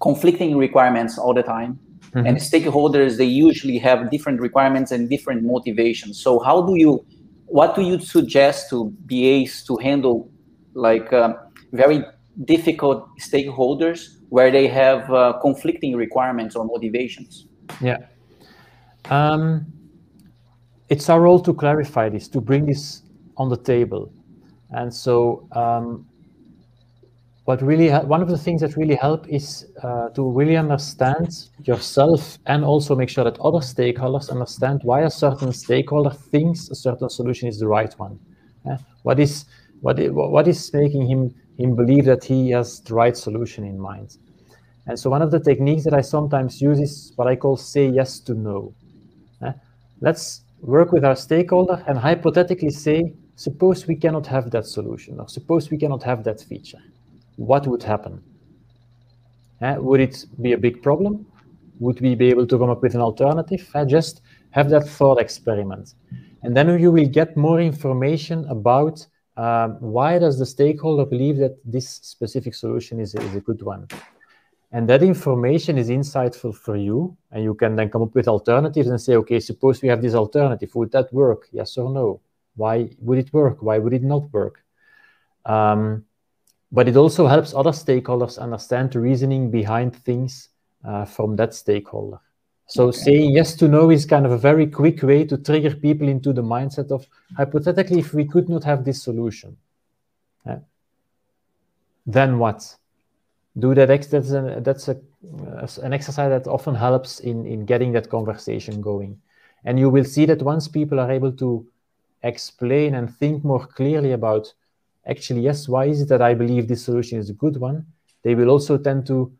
conflicting 0.00 0.56
requirements 0.56 1.18
all 1.18 1.34
the 1.34 1.42
time 1.42 1.78
and 2.14 2.36
stakeholders 2.36 3.16
they 3.16 3.24
usually 3.24 3.78
have 3.78 4.10
different 4.10 4.40
requirements 4.40 4.90
and 4.92 5.08
different 5.08 5.42
motivations 5.44 6.20
so 6.20 6.38
how 6.40 6.60
do 6.60 6.74
you 6.76 7.04
what 7.46 7.74
do 7.74 7.82
you 7.82 7.98
suggest 7.98 8.68
to 8.68 8.92
BAs 9.06 9.62
to 9.64 9.76
handle 9.76 10.30
like 10.74 11.12
um, 11.12 11.36
very 11.72 12.04
difficult 12.44 13.08
stakeholders 13.18 14.18
where 14.30 14.50
they 14.50 14.66
have 14.66 15.10
uh, 15.12 15.34
conflicting 15.40 15.96
requirements 15.96 16.56
or 16.56 16.64
motivations 16.64 17.46
Yeah. 17.80 17.98
Um, 19.10 19.66
it's 20.88 21.08
our 21.08 21.20
role 21.20 21.40
to 21.40 21.54
clarify 21.54 22.08
this, 22.08 22.28
to 22.28 22.40
bring 22.40 22.66
this 22.66 23.02
on 23.36 23.48
the 23.48 23.56
table. 23.56 24.12
And 24.72 24.92
so, 24.92 25.46
um, 25.52 26.06
what 27.44 27.60
really 27.60 27.90
one 27.90 28.22
of 28.22 28.28
the 28.28 28.38
things 28.38 28.60
that 28.60 28.76
really 28.76 28.94
help 28.94 29.28
is 29.28 29.66
uh, 29.82 30.08
to 30.10 30.30
really 30.30 30.56
understand 30.56 31.28
yourself 31.64 32.38
and 32.46 32.64
also 32.64 32.94
make 32.94 33.08
sure 33.08 33.24
that 33.24 33.38
other 33.40 33.58
stakeholders 33.58 34.30
understand 34.30 34.80
why 34.84 35.00
a 35.02 35.10
certain 35.10 35.52
stakeholder 35.52 36.10
thinks 36.10 36.70
a 36.70 36.74
certain 36.74 37.10
solution 37.10 37.48
is 37.48 37.58
the 37.58 37.66
right 37.66 37.92
one. 37.98 38.18
What 39.02 39.18
is 39.18 39.44
what 39.80 39.98
i- 40.00 40.08
what 40.08 40.46
is 40.48 40.72
making 40.72 41.06
him 41.08 41.34
him 41.58 41.74
believe 41.76 42.04
that 42.06 42.24
he 42.24 42.50
has 42.50 42.80
the 42.80 42.94
right 42.94 43.16
solution 43.16 43.64
in 43.64 43.78
mind? 43.78 44.16
And 44.86 44.98
so 44.98 45.10
one 45.10 45.22
of 45.22 45.30
the 45.30 45.40
techniques 45.40 45.84
that 45.84 45.94
I 45.94 46.02
sometimes 46.02 46.60
use 46.62 46.80
is 46.80 47.12
what 47.16 47.28
I 47.28 47.36
call 47.36 47.56
say 47.56 47.88
yes 47.88 48.20
to 48.22 48.34
no. 48.34 48.74
Let's 50.00 50.42
work 50.60 50.92
with 50.92 51.04
our 51.04 51.16
stakeholder 51.16 51.82
and 51.86 51.98
hypothetically 51.98 52.70
say, 52.70 53.14
suppose 53.36 53.86
we 53.86 53.96
cannot 53.96 54.26
have 54.26 54.50
that 54.50 54.66
solution, 54.66 55.20
or 55.20 55.28
suppose 55.28 55.70
we 55.70 55.78
cannot 55.78 56.02
have 56.02 56.24
that 56.24 56.40
feature. 56.40 56.82
What 57.36 57.66
would 57.66 57.82
happen? 57.82 58.22
Eh, 59.60 59.76
Would 59.76 60.00
it 60.00 60.26
be 60.40 60.52
a 60.52 60.58
big 60.58 60.82
problem? 60.82 61.26
Would 61.80 62.00
we 62.00 62.14
be 62.14 62.28
able 62.28 62.46
to 62.46 62.58
come 62.58 62.70
up 62.70 62.82
with 62.82 62.94
an 62.94 63.00
alternative? 63.00 63.68
Eh, 63.74 63.84
Just 63.84 64.22
have 64.50 64.70
that 64.70 64.88
thought 64.88 65.20
experiment. 65.20 65.94
And 66.42 66.56
then 66.56 66.78
you 66.78 66.90
will 66.90 67.08
get 67.08 67.36
more 67.36 67.60
information 67.60 68.44
about 68.48 69.06
um, 69.36 69.76
why 69.80 70.18
does 70.18 70.38
the 70.38 70.44
stakeholder 70.46 71.06
believe 71.06 71.38
that 71.38 71.56
this 71.64 71.88
specific 71.88 72.54
solution 72.54 73.00
is 73.00 73.14
is 73.14 73.34
a 73.34 73.40
good 73.40 73.62
one. 73.62 73.88
And 74.72 74.88
that 74.88 75.02
information 75.02 75.78
is 75.78 75.88
insightful 75.88 76.54
for 76.54 76.76
you. 76.76 77.16
And 77.30 77.44
you 77.44 77.54
can 77.54 77.76
then 77.76 77.90
come 77.90 78.02
up 78.02 78.14
with 78.14 78.28
alternatives 78.28 78.88
and 78.88 79.00
say, 79.00 79.16
okay, 79.16 79.38
suppose 79.40 79.82
we 79.82 79.88
have 79.88 80.02
this 80.02 80.14
alternative. 80.14 80.74
Would 80.74 80.92
that 80.92 81.12
work? 81.12 81.48
Yes 81.52 81.76
or 81.78 81.90
no? 81.90 82.20
Why 82.56 82.90
would 82.98 83.18
it 83.18 83.32
work? 83.32 83.62
Why 83.62 83.78
would 83.78 83.92
it 83.92 84.02
not 84.02 84.32
work? 84.32 84.64
Um, 85.44 86.04
but 86.70 86.88
it 86.88 86.96
also 86.96 87.26
helps 87.26 87.54
other 87.54 87.72
stakeholders 87.72 88.38
understand 88.38 88.92
the 88.92 89.00
reasoning 89.00 89.50
behind 89.50 89.94
things 89.94 90.48
uh, 90.84 91.04
from 91.04 91.36
that 91.36 91.54
stakeholder. 91.54 92.20
So 92.66 92.88
okay. 92.88 92.98
saying 92.98 93.30
yes 93.32 93.54
to 93.56 93.68
no 93.68 93.90
is 93.90 94.06
kind 94.06 94.24
of 94.24 94.32
a 94.32 94.38
very 94.38 94.66
quick 94.66 95.02
way 95.02 95.24
to 95.24 95.36
trigger 95.36 95.74
people 95.74 96.08
into 96.08 96.32
the 96.32 96.42
mindset 96.42 96.90
of 96.90 97.06
hypothetically, 97.36 97.98
if 97.98 98.14
we 98.14 98.24
could 98.24 98.48
not 98.48 98.64
have 98.64 98.84
this 98.84 99.02
solution, 99.02 99.56
then 102.06 102.38
what? 102.38 102.76
Do 103.58 103.74
that. 103.74 103.90
Ex- 103.90 104.06
that's 104.06 104.30
a, 104.30 104.60
that's 104.60 104.88
a, 104.88 104.92
uh, 104.92 105.66
an 105.82 105.92
exercise 105.92 106.30
that 106.30 106.48
often 106.48 106.74
helps 106.74 107.20
in 107.20 107.46
in 107.46 107.66
getting 107.66 107.92
that 107.92 108.08
conversation 108.08 108.80
going, 108.80 109.20
and 109.64 109.78
you 109.78 109.90
will 109.90 110.04
see 110.04 110.26
that 110.26 110.42
once 110.42 110.68
people 110.68 110.98
are 110.98 111.10
able 111.10 111.32
to 111.32 111.66
explain 112.22 112.94
and 112.94 113.14
think 113.16 113.44
more 113.44 113.66
clearly 113.66 114.12
about 114.12 114.52
actually 115.06 115.40
yes, 115.40 115.68
why 115.68 115.86
is 115.86 116.02
it 116.02 116.08
that 116.08 116.22
I 116.22 116.34
believe 116.34 116.68
this 116.68 116.84
solution 116.84 117.18
is 117.18 117.30
a 117.30 117.34
good 117.34 117.56
one? 117.56 117.86
They 118.22 118.34
will 118.34 118.50
also 118.50 118.78
tend 118.78 119.06
to 119.06 119.32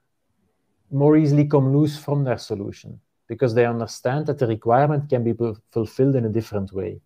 more 0.91 1.16
easily 1.16 1.47
come 1.47 1.74
loose 1.74 1.97
from 1.97 2.24
their 2.24 2.39
solution 2.39 3.01
because 3.28 3.55
they 3.55 3.64
understand 3.64 4.26
that 4.26 4.39
the 4.39 4.47
requirement 4.47 5.09
can 5.09 5.24
be 5.24 5.35
fulfilled 5.70 6.16
in 6.16 6.26
a 6.26 6.28
different 6.28 6.72
way. 6.72 7.01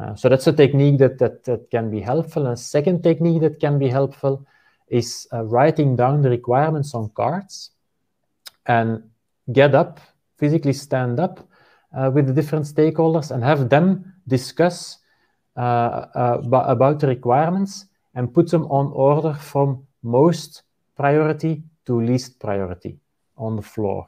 Uh, 0.00 0.14
so 0.14 0.28
that's 0.28 0.46
a 0.46 0.52
technique 0.52 0.98
that, 0.98 1.18
that, 1.18 1.44
that 1.44 1.70
can 1.70 1.90
be 1.90 2.00
helpful. 2.00 2.44
And 2.44 2.54
a 2.54 2.56
second 2.56 3.02
technique 3.02 3.40
that 3.42 3.60
can 3.60 3.78
be 3.78 3.88
helpful 3.88 4.46
is 4.88 5.26
uh, 5.32 5.44
writing 5.44 5.96
down 5.96 6.22
the 6.22 6.30
requirements 6.30 6.94
on 6.94 7.10
cards 7.10 7.70
and 8.66 9.02
get 9.52 9.74
up, 9.74 10.00
physically 10.38 10.72
stand 10.72 11.20
up 11.20 11.48
uh, 11.96 12.10
with 12.12 12.26
the 12.26 12.32
different 12.32 12.66
stakeholders 12.66 13.30
and 13.30 13.42
have 13.42 13.68
them 13.68 14.12
discuss 14.26 14.98
uh, 15.56 15.60
uh, 16.14 16.40
about 16.52 17.00
the 17.00 17.06
requirements 17.06 17.86
and 18.14 18.32
put 18.32 18.50
them 18.50 18.64
on 18.64 18.92
order 18.92 19.34
from 19.34 19.86
most 20.02 20.62
priority 20.96 21.62
to 21.84 22.00
least 22.00 22.38
priority 22.40 22.98
on 23.36 23.56
the 23.56 23.62
floor 23.62 24.06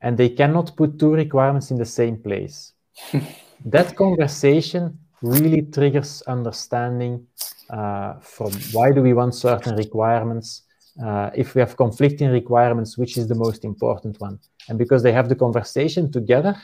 and 0.00 0.16
they 0.16 0.28
cannot 0.28 0.76
put 0.76 0.98
two 0.98 1.12
requirements 1.12 1.70
in 1.70 1.76
the 1.76 1.84
same 1.84 2.16
place. 2.16 2.72
that 3.64 3.96
conversation 3.96 4.98
really 5.22 5.62
triggers 5.62 6.22
understanding 6.22 7.26
uh, 7.70 8.14
from 8.20 8.52
why 8.72 8.92
do 8.92 9.02
we 9.02 9.12
want 9.12 9.34
certain 9.34 9.76
requirements 9.76 10.62
uh, 11.04 11.30
if 11.34 11.54
we 11.54 11.60
have 11.60 11.76
conflicting 11.76 12.30
requirements 12.30 12.96
which 12.96 13.16
is 13.18 13.28
the 13.28 13.34
most 13.34 13.64
important 13.64 14.18
one 14.20 14.38
and 14.68 14.78
because 14.78 15.02
they 15.02 15.12
have 15.12 15.28
the 15.28 15.34
conversation 15.34 16.10
together 16.10 16.56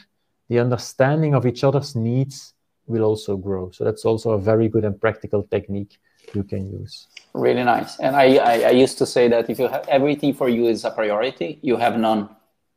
the 0.49 0.59
understanding 0.59 1.34
of 1.34 1.47
each 1.47 1.64
other's 1.64 1.95
needs 1.95 2.55
will 2.86 3.05
also 3.05 3.36
grow 3.36 3.70
so 3.70 3.84
that's 3.84 4.05
also 4.05 4.32
a 4.32 4.40
very 4.40 4.68
good 4.68 4.84
and 4.84 5.01
practical 5.01 5.42
technique 5.45 5.99
you 6.34 6.42
can 6.42 6.70
use 6.70 7.09
really 7.34 7.64
nice 7.64 7.99
and 8.01 8.16
i 8.16 8.36
i, 8.36 8.55
I 8.62 8.70
used 8.70 8.99
to 8.99 9.07
say 9.07 9.28
that 9.28 9.49
if 9.49 9.59
you 9.59 9.68
have 9.68 9.86
everything 9.88 10.34
for 10.34 10.49
you 10.49 10.66
is 10.66 10.84
a 10.84 10.90
priority 10.90 11.59
you 11.62 11.76
have 11.76 11.99
none 11.99 12.28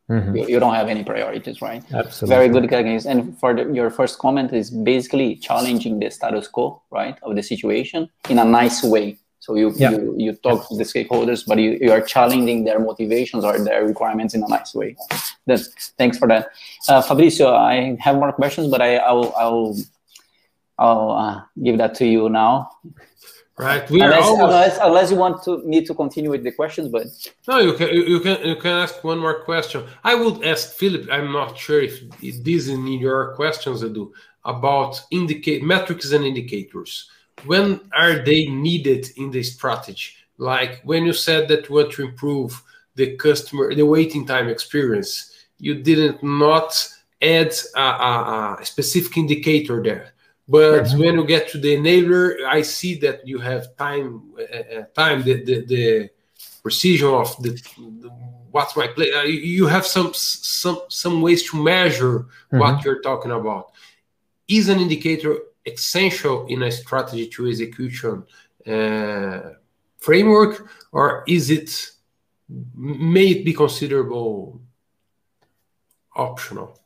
Mm-hmm. 0.09 0.37
You, 0.37 0.47
you, 0.47 0.59
don't 0.59 0.73
have 0.73 0.87
any 0.87 1.03
priorities, 1.03 1.61
right? 1.61 1.83
Absolutely. 1.93 2.35
Very 2.35 2.47
good 2.47 2.69
guidance. 2.69 3.05
And 3.05 3.37
for 3.37 3.53
the, 3.53 3.73
your 3.73 3.89
first 3.89 4.19
comment 4.19 4.53
is 4.53 4.69
basically 4.71 5.35
challenging 5.35 5.99
the 5.99 6.09
status 6.09 6.47
quo, 6.47 6.81
right, 6.91 7.17
of 7.23 7.35
the 7.35 7.43
situation 7.43 8.09
in 8.29 8.39
a 8.39 8.45
nice 8.45 8.83
way. 8.83 9.17
So 9.47 9.55
you 9.55 9.71
yeah. 9.77 9.91
you, 9.91 10.13
you 10.17 10.33
talk 10.33 10.67
to 10.67 10.75
the 10.75 10.83
stakeholders, 10.83 11.47
but 11.47 11.57
you, 11.57 11.77
you 11.79 11.89
are 11.93 12.01
challenging 12.01 12.65
their 12.65 12.79
motivations 12.79 13.45
or 13.45 13.57
their 13.57 13.85
requirements 13.85 14.33
in 14.33 14.43
a 14.43 14.47
nice 14.49 14.75
way. 14.75 14.97
That's, 15.45 15.93
thanks 15.97 16.17
for 16.17 16.27
that, 16.27 16.49
uh, 16.89 17.01
Fabricio. 17.01 17.47
I 17.55 17.95
have 18.01 18.17
more 18.17 18.33
questions, 18.33 18.67
but 18.67 18.81
I 18.81 18.97
I'll 18.97 19.33
I'll, 19.37 19.75
I'll 20.77 21.11
uh, 21.11 21.41
give 21.63 21.77
that 21.77 21.95
to 21.99 22.05
you 22.05 22.27
now. 22.27 22.71
Right. 23.57 23.89
We 23.89 24.01
unless, 24.01 24.25
almost... 24.25 24.43
unless, 24.43 24.77
unless, 24.81 25.11
you 25.11 25.17
want 25.17 25.43
to 25.43 25.63
me 25.63 25.85
to 25.85 25.93
continue 25.93 26.29
with 26.29 26.43
the 26.43 26.51
questions, 26.51 26.89
but 26.89 27.07
no, 27.47 27.59
you 27.59 27.73
can 27.79 27.87
you 28.13 28.19
can 28.19 28.45
you 28.45 28.57
can 28.57 28.73
ask 28.85 29.01
one 29.01 29.19
more 29.19 29.45
question. 29.45 29.85
I 30.03 30.13
would 30.13 30.43
ask 30.43 30.73
Filip. 30.73 31.07
I'm 31.09 31.31
not 31.31 31.57
sure 31.57 31.79
if 31.79 31.95
this 32.19 32.35
is 32.45 32.67
in 32.67 32.85
your 32.85 33.33
questions, 33.35 33.81
Edu, 33.81 34.11
about 34.43 35.01
indicate 35.09 35.63
metrics 35.63 36.11
and 36.11 36.25
indicators. 36.25 37.09
When 37.45 37.81
are 37.93 38.23
they 38.23 38.47
needed 38.47 39.09
in 39.17 39.31
the 39.31 39.43
strategy? 39.43 40.13
Like 40.37 40.81
when 40.83 41.05
you 41.05 41.13
said 41.13 41.47
that 41.49 41.69
you 41.69 41.75
want 41.75 41.91
to 41.93 42.03
improve 42.03 42.61
the 42.95 43.15
customer 43.15 43.73
the 43.73 43.85
waiting 43.85 44.25
time 44.25 44.49
experience, 44.49 45.31
you 45.59 45.75
didn't 45.75 46.23
not 46.23 46.71
add 47.21 47.53
a, 47.75 47.81
a, 47.81 48.57
a 48.61 48.65
specific 48.65 49.17
indicator 49.17 49.81
there 49.81 50.13
but 50.47 50.85
mm-hmm. 50.85 50.99
when 50.99 51.15
you 51.15 51.25
get 51.25 51.49
to 51.49 51.57
the 51.57 51.75
enabler, 51.75 52.45
I 52.45 52.61
see 52.61 52.95
that 52.99 53.27
you 53.27 53.39
have 53.39 53.75
time, 53.75 54.31
uh, 54.39 54.79
uh 54.79 54.83
time 54.95 55.23
the, 55.23 55.43
the, 55.43 55.65
the 55.65 56.09
precision 56.63 57.09
of 57.09 57.35
the, 57.43 57.49
the 57.49 58.09
what's 58.51 58.75
my 58.75 58.87
play. 58.87 59.11
Uh, 59.11 59.23
you 59.23 59.67
have 59.67 59.85
some 59.85 60.11
some 60.13 60.79
some 60.87 61.21
ways 61.21 61.49
to 61.49 61.61
measure 61.61 62.19
mm-hmm. 62.19 62.59
what 62.59 62.85
you're 62.85 63.01
talking 63.01 63.31
about. 63.31 63.71
Is 64.47 64.69
an 64.69 64.79
indicator 64.79 65.37
essential 65.67 66.45
in 66.47 66.63
a 66.63 66.71
strategy 66.71 67.27
to 67.27 67.47
execution 67.47 68.23
uh, 68.65 69.39
framework, 69.97 70.69
or 70.91 71.23
is 71.27 71.49
it 71.49 71.91
may 72.75 73.27
it 73.27 73.45
be 73.45 73.53
considerable 73.53 74.61
optional? 76.15 76.79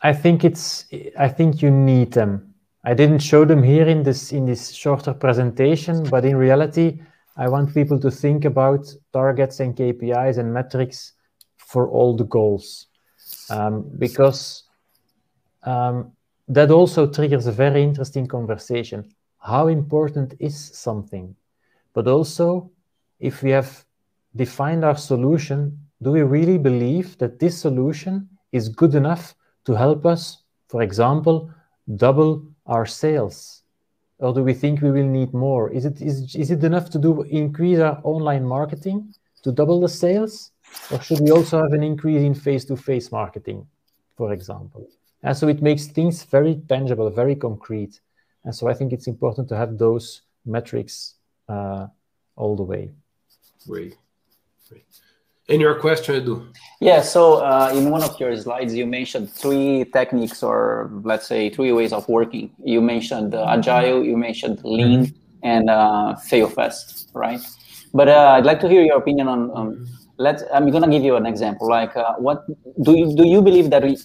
I 0.00 0.12
think 0.12 0.44
it's. 0.44 0.86
I 1.18 1.28
think 1.28 1.62
you 1.62 1.70
need 1.70 2.12
them 2.12 2.52
I 2.84 2.94
didn't 2.94 3.20
show 3.20 3.44
them 3.44 3.62
here 3.62 3.86
in 3.86 4.02
this 4.02 4.32
in 4.32 4.44
this 4.44 4.72
shorter 4.72 5.14
presentation, 5.14 6.02
but 6.10 6.24
in 6.24 6.36
reality, 6.36 7.00
I 7.36 7.48
want 7.48 7.74
people 7.74 7.98
to 8.00 8.10
think 8.10 8.44
about 8.44 8.92
targets 9.12 9.60
and 9.60 9.76
KPIs 9.76 10.38
and 10.38 10.52
metrics 10.52 11.12
for 11.58 11.88
all 11.88 12.16
the 12.16 12.24
goals, 12.24 12.88
um, 13.50 13.88
because 13.98 14.64
um, 15.62 16.12
that 16.48 16.70
also 16.70 17.06
triggers 17.06 17.46
a 17.46 17.52
very 17.52 17.82
interesting 17.82 18.26
conversation. 18.26 19.04
How 19.38 19.68
important 19.68 20.34
is 20.38 20.56
something? 20.56 21.34
But 21.94 22.08
also, 22.08 22.70
if 23.20 23.42
we 23.42 23.50
have 23.50 23.84
defined 24.34 24.84
our 24.84 24.96
solution, 24.96 25.78
do 26.00 26.12
we 26.12 26.22
really 26.22 26.58
believe 26.58 27.18
that 27.18 27.38
this 27.38 27.58
solution 27.58 28.28
is 28.50 28.68
good 28.68 28.94
enough 28.94 29.34
to 29.64 29.74
help 29.74 30.04
us, 30.06 30.42
for 30.68 30.82
example, 30.82 31.50
double 31.96 32.44
our 32.66 32.86
sales? 32.86 33.62
Or 34.18 34.32
do 34.32 34.42
we 34.42 34.54
think 34.54 34.80
we 34.80 34.90
will 34.90 35.06
need 35.06 35.32
more? 35.34 35.70
Is 35.70 35.84
it, 35.84 36.00
is, 36.00 36.34
is 36.34 36.50
it 36.50 36.62
enough 36.62 36.90
to 36.90 36.98
do 36.98 37.22
increase 37.22 37.78
our 37.78 38.00
online 38.04 38.44
marketing 38.44 39.14
to 39.42 39.52
double 39.52 39.80
the 39.80 39.88
sales? 39.88 40.52
Or 40.90 41.00
should 41.00 41.20
we 41.20 41.30
also 41.30 41.60
have 41.60 41.72
an 41.72 41.82
increase 41.82 42.22
in 42.22 42.34
face-to-face 42.34 43.12
marketing, 43.12 43.66
for 44.16 44.32
example? 44.32 44.88
And 45.22 45.36
so 45.36 45.48
it 45.48 45.62
makes 45.62 45.86
things 45.86 46.24
very 46.24 46.60
tangible, 46.68 47.08
very 47.10 47.36
concrete. 47.36 48.00
And 48.44 48.54
so 48.54 48.68
I 48.68 48.74
think 48.74 48.92
it's 48.92 49.06
important 49.06 49.48
to 49.50 49.56
have 49.56 49.78
those 49.78 50.22
metrics 50.44 51.14
uh, 51.48 51.86
all 52.34 52.56
the 52.56 52.64
way. 52.64 52.90
Great. 53.66 53.96
Great. 54.68 54.84
And 55.48 55.60
your 55.60 55.76
question, 55.78 56.14
Edu? 56.16 56.52
Yeah, 56.80 57.02
so 57.02 57.34
uh, 57.34 57.72
in 57.74 57.90
one 57.90 58.02
of 58.02 58.18
your 58.18 58.36
slides, 58.36 58.74
you 58.74 58.86
mentioned 58.86 59.30
three 59.30 59.84
techniques, 59.92 60.42
or 60.42 60.90
let's 61.04 61.26
say 61.26 61.50
three 61.50 61.72
ways 61.72 61.92
of 61.92 62.08
working. 62.08 62.50
You 62.64 62.80
mentioned 62.80 63.34
uh, 63.34 63.46
agile, 63.48 64.04
you 64.04 64.16
mentioned 64.16 64.60
lean, 64.64 65.06
mm-hmm. 65.06 65.16
and 65.42 65.70
uh, 65.70 66.16
fail 66.16 66.48
fast, 66.48 67.10
right? 67.14 67.40
But 67.94 68.08
uh, 68.08 68.34
I'd 68.36 68.44
like 68.44 68.60
to 68.60 68.68
hear 68.68 68.82
your 68.82 68.98
opinion 68.98 69.28
on. 69.28 69.50
Um, 69.56 69.88
let's. 70.26 70.42
I'm 70.54 70.70
gonna 70.70 70.92
give 70.94 71.04
you 71.08 71.16
an 71.16 71.26
example. 71.26 71.68
Like, 71.68 71.94
uh, 71.96 72.14
what 72.26 72.38
do 72.86 72.92
you 73.00 73.06
do? 73.20 73.24
You 73.34 73.40
believe 73.42 73.70
that 73.70 73.82
we, 73.82 73.96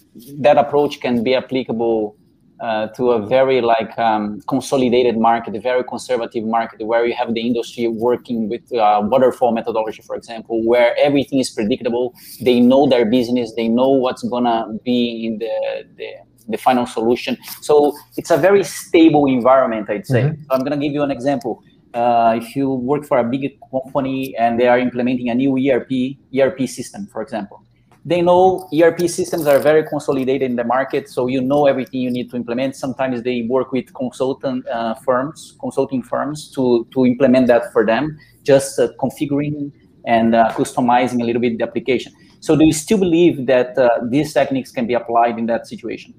that 0.45 0.57
approach 0.57 0.99
can 0.99 1.23
be 1.23 1.33
applicable 1.35 2.15
uh, 2.59 2.87
to 2.97 3.11
a 3.11 3.19
very 3.35 3.61
like 3.61 3.97
um, 3.97 4.41
consolidated 4.47 5.17
market, 5.17 5.55
a 5.55 5.59
very 5.59 5.83
conservative 5.83 6.43
market, 6.43 6.85
where 6.85 7.05
you 7.05 7.15
have 7.21 7.33
the 7.33 7.41
industry 7.49 7.87
working 7.87 8.49
with 8.49 8.65
uh, 8.73 8.99
waterfall 9.03 9.51
methodology, 9.51 10.01
for 10.01 10.15
example, 10.15 10.63
where 10.71 10.95
everything 10.97 11.39
is 11.39 11.49
predictable. 11.49 12.13
They 12.41 12.59
know 12.59 12.87
their 12.87 13.05
business, 13.05 13.53
they 13.55 13.67
know 13.67 13.89
what's 13.89 14.23
gonna 14.23 14.67
be 14.83 15.27
in 15.27 15.39
the, 15.39 15.55
the 15.97 16.09
the 16.49 16.57
final 16.57 16.85
solution. 16.85 17.37
So 17.61 17.93
it's 18.15 18.31
a 18.31 18.37
very 18.37 18.63
stable 18.63 19.25
environment, 19.25 19.89
I'd 19.89 20.07
say. 20.07 20.23
Mm-hmm. 20.23 20.51
I'm 20.51 20.61
gonna 20.63 20.77
give 20.77 20.93
you 20.93 21.03
an 21.03 21.11
example. 21.11 21.63
Uh, 21.97 22.39
if 22.39 22.55
you 22.55 22.69
work 22.69 23.03
for 23.03 23.17
a 23.17 23.23
big 23.23 23.57
company 23.71 24.35
and 24.37 24.59
they 24.59 24.67
are 24.67 24.77
implementing 24.77 25.29
a 25.29 25.35
new 25.35 25.57
ERP 25.57 25.91
ERP 26.39 26.69
system, 26.69 27.07
for 27.07 27.23
example, 27.23 27.63
they 28.05 28.21
know 28.21 28.69
ERP 28.71 28.99
systems 29.09 29.47
are 29.47 29.57
very 29.57 29.83
consolidated 29.83 30.51
in 30.51 30.55
the 30.55 30.63
market, 30.63 31.09
so 31.09 31.25
you 31.25 31.41
know 31.41 31.65
everything 31.65 32.01
you 32.01 32.11
need 32.11 32.29
to 32.29 32.35
implement. 32.35 32.75
Sometimes 32.75 33.23
they 33.23 33.47
work 33.49 33.71
with 33.71 33.91
consultant 33.95 34.67
uh, 34.67 34.93
firms, 34.93 35.57
consulting 35.59 36.03
firms, 36.03 36.51
to 36.51 36.87
to 36.93 37.05
implement 37.05 37.47
that 37.47 37.73
for 37.73 37.83
them, 37.83 38.15
just 38.43 38.79
uh, 38.79 38.89
configuring 38.99 39.71
and 40.05 40.35
uh, 40.35 40.51
customizing 40.51 41.19
a 41.23 41.25
little 41.25 41.41
bit 41.41 41.57
the 41.57 41.63
application. 41.63 42.13
So, 42.41 42.55
do 42.55 42.63
you 42.63 42.73
still 42.73 42.99
believe 42.99 43.47
that 43.47 43.75
uh, 43.75 43.89
these 44.07 44.33
techniques 44.33 44.71
can 44.71 44.85
be 44.85 44.93
applied 44.93 45.39
in 45.39 45.47
that 45.47 45.65
situation? 45.65 46.13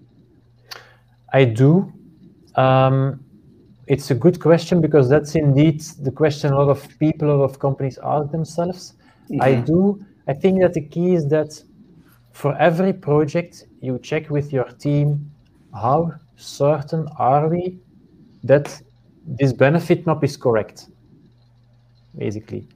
I 1.32 1.44
do. 1.44 1.92
Um, 2.56 3.24
it's 3.88 4.10
a 4.10 4.14
good 4.14 4.38
question 4.40 4.80
because 4.80 5.08
that's 5.08 5.34
indeed 5.34 5.80
the 6.02 6.10
question 6.10 6.52
a 6.52 6.58
lot 6.58 6.68
of 6.68 6.86
people, 6.98 7.30
a 7.30 7.36
lot 7.36 7.44
of 7.44 7.58
companies 7.58 7.98
ask 8.02 8.30
themselves. 8.30 8.94
Mm-hmm. 9.30 9.42
I 9.42 9.54
do. 9.54 10.04
I 10.26 10.34
think 10.34 10.60
that 10.60 10.74
the 10.74 10.82
key 10.82 11.14
is 11.14 11.26
that 11.28 11.62
for 12.32 12.56
every 12.58 12.92
project, 12.92 13.64
you 13.80 13.98
check 13.98 14.28
with 14.30 14.52
your 14.52 14.64
team 14.64 15.30
how 15.74 16.12
certain 16.36 17.08
are 17.18 17.48
we 17.48 17.78
that 18.44 18.80
this 19.26 19.52
benefit 19.52 20.06
map 20.06 20.22
is 20.22 20.36
correct, 20.36 20.86
basically. 22.16 22.68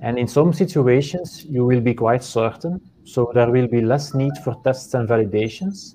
And 0.00 0.18
in 0.18 0.28
some 0.28 0.52
situations, 0.52 1.44
you 1.44 1.64
will 1.64 1.80
be 1.80 1.94
quite 1.94 2.22
certain. 2.22 2.80
So 3.04 3.30
there 3.34 3.50
will 3.50 3.68
be 3.68 3.80
less 3.80 4.14
need 4.14 4.32
for 4.44 4.60
tests 4.62 4.94
and 4.94 5.08
validations. 5.08 5.94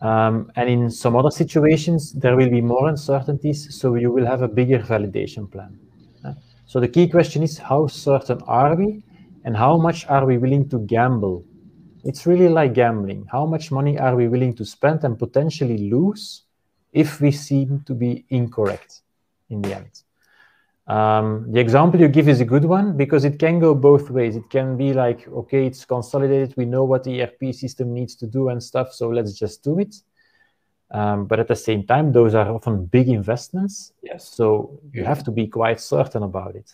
Um, 0.00 0.50
and 0.56 0.68
in 0.70 0.90
some 0.90 1.14
other 1.14 1.30
situations, 1.30 2.12
there 2.12 2.36
will 2.36 2.48
be 2.48 2.62
more 2.62 2.88
uncertainties, 2.88 3.74
so 3.78 3.94
you 3.96 4.10
will 4.10 4.26
have 4.26 4.42
a 4.42 4.48
bigger 4.48 4.78
validation 4.78 5.50
plan. 5.50 5.78
So 6.70 6.78
the 6.78 6.86
key 6.86 7.08
question 7.08 7.42
is 7.42 7.58
how 7.58 7.88
certain 7.88 8.40
are 8.46 8.76
we 8.76 9.02
and 9.44 9.56
how 9.56 9.76
much 9.76 10.06
are 10.06 10.24
we 10.24 10.38
willing 10.38 10.68
to 10.68 10.78
gamble? 10.86 11.44
It's 12.04 12.26
really 12.26 12.48
like 12.48 12.74
gambling. 12.74 13.26
How 13.28 13.44
much 13.44 13.72
money 13.72 13.98
are 13.98 14.14
we 14.14 14.28
willing 14.28 14.54
to 14.54 14.64
spend 14.64 15.02
and 15.02 15.18
potentially 15.18 15.90
lose 15.90 16.44
if 16.92 17.20
we 17.20 17.32
seem 17.32 17.82
to 17.86 17.92
be 17.92 18.24
incorrect 18.28 19.02
in 19.48 19.62
the 19.62 19.74
end? 19.74 19.90
Um, 20.90 21.46
the 21.52 21.60
example 21.60 22.00
you 22.00 22.08
give 22.08 22.28
is 22.28 22.40
a 22.40 22.44
good 22.44 22.64
one 22.64 22.96
because 22.96 23.24
it 23.24 23.38
can 23.38 23.60
go 23.60 23.76
both 23.76 24.10
ways. 24.10 24.34
It 24.34 24.50
can 24.50 24.76
be 24.76 24.92
like, 24.92 25.28
okay, 25.28 25.64
it's 25.64 25.84
consolidated. 25.84 26.52
We 26.56 26.64
know 26.64 26.82
what 26.82 27.04
the 27.04 27.22
ERP 27.22 27.54
system 27.54 27.94
needs 27.94 28.16
to 28.16 28.26
do 28.26 28.48
and 28.48 28.60
stuff, 28.60 28.92
so 28.92 29.08
let's 29.08 29.34
just 29.34 29.62
do 29.62 29.78
it. 29.78 29.94
Um, 30.90 31.26
but 31.26 31.38
at 31.38 31.46
the 31.46 31.54
same 31.54 31.86
time, 31.86 32.10
those 32.10 32.34
are 32.34 32.50
often 32.50 32.86
big 32.86 33.08
investments. 33.08 33.92
Yes. 34.02 34.28
So 34.30 34.80
you 34.92 35.04
have 35.04 35.22
to 35.22 35.30
be 35.30 35.46
quite 35.46 35.80
certain 35.80 36.24
about 36.24 36.56
it. 36.56 36.72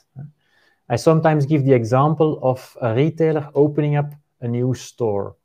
I 0.88 0.96
sometimes 0.96 1.44
give 1.44 1.66
the 1.66 1.74
example 1.74 2.40
of 2.42 2.74
a 2.80 2.94
retailer 2.94 3.50
opening 3.54 3.96
up 3.96 4.14
a 4.40 4.48
new 4.48 4.72
store 4.72 5.36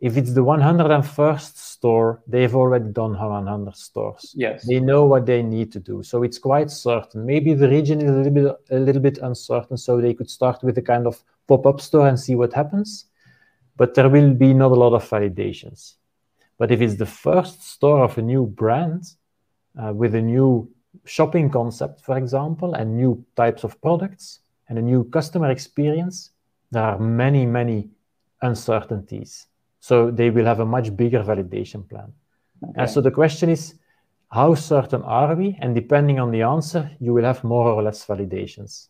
if 0.00 0.16
it's 0.16 0.32
the 0.32 0.44
101st 0.44 1.56
store, 1.56 2.22
they've 2.28 2.54
already 2.54 2.90
done 2.90 3.18
100 3.18 3.76
stores. 3.76 4.32
Yes. 4.36 4.64
They 4.64 4.78
know 4.78 5.04
what 5.04 5.26
they 5.26 5.42
need 5.42 5.72
to 5.72 5.80
do. 5.80 6.04
So 6.04 6.22
it's 6.22 6.38
quite 6.38 6.70
certain. 6.70 7.26
Maybe 7.26 7.52
the 7.54 7.68
region 7.68 8.00
is 8.00 8.10
a 8.10 8.14
little 8.14 8.32
bit 8.32 8.56
a 8.70 8.78
little 8.78 9.02
bit 9.02 9.18
uncertain, 9.18 9.76
so 9.76 10.00
they 10.00 10.14
could 10.14 10.30
start 10.30 10.62
with 10.62 10.78
a 10.78 10.82
kind 10.82 11.06
of 11.06 11.20
pop-up 11.48 11.80
store 11.80 12.06
and 12.06 12.18
see 12.18 12.36
what 12.36 12.52
happens. 12.52 13.06
But 13.76 13.94
there 13.94 14.08
will 14.08 14.34
be 14.34 14.54
not 14.54 14.70
a 14.70 14.74
lot 14.74 14.94
of 14.94 15.08
validations. 15.08 15.94
But 16.58 16.70
if 16.70 16.80
it's 16.80 16.96
the 16.96 17.06
first 17.06 17.62
store 17.64 18.04
of 18.04 18.18
a 18.18 18.22
new 18.22 18.46
brand 18.46 19.02
uh, 19.80 19.92
with 19.92 20.14
a 20.14 20.22
new 20.22 20.70
shopping 21.06 21.50
concept, 21.50 22.02
for 22.02 22.16
example, 22.16 22.74
and 22.74 22.96
new 22.96 23.24
types 23.36 23.64
of 23.64 23.80
products 23.80 24.40
and 24.68 24.78
a 24.78 24.82
new 24.82 25.04
customer 25.10 25.50
experience, 25.50 26.30
there 26.70 26.84
are 26.84 26.98
many, 26.98 27.46
many 27.46 27.90
uncertainties 28.42 29.47
so 29.80 30.10
they 30.10 30.30
will 30.30 30.44
have 30.44 30.60
a 30.60 30.66
much 30.66 30.94
bigger 30.96 31.22
validation 31.22 31.88
plan. 31.88 32.12
Okay. 32.62 32.72
And 32.76 32.90
so 32.90 33.00
the 33.00 33.10
question 33.10 33.48
is, 33.48 33.74
how 34.30 34.54
certain 34.54 35.02
are 35.02 35.34
we? 35.34 35.56
And 35.60 35.74
depending 35.74 36.20
on 36.20 36.30
the 36.30 36.42
answer, 36.42 36.90
you 37.00 37.14
will 37.14 37.24
have 37.24 37.42
more 37.44 37.68
or 37.68 37.82
less 37.82 38.04
validations. 38.04 38.88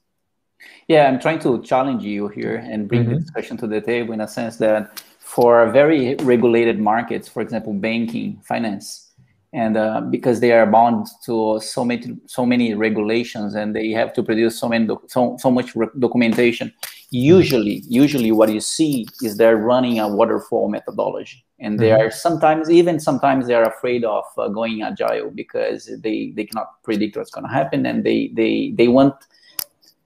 Yeah, 0.88 1.06
I'm 1.06 1.20
trying 1.20 1.38
to 1.40 1.62
challenge 1.62 2.02
you 2.02 2.28
here 2.28 2.56
and 2.56 2.88
bring 2.88 3.02
mm-hmm. 3.02 3.14
the 3.14 3.20
discussion 3.20 3.56
to 3.58 3.66
the 3.66 3.80
table 3.80 4.12
in 4.14 4.20
a 4.20 4.28
sense 4.28 4.56
that 4.56 5.00
for 5.18 5.70
very 5.70 6.16
regulated 6.16 6.80
markets, 6.80 7.28
for 7.28 7.42
example, 7.42 7.72
banking, 7.72 8.40
finance, 8.42 9.07
and 9.52 9.76
uh, 9.76 10.02
because 10.02 10.40
they 10.40 10.52
are 10.52 10.66
bound 10.66 11.06
to 11.24 11.58
so 11.60 11.84
many 11.84 12.16
so 12.26 12.44
many 12.44 12.74
regulations 12.74 13.54
and 13.54 13.74
they 13.74 13.90
have 13.90 14.12
to 14.12 14.22
produce 14.22 14.58
so 14.58 14.68
many 14.68 14.86
so, 15.06 15.36
so 15.38 15.50
much 15.50 15.74
re- 15.74 15.88
documentation. 15.98 16.72
Usually 17.10 17.82
usually 17.88 18.30
what 18.30 18.52
you 18.52 18.60
see 18.60 19.06
is 19.22 19.38
they're 19.38 19.56
running 19.56 19.98
a 19.98 20.08
waterfall 20.08 20.68
methodology. 20.68 21.44
And 21.60 21.80
they 21.80 21.88
mm-hmm. 21.88 22.02
are 22.02 22.10
sometimes 22.10 22.70
even 22.70 23.00
sometimes 23.00 23.46
they're 23.46 23.64
afraid 23.64 24.04
of 24.04 24.24
uh, 24.36 24.48
going 24.48 24.82
agile 24.82 25.30
because 25.30 25.90
they 26.02 26.32
they 26.36 26.44
cannot 26.44 26.82
predict 26.82 27.16
what's 27.16 27.30
going 27.30 27.46
to 27.46 27.52
happen 27.52 27.86
and 27.86 28.04
they 28.04 28.30
they 28.34 28.72
they 28.76 28.88
want 28.88 29.14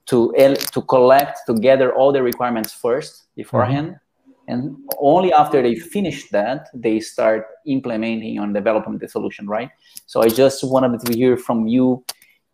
to 0.06 0.32
to 0.72 0.82
collect 0.82 1.40
to 1.46 1.54
gather 1.54 1.92
all 1.94 2.12
the 2.12 2.22
requirements 2.22 2.72
first 2.72 3.24
beforehand. 3.34 3.88
Mm-hmm 3.88 4.01
and 4.48 4.76
only 4.98 5.32
after 5.32 5.62
they 5.62 5.74
finish 5.74 6.28
that 6.30 6.68
they 6.74 7.00
start 7.00 7.46
implementing 7.66 8.38
and 8.38 8.54
developing 8.54 8.98
the 8.98 9.08
solution 9.08 9.46
right? 9.46 9.70
So 10.06 10.22
i 10.22 10.28
just 10.28 10.64
wanted 10.64 11.00
to 11.00 11.14
hear 11.14 11.36
from 11.36 11.66
you 11.66 12.04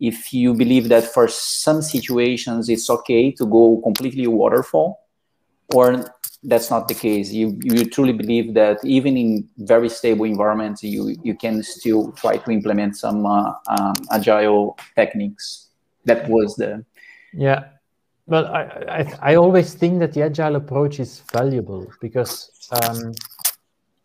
if 0.00 0.32
you 0.32 0.54
believe 0.54 0.88
that 0.88 1.04
for 1.04 1.26
some 1.28 1.82
situations 1.82 2.68
it's 2.68 2.88
okay 2.88 3.32
to 3.32 3.46
go 3.46 3.80
completely 3.82 4.26
waterfall 4.26 5.00
or 5.74 6.04
that's 6.44 6.70
not 6.70 6.88
the 6.88 6.94
case. 6.94 7.32
You 7.32 7.58
you 7.62 7.84
truly 7.84 8.12
believe 8.12 8.54
that 8.54 8.78
even 8.84 9.16
in 9.16 9.48
very 9.58 9.88
stable 9.88 10.24
environments 10.24 10.82
you 10.82 11.16
you 11.22 11.34
can 11.34 11.62
still 11.62 12.12
try 12.12 12.36
to 12.36 12.50
implement 12.50 12.96
some 12.96 13.26
uh, 13.26 13.52
um, 13.68 13.94
agile 14.10 14.78
techniques. 14.94 15.68
That 16.04 16.28
was 16.28 16.56
the 16.56 16.84
yeah 17.32 17.64
well, 18.28 18.46
I, 18.46 18.62
I, 18.88 19.18
I, 19.32 19.34
always 19.36 19.72
think 19.72 20.00
that 20.00 20.12
the 20.12 20.22
agile 20.22 20.56
approach 20.56 21.00
is 21.00 21.22
valuable 21.32 21.90
because 22.00 22.50
um, 22.82 23.14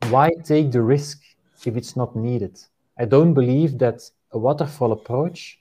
why 0.09 0.31
take 0.45 0.71
the 0.71 0.81
risk 0.81 1.21
if 1.65 1.75
it's 1.75 1.97
not 1.97 2.15
needed? 2.15 2.57
I 2.97 3.03
don't 3.03 3.33
believe 3.33 3.77
that 3.79 4.09
a 4.31 4.37
waterfall 4.37 4.93
approach, 4.93 5.59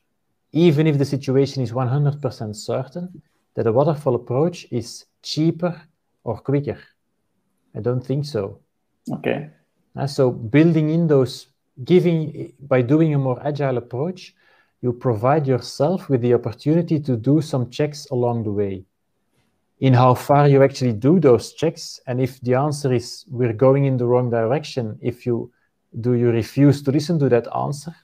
even 0.52 0.86
if 0.86 0.96
the 0.96 1.04
situation 1.04 1.62
is 1.62 1.72
100% 1.72 2.54
certain, 2.54 3.22
that 3.54 3.66
a 3.66 3.72
waterfall 3.72 4.14
approach 4.14 4.66
is 4.70 5.06
cheaper 5.22 5.82
or 6.22 6.38
quicker. 6.38 6.78
I 7.74 7.80
don't 7.80 8.00
think 8.00 8.24
so. 8.24 8.60
Okay. 9.10 9.50
Uh, 9.96 10.06
so 10.06 10.30
building 10.30 10.90
in 10.90 11.08
those, 11.08 11.48
giving 11.84 12.52
by 12.60 12.80
doing 12.82 13.12
a 13.14 13.18
more 13.18 13.44
agile 13.44 13.78
approach, 13.78 14.34
you 14.82 14.92
provide 14.92 15.46
yourself 15.46 16.08
with 16.08 16.20
the 16.20 16.34
opportunity 16.34 17.00
to 17.00 17.16
do 17.16 17.40
some 17.40 17.70
checks 17.70 18.06
along 18.10 18.42
the 18.42 18.52
way. 18.52 18.84
In 19.80 19.94
how 19.94 20.14
far 20.14 20.48
you 20.48 20.62
actually 20.62 20.92
do 20.92 21.18
those 21.18 21.54
checks 21.54 22.00
and 22.06 22.20
if 22.20 22.40
the 22.40 22.54
answer 22.54 22.92
is 22.92 23.24
we're 23.28 23.52
going 23.52 23.84
in 23.86 23.96
the 23.96 24.06
wrong 24.06 24.30
direction 24.30 24.98
if 25.00 25.26
you 25.26 25.50
do 26.00 26.14
you 26.14 26.30
refuse 26.30 26.82
to 26.82 26.90
listen 26.90 27.18
to 27.18 27.28
that 27.28 27.48
answer 27.56 27.94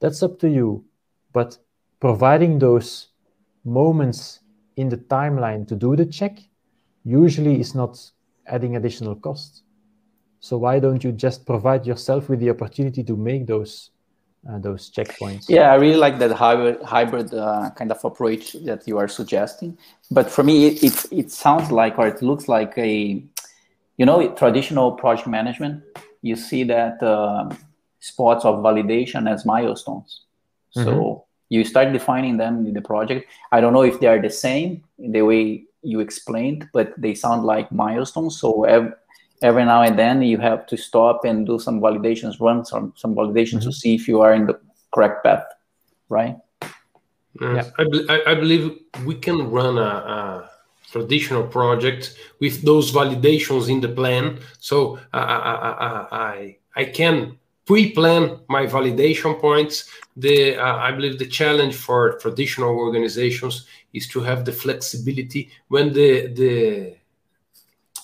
that's 0.00 0.22
up 0.22 0.38
to 0.40 0.48
you. 0.48 0.84
But 1.32 1.58
providing 2.00 2.58
those 2.58 3.08
moments 3.64 4.40
in 4.76 4.88
the 4.88 4.96
timeline 4.96 5.66
to 5.68 5.76
do 5.76 5.96
the 5.96 6.06
check 6.06 6.38
usually 7.04 7.60
is 7.60 7.74
not 7.74 7.98
adding 8.46 8.76
additional 8.76 9.16
cost. 9.16 9.62
So 10.40 10.56
why 10.58 10.78
don't 10.78 11.02
you 11.02 11.12
just 11.12 11.44
provide 11.44 11.86
yourself 11.86 12.28
with 12.28 12.40
the 12.40 12.50
opportunity 12.50 13.02
to 13.04 13.16
make 13.16 13.46
those 13.46 13.90
uh, 14.48 14.58
those 14.58 14.90
checkpoints. 14.90 15.48
Yeah, 15.48 15.72
I 15.72 15.74
really 15.74 15.96
like 15.96 16.18
that 16.18 16.32
hybrid, 16.32 16.82
hybrid 16.82 17.34
uh, 17.34 17.70
kind 17.76 17.90
of 17.90 18.02
approach 18.04 18.52
that 18.64 18.86
you 18.88 18.98
are 18.98 19.08
suggesting. 19.08 19.76
But 20.10 20.30
for 20.30 20.42
me, 20.42 20.66
it, 20.66 20.82
it, 20.82 21.06
it 21.10 21.32
sounds 21.32 21.70
like, 21.70 21.98
or 21.98 22.06
it 22.06 22.22
looks 22.22 22.48
like 22.48 22.76
a, 22.78 23.22
you 23.96 24.06
know, 24.06 24.32
traditional 24.34 24.92
project 24.92 25.28
management. 25.28 25.82
You 26.22 26.36
see 26.36 26.64
that 26.64 27.02
uh, 27.02 27.50
spots 28.00 28.44
of 28.44 28.62
validation 28.62 29.30
as 29.30 29.44
milestones. 29.44 30.22
So 30.70 30.80
mm-hmm. 30.80 31.20
you 31.48 31.64
start 31.64 31.92
defining 31.92 32.36
them 32.36 32.66
in 32.66 32.74
the 32.74 32.80
project. 32.82 33.30
I 33.52 33.60
don't 33.60 33.72
know 33.72 33.82
if 33.82 34.00
they 34.00 34.06
are 34.06 34.20
the 34.20 34.30
same 34.30 34.84
in 34.98 35.12
the 35.12 35.22
way 35.22 35.64
you 35.82 36.00
explained, 36.00 36.68
but 36.72 36.92
they 36.98 37.14
sound 37.14 37.44
like 37.44 37.70
milestones. 37.70 38.40
So 38.40 38.64
every, 38.64 38.92
every 39.42 39.64
now 39.64 39.82
and 39.82 39.98
then 39.98 40.22
you 40.22 40.38
have 40.38 40.66
to 40.66 40.76
stop 40.76 41.24
and 41.24 41.46
do 41.46 41.58
some 41.58 41.80
validations, 41.80 42.40
run 42.40 42.64
some, 42.64 42.92
some 42.96 43.14
validations 43.14 43.60
mm-hmm. 43.60 43.70
to 43.70 43.72
see 43.72 43.94
if 43.94 44.08
you 44.08 44.20
are 44.20 44.34
in 44.34 44.46
the 44.46 44.58
correct 44.92 45.24
path, 45.24 45.44
right? 46.08 46.36
yeah. 47.40 47.70
I, 47.78 48.22
I, 48.26 48.34
believe 48.34 48.78
we 49.04 49.14
can 49.14 49.50
run 49.50 49.78
a, 49.78 49.80
a, 49.80 50.50
traditional 50.90 51.46
project 51.46 52.16
with 52.40 52.62
those 52.62 52.90
validations 52.92 53.68
in 53.68 53.80
the 53.80 53.88
plan. 53.88 54.38
So 54.58 54.98
I, 55.12 55.20
I, 55.20 56.16
I, 56.16 56.56
I 56.76 56.84
can 56.86 57.38
pre-plan 57.66 58.40
my 58.48 58.66
validation 58.66 59.38
points. 59.38 59.90
The 60.16 60.56
uh, 60.56 60.76
I 60.76 60.90
believe 60.92 61.18
the 61.18 61.26
challenge 61.26 61.76
for 61.76 62.18
traditional 62.18 62.70
organizations 62.70 63.66
is 63.92 64.08
to 64.08 64.20
have 64.20 64.46
the 64.46 64.52
flexibility 64.52 65.50
when 65.68 65.92
the 65.92 66.28
the 66.28 66.96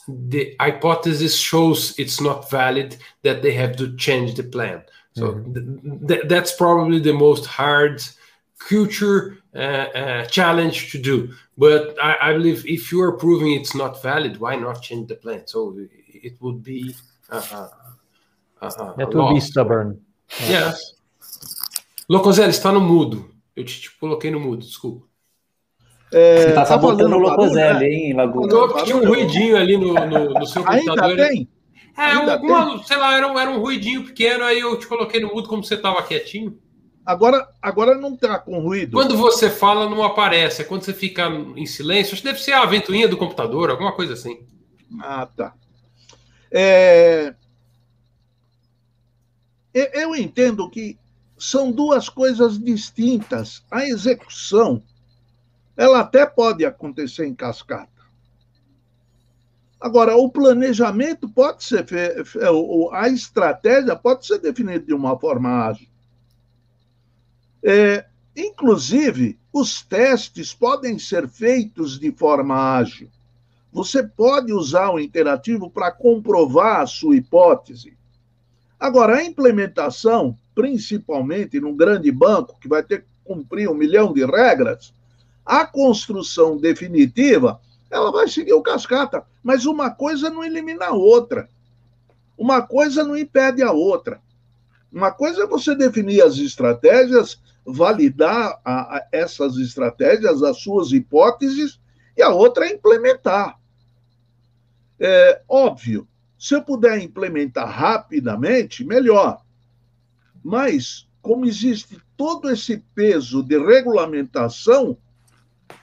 the 0.08 0.56
hypothesis 0.60 1.36
shows 1.36 1.98
it's 1.98 2.20
not 2.20 2.50
valid 2.50 2.96
that 3.22 3.42
they 3.42 3.52
have 3.52 3.76
to 3.76 3.96
change 3.96 4.34
the 4.34 4.42
plan 4.42 4.82
so 5.12 5.32
mm-hmm. 5.32 6.06
th- 6.06 6.24
that's 6.28 6.52
probably 6.52 6.98
the 6.98 7.12
most 7.12 7.46
hard 7.46 8.02
culture 8.58 9.38
uh, 9.54 9.58
uh, 9.58 10.24
challenge 10.26 10.90
to 10.90 10.98
do 10.98 11.32
but 11.56 11.96
I, 12.02 12.16
I, 12.20 12.32
believe 12.32 12.66
if 12.66 12.90
you 12.90 13.00
are 13.02 13.12
proving 13.12 13.52
it's 13.52 13.74
not 13.74 14.02
valid 14.02 14.38
why 14.38 14.56
not 14.56 14.82
change 14.82 15.08
the 15.08 15.16
plan 15.16 15.46
so 15.46 15.76
it 16.08 16.40
would 16.40 16.62
be 16.62 16.94
uh, 17.30 17.42
uh, 17.52 17.68
uh, 18.62 18.66
uh 18.66 18.96
that 18.96 19.14
would 19.14 19.34
be 19.34 19.40
stubborn 19.40 20.00
yes 20.48 20.94
Locoselli, 22.08 22.50
está 22.50 22.70
no 22.70 22.80
mudo. 22.80 23.30
Eu 23.56 23.64
te, 23.64 23.80
te 23.80 23.90
coloquei 23.98 24.30
no 24.30 24.38
mudo, 24.38 24.64
desculpa. 24.64 25.06
É, 26.14 26.36
Você 26.36 26.52
tá 26.52 26.64
sabotando 26.64 27.16
o 27.16 27.18
Locoselli, 27.18 27.86
hein, 27.86 28.12
Laguna? 28.12 28.48
Tinha 28.84 28.96
um 28.96 29.04
ruidinho 29.04 29.56
ali 29.56 29.76
no, 29.76 29.94
no, 29.94 30.30
no 30.30 30.46
seu 30.46 30.62
computador. 30.62 31.10
Ainda 31.10 31.28
tem? 31.28 31.48
É, 31.96 32.02
Ainda 32.02 32.34
alguma, 32.34 32.76
tem? 32.76 32.84
sei 32.84 32.96
lá, 32.96 33.16
era 33.16 33.26
um, 33.30 33.36
era 33.38 33.50
um 33.50 33.58
ruidinho 33.58 34.04
pequeno, 34.04 34.44
aí 34.44 34.60
eu 34.60 34.78
te 34.78 34.86
coloquei 34.86 35.20
no 35.20 35.34
mudo 35.34 35.48
como 35.48 35.64
você 35.64 35.74
estava 35.74 36.02
quietinho. 36.04 36.56
Agora, 37.04 37.48
agora 37.60 37.96
não 37.96 38.14
está 38.14 38.38
com 38.38 38.60
ruído. 38.60 38.92
Quando 38.92 39.16
você 39.16 39.50
fala, 39.50 39.90
não 39.90 40.02
aparece. 40.04 40.62
É 40.62 40.64
quando 40.64 40.84
você 40.84 40.94
fica 40.94 41.26
em 41.54 41.66
silêncio. 41.66 42.14
Acho 42.14 42.22
que 42.22 42.28
deve 42.28 42.40
ser 42.40 42.52
a 42.52 42.64
ventoinha 42.64 43.08
do 43.08 43.16
computador, 43.16 43.70
alguma 43.70 43.92
coisa 43.92 44.14
assim. 44.14 44.38
Ah, 45.02 45.26
tá. 45.36 45.52
É... 46.50 47.34
Eu 49.74 50.14
entendo 50.14 50.70
que 50.70 50.96
são 51.36 51.70
duas 51.70 52.08
coisas 52.08 52.58
distintas. 52.58 53.62
A 53.70 53.84
execução, 53.84 54.82
ela 55.76 56.00
até 56.00 56.24
pode 56.24 56.64
acontecer 56.64 57.26
em 57.26 57.34
cascata. 57.34 57.94
Agora, 59.80 60.16
o 60.16 60.30
planejamento 60.30 61.28
pode 61.28 61.62
ser, 61.62 61.84
a 62.92 63.08
estratégia 63.08 63.94
pode 63.94 64.26
ser 64.26 64.38
definida 64.38 64.80
de 64.80 64.94
uma 64.94 65.18
forma 65.18 65.66
ágil. 65.66 65.88
É, 67.62 68.06
inclusive, 68.34 69.38
os 69.52 69.82
testes 69.82 70.54
podem 70.54 70.98
ser 70.98 71.28
feitos 71.28 71.98
de 71.98 72.10
forma 72.12 72.54
ágil. 72.76 73.10
Você 73.72 74.02
pode 74.02 74.52
usar 74.52 74.90
o 74.90 75.00
interativo 75.00 75.68
para 75.68 75.90
comprovar 75.90 76.80
a 76.80 76.86
sua 76.86 77.16
hipótese. 77.16 77.96
Agora, 78.78 79.16
a 79.16 79.24
implementação, 79.24 80.36
principalmente 80.54 81.60
num 81.60 81.76
grande 81.76 82.10
banco 82.10 82.58
que 82.58 82.68
vai 82.68 82.82
ter 82.82 83.02
que 83.02 83.08
cumprir 83.24 83.68
um 83.68 83.74
milhão 83.74 84.12
de 84.12 84.24
regras, 84.24 84.94
a 85.44 85.66
construção 85.66 86.56
definitiva, 86.56 87.60
ela 87.90 88.10
vai 88.10 88.28
seguir 88.28 88.52
o 88.54 88.62
cascata, 88.62 89.24
mas 89.42 89.66
uma 89.66 89.90
coisa 89.90 90.30
não 90.30 90.42
elimina 90.42 90.86
a 90.86 90.92
outra. 90.92 91.48
Uma 92.36 92.62
coisa 92.62 93.04
não 93.04 93.16
impede 93.16 93.62
a 93.62 93.70
outra. 93.70 94.20
Uma 94.92 95.10
coisa 95.10 95.44
é 95.44 95.46
você 95.46 95.74
definir 95.74 96.22
as 96.22 96.36
estratégias 96.38 97.38
validar 97.64 98.60
a, 98.64 98.96
a 98.96 99.08
essas 99.10 99.56
estratégias, 99.56 100.42
as 100.42 100.58
suas 100.58 100.92
hipóteses, 100.92 101.80
e 102.16 102.22
a 102.22 102.28
outra 102.28 102.66
é 102.66 102.72
implementar. 102.72 103.58
É 105.00 105.42
óbvio, 105.48 106.06
se 106.38 106.54
eu 106.54 106.62
puder 106.62 107.00
implementar 107.00 107.68
rapidamente, 107.68 108.84
melhor. 108.84 109.42
Mas, 110.42 111.08
como 111.22 111.46
existe 111.46 111.98
todo 112.16 112.50
esse 112.50 112.84
peso 112.94 113.42
de 113.42 113.58
regulamentação, 113.58 114.96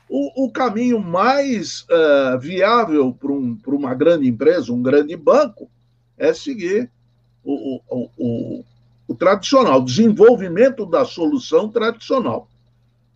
o, 0.09 0.45
o 0.45 0.51
caminho 0.51 0.99
mais 0.99 1.83
uh, 1.83 2.37
viável 2.37 3.13
para 3.13 3.31
um, 3.31 3.57
uma 3.67 3.93
grande 3.93 4.27
empresa, 4.27 4.73
um 4.73 4.81
grande 4.81 5.15
banco, 5.15 5.69
é 6.17 6.33
seguir 6.33 6.91
o, 7.43 7.79
o, 7.89 8.09
o, 8.17 8.65
o 9.07 9.15
tradicional, 9.15 9.81
desenvolvimento 9.81 10.85
da 10.85 11.05
solução 11.05 11.69
tradicional. 11.69 12.47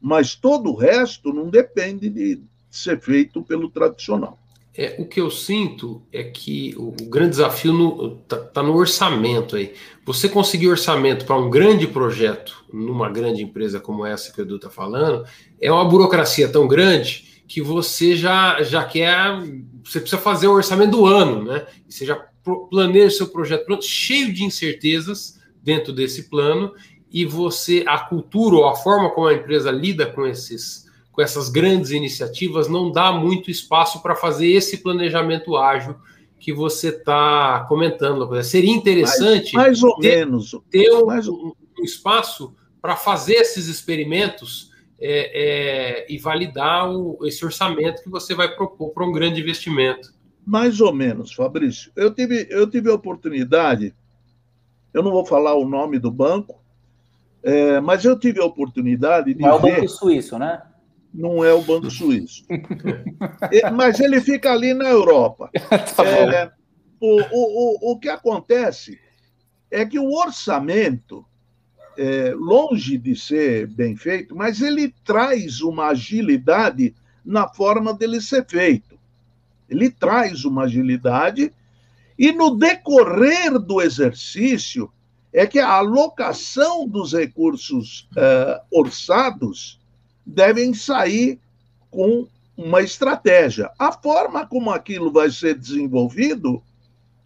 Mas 0.02 0.36
todo 0.36 0.72
o 0.72 0.76
resto 0.76 1.34
não 1.34 1.50
depende 1.50 2.10
de 2.10 2.42
ser 2.70 3.00
feito 3.00 3.42
pelo 3.44 3.70
tradicional. 3.70 4.40
É, 4.78 4.96
o 5.00 5.06
que 5.06 5.22
eu 5.22 5.32
sinto 5.32 6.02
é 6.12 6.22
que 6.24 6.76
o, 6.78 6.90
o 6.90 7.10
grande 7.10 7.32
desafio 7.32 8.20
está 8.24 8.38
tá 8.38 8.62
no 8.62 8.76
orçamento 8.76 9.56
aí. 9.56 9.74
Você 10.06 10.28
conseguir 10.28 10.68
orçamento 10.68 11.26
para 11.26 11.38
um 11.38 11.50
grande 11.50 11.88
projeto 11.88 12.66
numa 12.72 13.10
grande 13.10 13.42
empresa 13.42 13.80
como 13.80 14.06
essa 14.06 14.34
que 14.34 14.42
o 14.42 14.44
Edu 14.44 14.58
está 14.58 14.70
falando, 14.70 15.26
é 15.62 15.72
uma 15.72 15.86
burocracia 15.86 16.50
tão 16.50 16.68
grande 16.68 17.44
que 17.48 17.62
você 17.62 18.18
já, 18.18 18.62
já 18.64 18.84
quer. 18.84 19.40
Você 19.84 20.02
precisa 20.02 20.22
fazer 20.22 20.48
o 20.48 20.54
orçamento 20.54 20.92
do 20.92 21.06
ano, 21.06 21.44
né? 21.44 21.66
Você 21.88 22.06
já 22.06 22.16
planeja 22.70 23.18
seu 23.18 23.28
projeto 23.28 23.66
pronto, 23.66 23.86
cheio 23.86 24.34
de 24.34 24.44
incertezas 24.44 25.40
dentro 25.64 25.94
desse 25.94 26.30
plano 26.30 26.74
e 27.10 27.26
você 27.26 27.84
a 27.88 27.98
cultura 27.98 28.58
ou 28.58 28.68
a 28.68 28.76
forma 28.76 29.10
como 29.12 29.28
a 29.28 29.34
empresa 29.34 29.72
lida 29.72 30.06
com 30.06 30.28
esses 30.28 30.85
com 31.16 31.22
essas 31.22 31.50
grandes 31.50 31.92
iniciativas 31.92 32.68
não 32.68 32.92
dá 32.92 33.12
muito 33.12 33.50
espaço 33.50 34.02
para 34.02 34.16
fazer 34.16 34.48
esse 34.48 34.78
planejamento 34.78 35.56
ágil 35.56 35.96
que 36.38 36.52
você 36.52 36.90
está 36.90 37.66
comentando. 37.70 38.44
Seria 38.44 38.72
interessante 38.72 39.56
mais, 39.56 39.82
mais 39.82 39.84
ou 39.84 39.96
ter, 40.00 40.26
menos 40.26 40.52
ter 40.70 40.92
um, 40.92 41.06
mais... 41.06 41.28
um, 41.28 41.54
um 41.80 41.84
espaço 41.84 42.54
para 42.82 42.96
fazer 42.96 43.36
esses 43.36 43.68
experimentos 43.68 44.70
é, 45.00 46.04
é, 46.04 46.14
e 46.14 46.18
validar 46.18 46.92
o, 46.92 47.18
esse 47.24 47.44
orçamento 47.44 48.04
que 48.04 48.10
você 48.10 48.36
vai 48.36 48.54
propor 48.56 48.92
para 48.92 49.06
um 49.06 49.12
grande 49.12 49.42
investimento. 49.42 50.14
Mais 50.46 50.80
ou 50.82 50.94
menos, 50.94 51.34
Fabrício. 51.34 51.92
Eu 51.96 52.14
tive, 52.14 52.48
eu 52.52 52.70
tive 52.70 52.92
a 52.92 52.94
oportunidade 52.94 53.96
eu 54.96 55.04
não 55.04 55.12
vou 55.12 55.26
falar 55.26 55.54
o 55.56 55.68
nome 55.68 56.00
do 56.00 56.10
banco, 56.10 56.64
é, 57.44 57.82
mas 57.82 58.06
eu 58.06 58.18
tive 58.18 58.40
a 58.40 58.46
oportunidade 58.46 59.34
de. 59.34 59.44
É 59.44 59.52
o 59.52 59.60
Banco 59.60 59.90
Suíço, 59.90 60.40
né? 60.40 60.62
Não 61.16 61.44
é 61.44 61.54
o 61.54 61.62
Banco 61.62 61.90
Suíço. 61.90 62.46
é, 63.52 63.72
mas 63.72 64.00
ele 64.00 64.20
fica 64.20 64.52
ali 64.52 64.74
na 64.74 64.90
Europa. 64.90 65.50
tá 65.96 66.06
é, 66.06 66.52
o, 67.00 67.22
o, 67.32 67.94
o, 67.94 68.00
que 68.00 68.10
acontece 68.10 69.00
é 69.72 69.86
que 69.86 69.98
o 69.98 70.12
orçamento, 70.12 71.26
é, 71.98 72.34
longe 72.36 72.98
de 72.98 73.16
ser 73.16 73.68
bem 73.68 73.96
feito, 73.96 74.36
mas 74.36 74.62
ele 74.62 74.94
traz 75.06 75.62
uma 75.62 75.88
agilidade 75.88 76.94
na 77.24 77.48
forma 77.48 77.94
dele 77.94 78.20
ser 78.20 78.46
feito. 78.46 79.00
Ele 79.70 79.90
traz 79.90 80.44
uma 80.44 80.64
agilidade 80.64 81.54
e 82.20 82.32
no 82.32 82.56
decorrer 82.56 83.58
do 83.58 83.82
exercício, 83.82 84.92
é 85.34 85.46
que 85.46 85.60
a 85.60 85.74
alocação 85.74 86.88
dos 86.88 87.12
recursos 87.12 88.08
uh, 88.12 88.62
orçados 88.72 89.82
devem 90.26 90.74
sair 90.74 91.40
com 91.90 92.28
uma 92.58 92.82
estratégia. 92.82 93.70
A 93.78 93.92
forma 93.92 94.46
como 94.46 94.72
aquilo 94.72 95.12
vai 95.12 95.30
ser 95.30 95.56
desenvolvido 95.56 96.62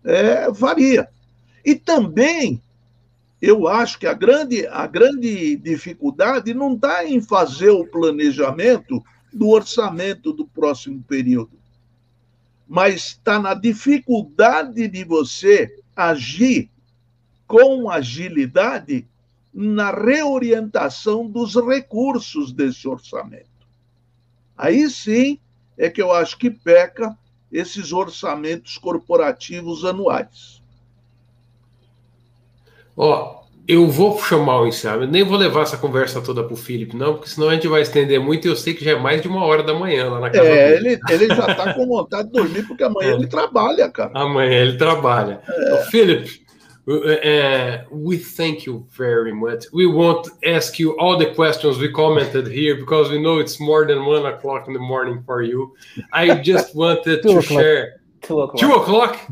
é, 0.04 0.50
varia. 0.52 1.08
E 1.64 1.76
também, 1.76 2.62
eu 3.42 3.68
acho 3.68 4.00
que 4.00 4.08
a 4.08 4.14
grande, 4.14 4.66
a 4.68 4.88
grande 4.88 5.56
dificuldade 5.58 6.54
não 6.54 6.74
está 6.74 7.06
em 7.06 7.22
fazer 7.22 7.70
o 7.70 7.86
planejamento 7.86 9.04
do 9.32 9.50
orçamento 9.50 10.34
do 10.34 10.46
próximo 10.46 11.04
período 11.04 11.60
mas 12.70 13.08
está 13.08 13.40
na 13.40 13.56
dificuldade 13.56 14.88
de 14.88 15.04
você 15.04 15.76
agir 15.96 16.70
com 17.48 17.90
agilidade 17.90 19.08
na 19.54 19.92
reorientação 19.92 21.28
dos 21.28 21.56
recursos 21.56 22.52
desse 22.52 22.88
orçamento. 22.88 23.50
Aí 24.58 24.90
sim 24.90 25.40
é 25.78 25.90
que 25.90 26.02
eu 26.02 26.12
acho 26.12 26.38
que 26.38 26.50
peca 26.50 27.18
esses 27.52 27.92
orçamentos 27.92 28.78
corporativos 28.78 29.84
anuais. 29.86 30.62
Ó, 32.96 33.40
eu 33.68 33.88
vou 33.88 34.20
chamar 34.20 34.62
o 34.62 34.68
encerramento, 34.68 35.12
nem 35.12 35.24
vou 35.24 35.38
levar 35.38 35.62
essa 35.62 35.78
conversa 35.78 36.22
toda 36.22 36.44
para 36.44 36.54
o 36.54 36.58
Felipe, 36.58 36.96
não, 36.96 37.14
porque 37.16 37.30
senão 37.30 37.50
a 37.50 37.54
gente 37.54 37.68
vai 37.68 37.82
estender 37.82 38.20
muito 38.20 38.46
e 38.46 38.50
eu 38.50 38.56
sei 38.56 38.74
que 38.74 38.84
já 38.84 38.92
é 38.92 39.00
mais 39.00 39.22
de 39.22 39.28
uma 39.28 39.46
hora 39.46 39.64
da 39.64 39.74
manhã 39.74 40.10
lá 40.10 40.20
na 40.20 40.30
casa 40.30 40.48
É, 40.48 40.74
dele. 40.74 40.90
ele, 41.08 41.24
ele 41.24 41.28
já 41.36 41.52
está 41.52 41.74
com 41.74 41.88
vontade 41.88 42.28
de 42.28 42.34
dormir, 42.34 42.68
porque 42.68 42.84
amanhã 42.84 43.12
é. 43.14 43.16
ele 43.16 43.28
trabalha, 43.28 43.90
cara. 43.90 44.12
Amanhã 44.16 44.62
ele 44.62 44.78
trabalha. 44.78 45.42
É. 45.48 45.78
Felipe, 45.92 46.46
uh, 46.90 47.84
we 47.92 48.18
thank 48.18 48.66
you 48.66 48.88
very 48.92 49.34
much. 49.34 49.66
We 49.72 49.86
won't 49.86 50.28
ask 50.46 50.80
you 50.80 50.98
all 51.00 51.18
the 51.18 51.34
questions 51.34 51.78
we 51.78 51.92
commented 51.92 52.48
here 52.48 52.76
because 52.76 53.10
we 53.10 53.22
know 53.22 53.40
it's 53.40 53.60
more 53.60 53.86
than 53.86 54.06
one 54.06 54.26
o'clock 54.26 54.68
in 54.68 54.74
the 54.74 54.80
morning 54.80 55.22
for 55.24 55.42
you. 55.42 55.76
I 56.14 56.40
just 56.40 56.76
wanted 56.82 57.22
to 57.24 57.42
share. 57.42 58.02
Two 58.22 58.42
o'clock. 58.42 58.60
Two 58.60 58.74
o'clock? 58.74 59.30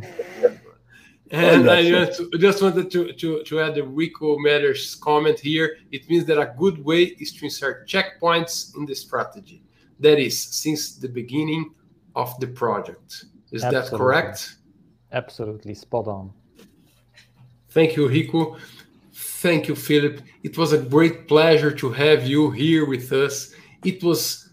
And 1.31 1.69
I 1.69 1.89
just, 1.89 2.21
just 2.39 2.61
wanted 2.61 2.89
to, 2.91 3.11
to, 3.11 3.43
to 3.43 3.59
add 3.59 3.75
the 3.75 3.83
Rico 3.83 4.37
Matters 4.37 4.95
comment 4.95 5.39
here. 5.39 5.77
It 5.91 6.09
means 6.09 6.25
that 6.25 6.39
a 6.39 6.53
good 6.57 6.83
way 6.83 7.03
is 7.19 7.33
to 7.33 7.45
insert 7.45 7.87
checkpoints 7.87 8.75
in 8.77 8.85
the 8.85 8.95
strategy. 8.95 9.63
That 9.99 10.19
is, 10.19 10.41
since 10.41 10.95
the 10.95 11.09
beginning 11.09 11.73
of 12.15 12.39
the 12.39 12.47
project. 12.47 13.25
Is 13.51 13.63
Absolutely. 13.63 13.89
that 13.89 13.97
correct? 13.97 14.55
Absolutely, 15.11 15.73
spot 15.73 16.07
on. 16.07 16.33
Thank 17.77 17.95
you, 17.95 18.07
Rico. 18.07 18.57
Thank 19.13 19.67
you, 19.67 19.75
Filip. 19.75 20.21
It 20.41 20.57
was 20.57 20.73
a 20.73 20.79
great 20.79 21.27
pleasure 21.27 21.69
to 21.69 21.91
have 21.91 22.25
you 22.25 22.49
here 22.49 22.87
with 22.87 23.11
us. 23.11 23.53
It 23.85 24.03
was 24.03 24.49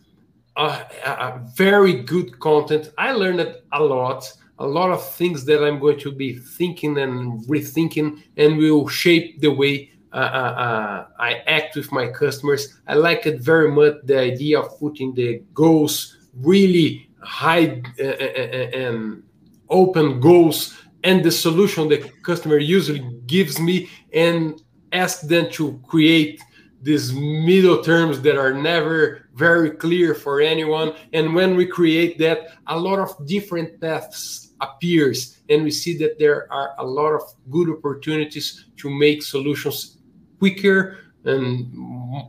a, 0.59 0.85
a 1.07 1.41
very 1.55 2.03
good 2.03 2.39
content. 2.39 2.93
I 2.99 3.13
learned 3.13 3.41
a 3.73 3.83
lot 3.83 4.31
a 4.59 4.67
lot 4.67 4.91
of 4.91 5.03
things 5.13 5.47
that 5.47 5.65
I'm 5.65 5.79
going 5.79 5.99
to 6.01 6.13
be 6.13 6.37
thinking 6.37 6.99
and 6.99 7.43
rethinking 7.47 8.23
and 8.37 8.59
will 8.59 8.89
shape 8.89 9.41
the 9.41 9.49
way 9.49 9.91
uh, 10.13 10.17
uh, 10.17 11.07
I 11.19 11.37
act 11.47 11.77
with 11.77 11.91
my 11.93 12.09
customers. 12.09 12.79
I 12.87 12.93
like 12.93 13.25
it 13.25 13.41
very 13.41 13.71
much 13.71 13.95
the 14.05 14.19
idea 14.19 14.61
of 14.61 14.79
putting 14.79 15.15
the 15.15 15.43
goals 15.55 16.19
really 16.35 17.09
high 17.23 17.81
and 17.99 19.23
open 19.71 20.21
goals 20.21 20.84
and 21.05 21.23
the 21.23 21.31
solution 21.31 21.89
the 21.89 21.99
customer 22.23 22.59
usually 22.59 23.07
gives 23.27 23.61
me 23.61 23.89
and 24.13 24.61
ask 24.93 25.21
them 25.21 25.51
to 25.51 25.81
create 25.87 26.41
these 26.83 27.13
middle 27.13 27.83
terms 27.83 28.21
that 28.23 28.37
are 28.37 28.53
never 28.53 29.29
very 29.35 29.71
clear 29.71 30.15
for 30.15 30.41
anyone. 30.41 30.95
And 31.13 31.35
when 31.35 31.57
we 31.57 31.67
create 31.67 32.19
that 32.19 32.49
a 32.67 32.79
lot 32.79 32.99
of 32.99 33.27
different 33.27 33.81
paths 33.81 34.53
appears 34.61 35.41
and 35.49 35.63
we 35.63 35.71
see 35.71 35.97
that 35.99 36.19
there 36.19 36.51
are 36.53 36.75
a 36.79 36.85
lot 36.85 37.13
of 37.13 37.23
good 37.51 37.69
opportunities 37.71 38.67
to 38.77 38.91
make 38.91 39.23
solutions 39.23 39.99
quicker 40.39 40.99
and 41.25 41.73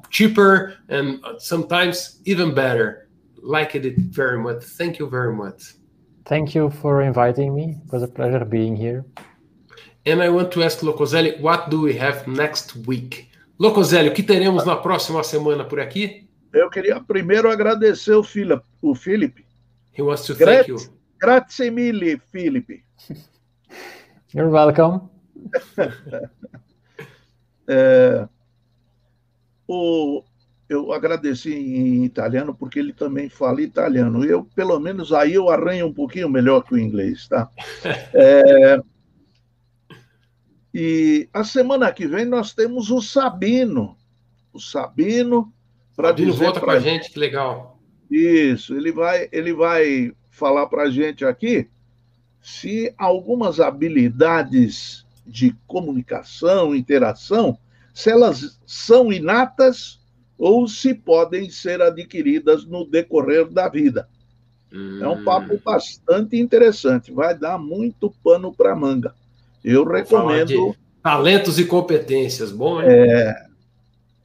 cheaper 0.10 0.77
and 0.89 1.23
sometimes 1.38 2.22
even 2.26 2.53
better. 2.53 3.10
Like 3.41 3.76
it 3.76 3.97
very 3.97 4.39
much. 4.39 4.64
Thank 4.64 4.99
you 4.99 5.07
very 5.07 5.34
much 5.34 5.76
thank 6.26 6.56
you 6.56 6.69
for 6.69 7.02
inviting 7.02 7.53
me 7.53 7.77
it 7.85 7.91
was 7.91 8.03
a 8.03 8.07
pleasure 8.07 8.45
being 8.45 8.76
here 8.76 9.03
and 10.06 10.22
i 10.22 10.30
want 10.30 10.52
to 10.52 10.64
ask 10.64 10.81
locoselli 10.81 11.39
what 11.41 11.69
do 11.69 11.81
we 11.81 11.93
have 11.93 12.27
next 12.27 12.76
week 12.88 13.30
Locoselli, 13.57 14.10
o 14.10 14.14
que 14.14 14.22
teremos 14.22 14.65
na 14.65 14.76
próxima 14.76 15.23
semana 15.23 15.64
por 15.64 15.80
aqui? 15.80 16.27
Eu 16.52 16.69
queria 16.69 16.99
primeiro 16.99 17.49
agradecer 17.49 18.14
o 18.14 18.23
Philip. 18.23 18.61
O 18.81 18.93
Felipe. 18.93 19.45
He 19.97 20.02
wants 20.02 20.26
to 20.26 20.35
thank 20.35 20.68
you. 20.68 20.77
Grazie 21.19 21.72
mille, 21.72 22.22
Felipe. 22.31 22.84
You're 24.34 24.49
welcome. 24.49 25.10
é, 27.68 28.27
o, 29.68 30.22
eu 30.68 30.92
agradeci 30.92 31.54
em 31.54 32.04
italiano 32.04 32.54
porque 32.54 32.80
ele 32.80 32.94
também 32.94 33.30
fala 33.30 33.62
italiano. 33.62 34.26
Eu, 34.26 34.46
pelo 34.56 34.80
menos, 34.80 35.14
aí 35.14 35.34
eu 35.34 35.50
arranho 35.50 35.88
um 35.88 35.94
pouquinho 35.94 36.30
melhor 36.30 36.62
que 36.64 36.74
o 36.74 36.80
inglês, 36.80 37.28
tá? 37.28 37.50
É, 38.14 38.80
e 40.74 41.30
a 41.34 41.44
semana 41.44 41.92
que 41.94 42.06
vem 42.06 42.26
nós 42.26 42.54
temos 42.54 42.92
o 42.92 43.02
Sabino. 43.02 43.96
O 44.52 44.60
Sabino 44.60 45.54
para 45.96 46.12
dizer 46.12 46.46
volta 46.46 46.60
com 46.60 46.70
a 46.70 46.80
gente, 46.80 47.12
que 47.12 47.20
legal. 47.20 47.80
Isso, 48.12 48.76
ele 48.76 48.92
vai, 48.92 49.30
ele 49.32 49.54
vai 49.54 50.12
falar 50.30 50.68
para 50.68 50.84
a 50.84 50.92
gente 50.92 51.24
aqui 51.24 51.70
se 52.42 52.94
algumas 52.98 53.60
habilidades 53.60 55.06
de 55.26 55.56
comunicação, 55.66 56.76
interação, 56.76 57.58
se 57.94 58.12
elas 58.12 58.60
são 58.68 59.12
inatas 59.12 60.00
ou 60.38 60.68
se 60.68 60.94
podem 60.94 61.49
ser 61.49 61.82
adquiridas 61.82 62.66
no 62.66 62.86
decorrer 62.86 63.48
da 63.49 63.70
vida. 63.70 64.07
Hum. 64.72 64.99
É 65.02 65.07
um 65.07 65.24
papo 65.24 65.53
hum. 65.56 65.60
bastante 65.64 66.38
interessante, 66.38 67.12
vai 67.12 67.38
dar 67.38 67.57
muito 67.57 68.14
pano 68.24 68.53
para 68.53 68.76
manga. 68.76 69.14
Eu 69.64 69.84
recomendo. 69.84 70.76
Talentos 71.02 71.60
e 71.60 71.66
competências, 71.66 72.52
bom, 72.52 72.82
hein? 72.82 72.88
É, 72.90 73.45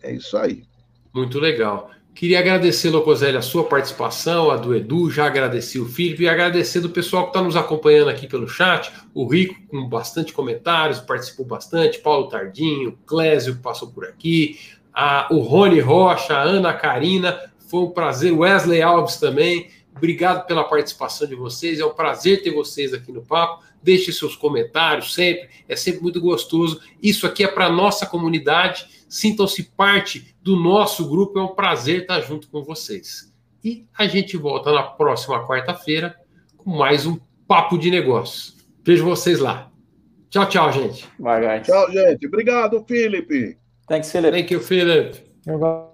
é 0.03 0.13
isso 0.15 0.37
aí. 0.37 0.65
Muito 1.13 1.39
legal. 1.39 1.91
Queria 2.15 2.41
agradecer, 2.41 2.91
Locoselli, 2.91 3.37
a 3.37 3.43
sua 3.43 3.65
participação, 3.65 4.51
a 4.51 4.57
do 4.57 4.75
Edu, 4.75 5.11
já 5.11 5.27
agradeci 5.27 5.79
o 5.79 5.87
Felipe 5.87 6.25
e 6.25 6.29
agradecer 6.29 6.81
do 6.81 6.91
pessoal 6.91 7.25
que 7.25 7.31
está 7.31 7.43
nos 7.43 7.57
acompanhando 7.57 8.11
aqui 8.11 8.27
pelo 8.27 8.49
chat. 8.49 8.93
O 9.15 9.27
Rico, 9.27 9.55
com 9.69 9.89
bastante 9.89 10.33
comentários, 10.33 11.01
participou 11.01 11.47
bastante. 11.47 11.99
Paulo 12.01 12.29
Tardinho, 12.29 12.99
Clésio, 13.07 13.57
que 13.57 13.63
passou 13.63 13.89
por 13.89 14.05
aqui. 14.05 14.59
A, 15.03 15.29
o 15.31 15.39
Rony 15.39 15.81
Rocha, 15.81 16.37
a 16.37 16.43
Ana 16.43 16.75
Karina. 16.75 17.51
Foi 17.71 17.81
um 17.81 17.91
prazer. 17.91 18.33
Wesley 18.33 18.83
Alves 18.83 19.17
também. 19.17 19.71
Obrigado 19.97 20.47
pela 20.47 20.63
participação 20.63 21.27
de 21.27 21.35
vocês. 21.35 21.81
É 21.81 21.87
um 21.87 21.95
prazer 21.95 22.43
ter 22.43 22.51
vocês 22.51 22.93
aqui 22.93 23.11
no 23.11 23.23
papo. 23.23 23.65
Deixe 23.83 24.13
seus 24.13 24.37
comentários 24.37 25.15
sempre, 25.15 25.49
é 25.67 25.75
sempre 25.75 26.03
muito 26.03 26.21
gostoso. 26.21 26.83
Isso 27.03 27.27
aqui 27.27 27.43
é 27.43 27.49
para 27.49 27.65
a 27.65 27.73
nossa 27.73 28.05
comunidade. 28.05 29.07
Sintam-se 29.09 29.63
parte 29.75 30.35
do 30.43 30.55
nosso 30.55 31.09
grupo. 31.09 31.39
É 31.39 31.43
um 31.43 31.55
prazer 31.55 32.03
estar 32.03 32.21
junto 32.21 32.49
com 32.49 32.63
vocês. 32.63 33.33
E 33.65 33.87
a 33.97 34.07
gente 34.07 34.37
volta 34.37 34.71
na 34.71 34.83
próxima 34.83 35.47
quarta-feira 35.47 36.15
com 36.59 36.77
mais 36.77 37.07
um 37.07 37.19
Papo 37.49 37.79
de 37.79 37.91
Negócios. 37.91 38.55
Vejo 38.85 39.07
vocês 39.07 39.39
lá. 39.39 39.71
Tchau, 40.29 40.47
tchau, 40.47 40.71
gente. 40.71 41.09
Bye, 41.19 41.41
guys. 41.41 41.67
Tchau, 41.67 41.91
gente. 41.91 42.27
Obrigado, 42.27 42.85
Felipe. 42.87 43.60
Thanks, 43.91 44.13
Filip. 44.13 44.33
Thank 44.33 44.53
you, 44.53 44.61
Filip. 44.61 45.19
You're 45.45 45.59
welcome. 45.59 45.90